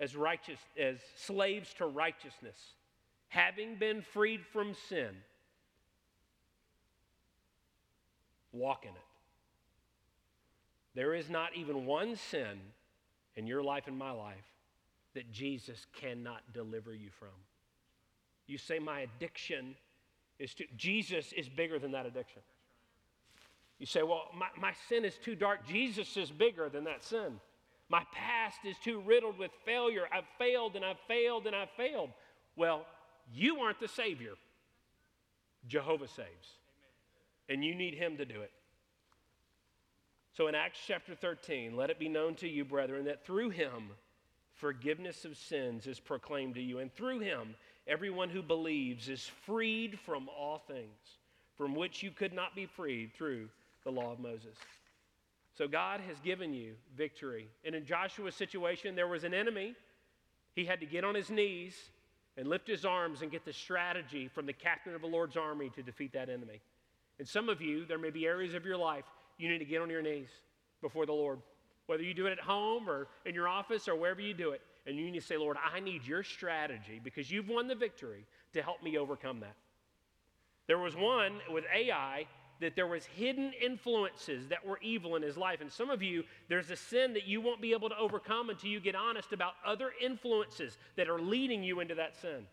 as 0.00 0.16
righteous 0.16 0.58
as 0.78 0.96
slaves 1.16 1.72
to 1.74 1.86
righteousness, 1.86 2.56
having 3.28 3.76
been 3.76 4.02
freed 4.02 4.40
from 4.52 4.74
sin, 4.88 5.10
walk 8.52 8.84
in 8.84 8.90
it. 8.90 8.96
There 10.94 11.14
is 11.14 11.28
not 11.28 11.56
even 11.56 11.86
one 11.86 12.16
sin 12.16 12.60
in 13.36 13.46
your 13.46 13.62
life 13.62 13.84
and 13.86 13.98
my 13.98 14.12
life 14.12 14.44
that 15.14 15.30
Jesus 15.32 15.86
cannot 15.92 16.40
deliver 16.52 16.94
you 16.94 17.10
from. 17.18 17.28
You 18.46 18.58
say, 18.58 18.78
My 18.78 19.00
addiction 19.00 19.74
is 20.38 20.54
too, 20.54 20.64
Jesus 20.76 21.32
is 21.32 21.48
bigger 21.48 21.78
than 21.78 21.92
that 21.92 22.06
addiction. 22.06 22.42
You 23.78 23.86
say, 23.86 24.02
Well, 24.02 24.26
my, 24.36 24.46
my 24.60 24.72
sin 24.88 25.04
is 25.04 25.16
too 25.16 25.34
dark. 25.34 25.66
Jesus 25.66 26.16
is 26.16 26.30
bigger 26.30 26.68
than 26.68 26.84
that 26.84 27.04
sin. 27.04 27.40
My 27.94 28.02
past 28.10 28.58
is 28.64 28.76
too 28.82 29.00
riddled 29.06 29.38
with 29.38 29.52
failure. 29.64 30.08
I've 30.12 30.26
failed 30.36 30.74
and 30.74 30.84
I've 30.84 30.98
failed 31.06 31.46
and 31.46 31.54
I've 31.54 31.70
failed. 31.76 32.10
Well, 32.56 32.84
you 33.32 33.60
aren't 33.60 33.78
the 33.78 33.86
Savior. 33.86 34.32
Jehovah 35.68 36.08
saves. 36.08 36.58
And 37.48 37.64
you 37.64 37.72
need 37.72 37.94
Him 37.94 38.16
to 38.16 38.24
do 38.24 38.40
it. 38.40 38.50
So 40.36 40.48
in 40.48 40.56
Acts 40.56 40.80
chapter 40.84 41.14
13, 41.14 41.76
let 41.76 41.88
it 41.88 42.00
be 42.00 42.08
known 42.08 42.34
to 42.36 42.48
you, 42.48 42.64
brethren, 42.64 43.04
that 43.04 43.24
through 43.24 43.50
Him 43.50 43.90
forgiveness 44.54 45.24
of 45.24 45.36
sins 45.36 45.86
is 45.86 46.00
proclaimed 46.00 46.56
to 46.56 46.60
you. 46.60 46.80
And 46.80 46.92
through 46.92 47.20
Him, 47.20 47.54
everyone 47.86 48.28
who 48.28 48.42
believes 48.42 49.08
is 49.08 49.30
freed 49.46 50.00
from 50.00 50.28
all 50.36 50.58
things 50.66 50.98
from 51.56 51.76
which 51.76 52.02
you 52.02 52.10
could 52.10 52.32
not 52.32 52.56
be 52.56 52.66
freed 52.66 53.14
through 53.14 53.48
the 53.84 53.92
law 53.92 54.10
of 54.10 54.18
Moses. 54.18 54.56
So 55.56 55.68
God 55.68 56.00
has 56.00 56.18
given 56.20 56.52
you 56.52 56.74
victory. 56.96 57.48
And 57.64 57.74
in 57.74 57.84
Joshua's 57.84 58.34
situation, 58.34 58.96
there 58.96 59.06
was 59.06 59.24
an 59.24 59.32
enemy. 59.32 59.74
He 60.54 60.64
had 60.64 60.80
to 60.80 60.86
get 60.86 61.04
on 61.04 61.14
his 61.14 61.30
knees 61.30 61.76
and 62.36 62.48
lift 62.48 62.66
his 62.66 62.84
arms 62.84 63.22
and 63.22 63.30
get 63.30 63.44
the 63.44 63.52
strategy 63.52 64.28
from 64.28 64.46
the 64.46 64.52
captain 64.52 64.94
of 64.94 65.00
the 65.00 65.06
Lord's 65.06 65.36
army 65.36 65.70
to 65.76 65.82
defeat 65.82 66.12
that 66.14 66.28
enemy. 66.28 66.60
And 67.18 67.28
some 67.28 67.48
of 67.48 67.62
you, 67.62 67.86
there 67.86 67.98
may 67.98 68.10
be 68.10 68.26
areas 68.26 68.54
of 68.54 68.66
your 68.66 68.76
life 68.76 69.04
you 69.38 69.48
need 69.48 69.58
to 69.58 69.64
get 69.64 69.80
on 69.80 69.90
your 69.90 70.02
knees 70.02 70.28
before 70.80 71.06
the 71.06 71.12
Lord. 71.12 71.38
Whether 71.86 72.02
you 72.02 72.14
do 72.14 72.26
it 72.26 72.32
at 72.32 72.40
home 72.40 72.88
or 72.88 73.08
in 73.24 73.34
your 73.34 73.48
office 73.48 73.88
or 73.88 73.96
wherever 73.96 74.20
you 74.20 74.34
do 74.34 74.50
it, 74.50 74.60
and 74.86 74.96
you 74.96 75.04
need 75.04 75.20
to 75.20 75.26
say, 75.26 75.36
Lord, 75.36 75.56
I 75.72 75.80
need 75.80 76.04
your 76.04 76.22
strategy 76.22 77.00
because 77.02 77.30
you've 77.30 77.48
won 77.48 77.68
the 77.68 77.74
victory 77.74 78.26
to 78.52 78.62
help 78.62 78.82
me 78.82 78.98
overcome 78.98 79.40
that. 79.40 79.56
There 80.66 80.78
was 80.78 80.96
one 80.96 81.34
with 81.50 81.64
Ai 81.74 82.26
that 82.60 82.76
there 82.76 82.86
was 82.86 83.04
hidden 83.04 83.52
influences 83.60 84.48
that 84.48 84.64
were 84.64 84.78
evil 84.82 85.16
in 85.16 85.22
his 85.22 85.36
life. 85.36 85.60
And 85.60 85.70
some 85.70 85.90
of 85.90 86.02
you 86.02 86.24
there's 86.48 86.70
a 86.70 86.76
sin 86.76 87.12
that 87.14 87.26
you 87.26 87.40
won't 87.40 87.60
be 87.60 87.72
able 87.72 87.88
to 87.88 87.98
overcome 87.98 88.50
until 88.50 88.70
you 88.70 88.80
get 88.80 88.94
honest 88.94 89.32
about 89.32 89.54
other 89.64 89.92
influences 90.00 90.78
that 90.96 91.08
are 91.08 91.20
leading 91.20 91.62
you 91.62 91.80
into 91.80 91.94
that 91.96 92.16
sin. 92.16 92.46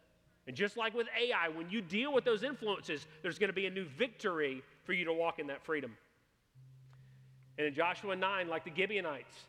And 0.47 0.55
just 0.55 0.75
like 0.75 0.93
with 0.93 1.07
ai 1.17 1.49
when 1.49 1.69
you 1.69 1.81
deal 1.81 2.13
with 2.13 2.25
those 2.25 2.43
influences 2.43 3.05
there's 3.21 3.37
going 3.37 3.49
to 3.49 3.53
be 3.53 3.67
a 3.67 3.69
new 3.69 3.85
victory 3.85 4.63
for 4.83 4.93
you 4.93 5.05
to 5.05 5.13
walk 5.13 5.39
in 5.39 5.47
that 5.47 5.63
freedom. 5.63 5.95
And 7.57 7.67
in 7.67 7.73
joshua 7.73 8.15
9 8.15 8.47
like 8.47 8.63
the 8.63 8.71
gibeonites 8.75 9.45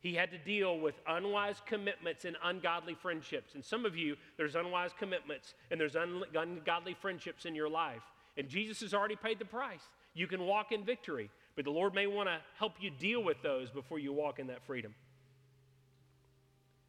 he 0.00 0.14
had 0.14 0.30
to 0.30 0.38
deal 0.38 0.78
with 0.78 0.94
unwise 1.06 1.60
commitments 1.66 2.24
and 2.24 2.34
ungodly 2.42 2.94
friendships. 2.94 3.54
And 3.54 3.62
some 3.62 3.84
of 3.84 3.96
you 3.96 4.16
there's 4.38 4.56
unwise 4.56 4.92
commitments 4.98 5.54
and 5.70 5.78
there's 5.78 5.94
un- 5.94 6.24
ungodly 6.34 6.94
friendships 6.94 7.44
in 7.44 7.54
your 7.54 7.68
life 7.68 8.02
and 8.36 8.48
Jesus 8.48 8.80
has 8.80 8.94
already 8.94 9.16
paid 9.16 9.38
the 9.38 9.44
price. 9.44 9.82
You 10.14 10.26
can 10.26 10.44
walk 10.44 10.72
in 10.72 10.84
victory, 10.84 11.30
but 11.56 11.64
the 11.64 11.70
Lord 11.70 11.94
may 11.94 12.06
want 12.06 12.28
to 12.28 12.38
help 12.58 12.74
you 12.80 12.90
deal 12.90 13.22
with 13.22 13.42
those 13.42 13.70
before 13.70 13.98
you 13.98 14.12
walk 14.12 14.38
in 14.38 14.48
that 14.48 14.64
freedom. 14.66 14.94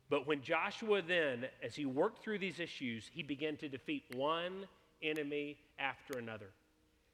But 0.09 0.27
when 0.27 0.41
Joshua 0.41 1.01
then, 1.01 1.45
as 1.63 1.73
he 1.73 1.85
worked 1.85 2.23
through 2.23 2.39
these 2.39 2.59
issues, 2.59 3.09
he 3.13 3.23
began 3.23 3.55
to 3.57 3.69
defeat 3.69 4.03
one 4.13 4.67
enemy 5.01 5.57
after 5.79 6.19
another. 6.19 6.47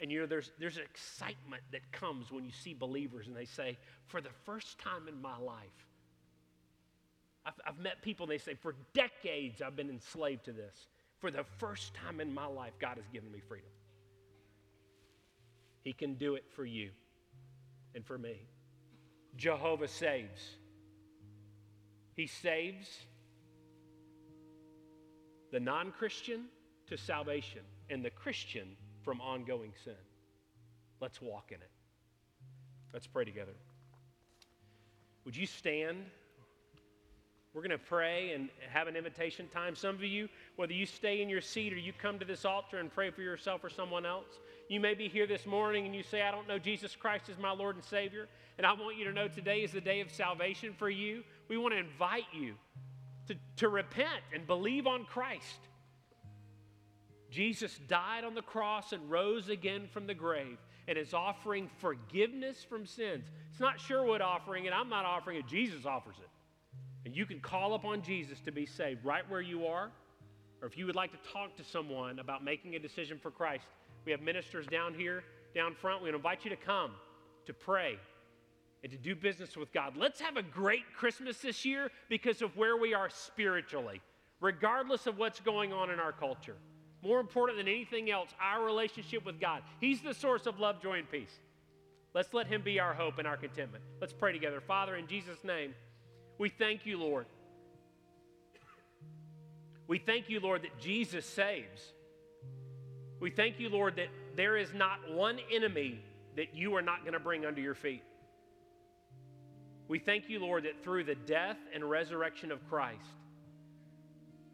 And 0.02 0.12
you 0.12 0.20
know, 0.20 0.26
there's, 0.26 0.52
there's 0.60 0.78
an 0.78 0.84
excitement 0.84 1.64
that 1.72 1.92
comes 1.92 2.32
when 2.32 2.44
you 2.44 2.52
see 2.52 2.74
believers 2.74 3.28
and 3.28 3.36
they 3.36 3.46
say, 3.46 3.78
For 4.08 4.22
the 4.22 4.32
first 4.46 4.80
time 4.80 5.08
in 5.08 5.22
my 5.22 5.38
life, 5.38 5.86
I've, 7.46 7.54
I've 7.68 7.80
met 7.80 8.02
people 8.02 8.26
and 8.26 8.32
they 8.32 8.38
say, 8.38 8.56
For 8.56 8.76
decades 8.94 9.62
I've 9.62 9.76
been 9.76 9.90
enslaved 9.90 10.46
to 10.46 10.52
this. 10.52 10.88
For 11.20 11.32
the 11.32 11.44
first 11.58 11.94
time 11.96 12.20
in 12.20 12.34
my 12.34 12.46
life, 12.46 12.74
God 12.80 12.98
has 12.98 13.08
given 13.12 13.32
me 13.32 13.42
freedom. 13.48 13.70
He 15.88 15.94
can 15.94 16.16
do 16.16 16.36
it 16.36 16.44
for 16.54 16.66
you 16.66 16.90
and 17.96 18.06
for 18.06 18.18
me. 18.18 18.42
Jehovah 19.38 19.88
saves. 19.88 20.58
He 22.14 22.28
saves 22.28 22.90
the 25.54 25.62
non 25.62 25.94
Christian 25.94 26.48
to 26.88 26.98
salvation 26.98 27.62
and 27.90 28.04
the 28.04 28.10
Christian 28.10 28.76
from 29.02 29.22
ongoing 29.22 29.72
sin. 29.86 29.94
Let's 31.00 31.22
walk 31.22 31.54
in 31.54 31.62
it. 31.62 31.72
Let's 32.92 33.08
pray 33.08 33.24
together. 33.24 33.56
Would 35.24 35.38
you 35.38 35.46
stand? 35.46 36.04
We're 37.54 37.62
going 37.62 37.72
to 37.72 37.78
pray 37.78 38.34
and 38.34 38.50
have 38.74 38.90
an 38.90 38.98
invitation 38.98 39.48
time. 39.54 39.74
Some 39.74 39.96
of 39.96 40.04
you, 40.04 40.28
whether 40.58 40.74
you 40.74 40.86
stay 40.86 41.22
in 41.22 41.30
your 41.30 41.40
seat 41.40 41.72
or 41.72 41.78
you 41.78 41.94
come 41.94 42.20
to 42.20 42.26
this 42.26 42.44
altar 42.44 42.78
and 42.78 42.92
pray 42.94 43.10
for 43.10 43.22
yourself 43.22 43.64
or 43.64 43.70
someone 43.70 44.06
else, 44.06 44.38
you 44.70 44.80
may 44.80 44.94
be 44.94 45.08
here 45.08 45.28
this 45.28 45.46
morning 45.46 45.86
and 45.86 45.96
you 45.96 46.04
say, 46.04 46.22
I 46.22 46.32
don't 46.32 46.48
know 46.48 46.60
Jesus 46.60 46.96
Christ 46.96 47.30
as 47.30 47.38
my 47.38 47.52
Lord 47.52 47.76
and 47.76 47.86
Savior. 47.86 48.28
And 48.58 48.66
I 48.66 48.74
want 48.74 48.98
you 48.98 49.06
to 49.06 49.14
know 49.14 49.28
today 49.28 49.62
is 49.62 49.72
the 49.72 49.82
day 49.82 50.02
of 50.02 50.12
salvation 50.12 50.74
for 50.78 50.90
you. 50.90 51.24
We 51.48 51.58
want 51.58 51.74
to 51.74 51.80
invite 51.80 52.26
you 52.34 52.56
to, 53.28 53.36
to 53.58 53.70
repent 53.70 54.22
and 54.34 54.46
believe 54.46 54.88
on 54.88 55.06
Christ. 55.06 55.60
Jesus 57.30 57.80
died 57.88 58.24
on 58.24 58.36
the 58.36 58.42
cross 58.42 58.94
and 58.94 59.10
rose 59.10 59.50
again 59.50 59.88
from 59.92 60.08
the 60.08 60.14
grave 60.14 60.58
and 60.88 60.98
is 60.98 61.14
offering 61.14 61.70
forgiveness 61.78 62.66
from 62.68 62.86
sins. 62.86 63.26
It's 63.52 63.60
not 63.60 63.80
Sherwood 63.80 64.22
offering 64.22 64.66
it, 64.66 64.74
I'm 64.74 64.90
not 64.90 65.06
offering 65.06 65.38
it, 65.38 65.48
Jesus 65.48 65.86
offers 65.86 66.16
it. 66.20 66.30
And 67.06 67.16
you 67.16 67.26
can 67.26 67.40
call 67.40 67.74
upon 67.74 68.02
Jesus 68.02 68.40
to 68.42 68.52
be 68.52 68.66
saved 68.66 69.06
right 69.06 69.30
where 69.30 69.42
you 69.42 69.68
are. 69.68 69.92
Or 70.62 70.68
if 70.68 70.78
you 70.78 70.86
would 70.86 70.96
like 70.96 71.12
to 71.12 71.32
talk 71.32 71.56
to 71.58 71.64
someone 71.64 72.20
about 72.20 72.44
making 72.44 72.76
a 72.76 72.80
decision 72.80 73.20
for 73.22 73.30
Christ, 73.30 73.68
we 74.08 74.12
have 74.12 74.22
ministers 74.22 74.66
down 74.68 74.94
here, 74.94 75.22
down 75.54 75.76
front. 75.76 76.02
We 76.02 76.08
invite 76.08 76.46
you 76.46 76.50
to 76.52 76.56
come 76.56 76.92
to 77.46 77.54
pray 77.54 78.00
and 78.82 78.90
to 78.90 78.98
do 78.98 79.16
business 79.16 79.58
with 79.58 79.74
God. 79.74 79.98
Let's 79.98 80.22
have 80.22 80.38
a 80.38 80.42
great 80.42 80.84
Christmas 80.96 81.40
this 81.40 81.66
year 81.66 81.92
because 82.08 82.42
of 82.42 82.56
where 82.56 82.78
we 82.78 82.94
are 82.94 83.10
spiritually, 83.10 84.00
regardless 84.40 85.08
of 85.08 85.18
what's 85.18 85.42
going 85.42 85.74
on 85.74 85.92
in 85.92 86.00
our 86.00 86.14
culture. 86.14 86.56
More 87.04 87.20
important 87.20 87.58
than 87.58 87.68
anything 87.68 88.10
else, 88.10 88.30
our 88.42 88.64
relationship 88.64 89.26
with 89.26 89.42
God. 89.42 89.62
He's 89.82 90.02
the 90.02 90.14
source 90.14 90.46
of 90.46 90.58
love, 90.58 90.82
joy, 90.82 91.00
and 91.00 91.12
peace. 91.12 91.38
Let's 92.14 92.34
let 92.34 92.48
Him 92.48 92.62
be 92.62 92.80
our 92.80 92.94
hope 92.94 93.18
and 93.18 93.28
our 93.28 93.36
contentment. 93.36 93.84
Let's 94.00 94.14
pray 94.14 94.32
together. 94.32 94.62
Father, 94.62 94.96
in 94.96 95.08
Jesus' 95.08 95.44
name, 95.44 95.74
we 96.38 96.48
thank 96.48 96.86
you, 96.86 96.98
Lord. 96.98 97.26
We 99.86 100.00
thank 100.00 100.30
you, 100.30 100.40
Lord, 100.40 100.62
that 100.62 100.80
Jesus 100.80 101.26
saves. 101.26 101.92
We 103.20 103.32
thank 103.32 103.60
you, 103.60 103.70
Lord, 103.70 103.96
that 103.96 104.10
there 104.36 104.58
is 104.58 104.74
not 104.74 105.00
one 105.12 105.40
enemy 105.52 106.00
that 106.36 106.56
you 106.56 106.76
are 106.76 106.82
not 106.82 107.02
going 107.02 107.14
to 107.14 107.20
bring 107.20 107.46
under 107.46 107.62
your 107.62 107.76
feet. 107.76 108.04
We 109.88 110.00
thank 110.00 110.30
you, 110.30 110.40
Lord, 110.40 110.64
that 110.66 110.84
through 110.84 111.06
the 111.06 111.16
death 111.16 111.58
and 111.74 111.90
resurrection 111.90 112.52
of 112.52 112.68
Christ, 112.70 113.06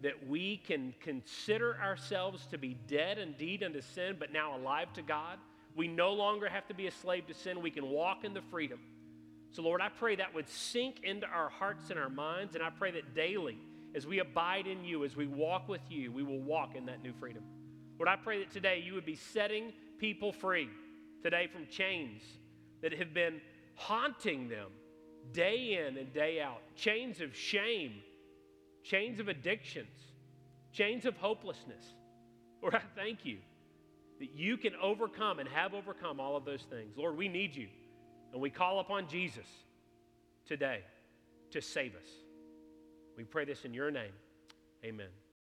that 0.01 0.27
we 0.27 0.57
can 0.57 0.93
consider 1.01 1.77
ourselves 1.81 2.45
to 2.47 2.57
be 2.57 2.77
dead 2.87 3.17
indeed 3.17 3.63
unto 3.63 3.81
sin, 3.81 4.15
but 4.19 4.31
now 4.31 4.55
alive 4.55 4.93
to 4.93 5.01
God. 5.01 5.39
We 5.75 5.87
no 5.87 6.13
longer 6.13 6.47
have 6.47 6.67
to 6.67 6.73
be 6.73 6.87
a 6.87 6.91
slave 6.91 7.27
to 7.27 7.33
sin. 7.33 7.61
We 7.61 7.71
can 7.71 7.89
walk 7.89 8.23
in 8.23 8.33
the 8.33 8.41
freedom. 8.51 8.79
So, 9.51 9.61
Lord, 9.61 9.81
I 9.81 9.89
pray 9.89 10.15
that 10.17 10.33
would 10.33 10.49
sink 10.49 11.01
into 11.03 11.27
our 11.27 11.49
hearts 11.49 11.89
and 11.89 11.99
our 11.99 12.09
minds, 12.09 12.55
and 12.55 12.63
I 12.63 12.69
pray 12.69 12.91
that 12.91 13.15
daily, 13.15 13.57
as 13.95 14.05
we 14.05 14.19
abide 14.19 14.67
in 14.67 14.83
you, 14.83 15.03
as 15.03 15.15
we 15.15 15.25
walk 15.25 15.67
with 15.67 15.81
you, 15.89 16.11
we 16.11 16.23
will 16.23 16.41
walk 16.41 16.75
in 16.75 16.85
that 16.87 17.01
new 17.01 17.13
freedom. 17.13 17.43
Lord, 18.03 18.19
I 18.19 18.21
pray 18.21 18.39
that 18.39 18.51
today 18.51 18.83
you 18.85 18.95
would 18.95 19.05
be 19.05 19.15
setting 19.15 19.71
people 19.97 20.33
free 20.33 20.67
today 21.21 21.47
from 21.47 21.67
chains 21.67 22.21
that 22.81 22.91
have 22.91 23.13
been 23.13 23.39
haunting 23.75 24.49
them 24.49 24.71
day 25.31 25.81
in 25.87 25.95
and 25.95 26.11
day 26.13 26.41
out 26.41 26.59
chains 26.75 27.21
of 27.21 27.33
shame, 27.33 27.93
chains 28.83 29.21
of 29.21 29.29
addictions, 29.29 29.87
chains 30.73 31.05
of 31.05 31.15
hopelessness. 31.15 31.85
Lord, 32.61 32.75
I 32.75 32.81
thank 32.93 33.25
you 33.25 33.37
that 34.19 34.31
you 34.35 34.57
can 34.57 34.73
overcome 34.81 35.39
and 35.39 35.47
have 35.47 35.73
overcome 35.73 36.19
all 36.19 36.35
of 36.35 36.43
those 36.43 36.63
things. 36.63 36.97
Lord, 36.97 37.15
we 37.15 37.29
need 37.29 37.55
you, 37.55 37.69
and 38.33 38.41
we 38.41 38.49
call 38.49 38.81
upon 38.81 39.07
Jesus 39.07 39.47
today 40.45 40.81
to 41.51 41.61
save 41.61 41.95
us. 41.95 42.09
We 43.15 43.23
pray 43.23 43.45
this 43.45 43.63
in 43.63 43.73
your 43.73 43.91
name. 43.91 44.11
Amen. 44.83 45.22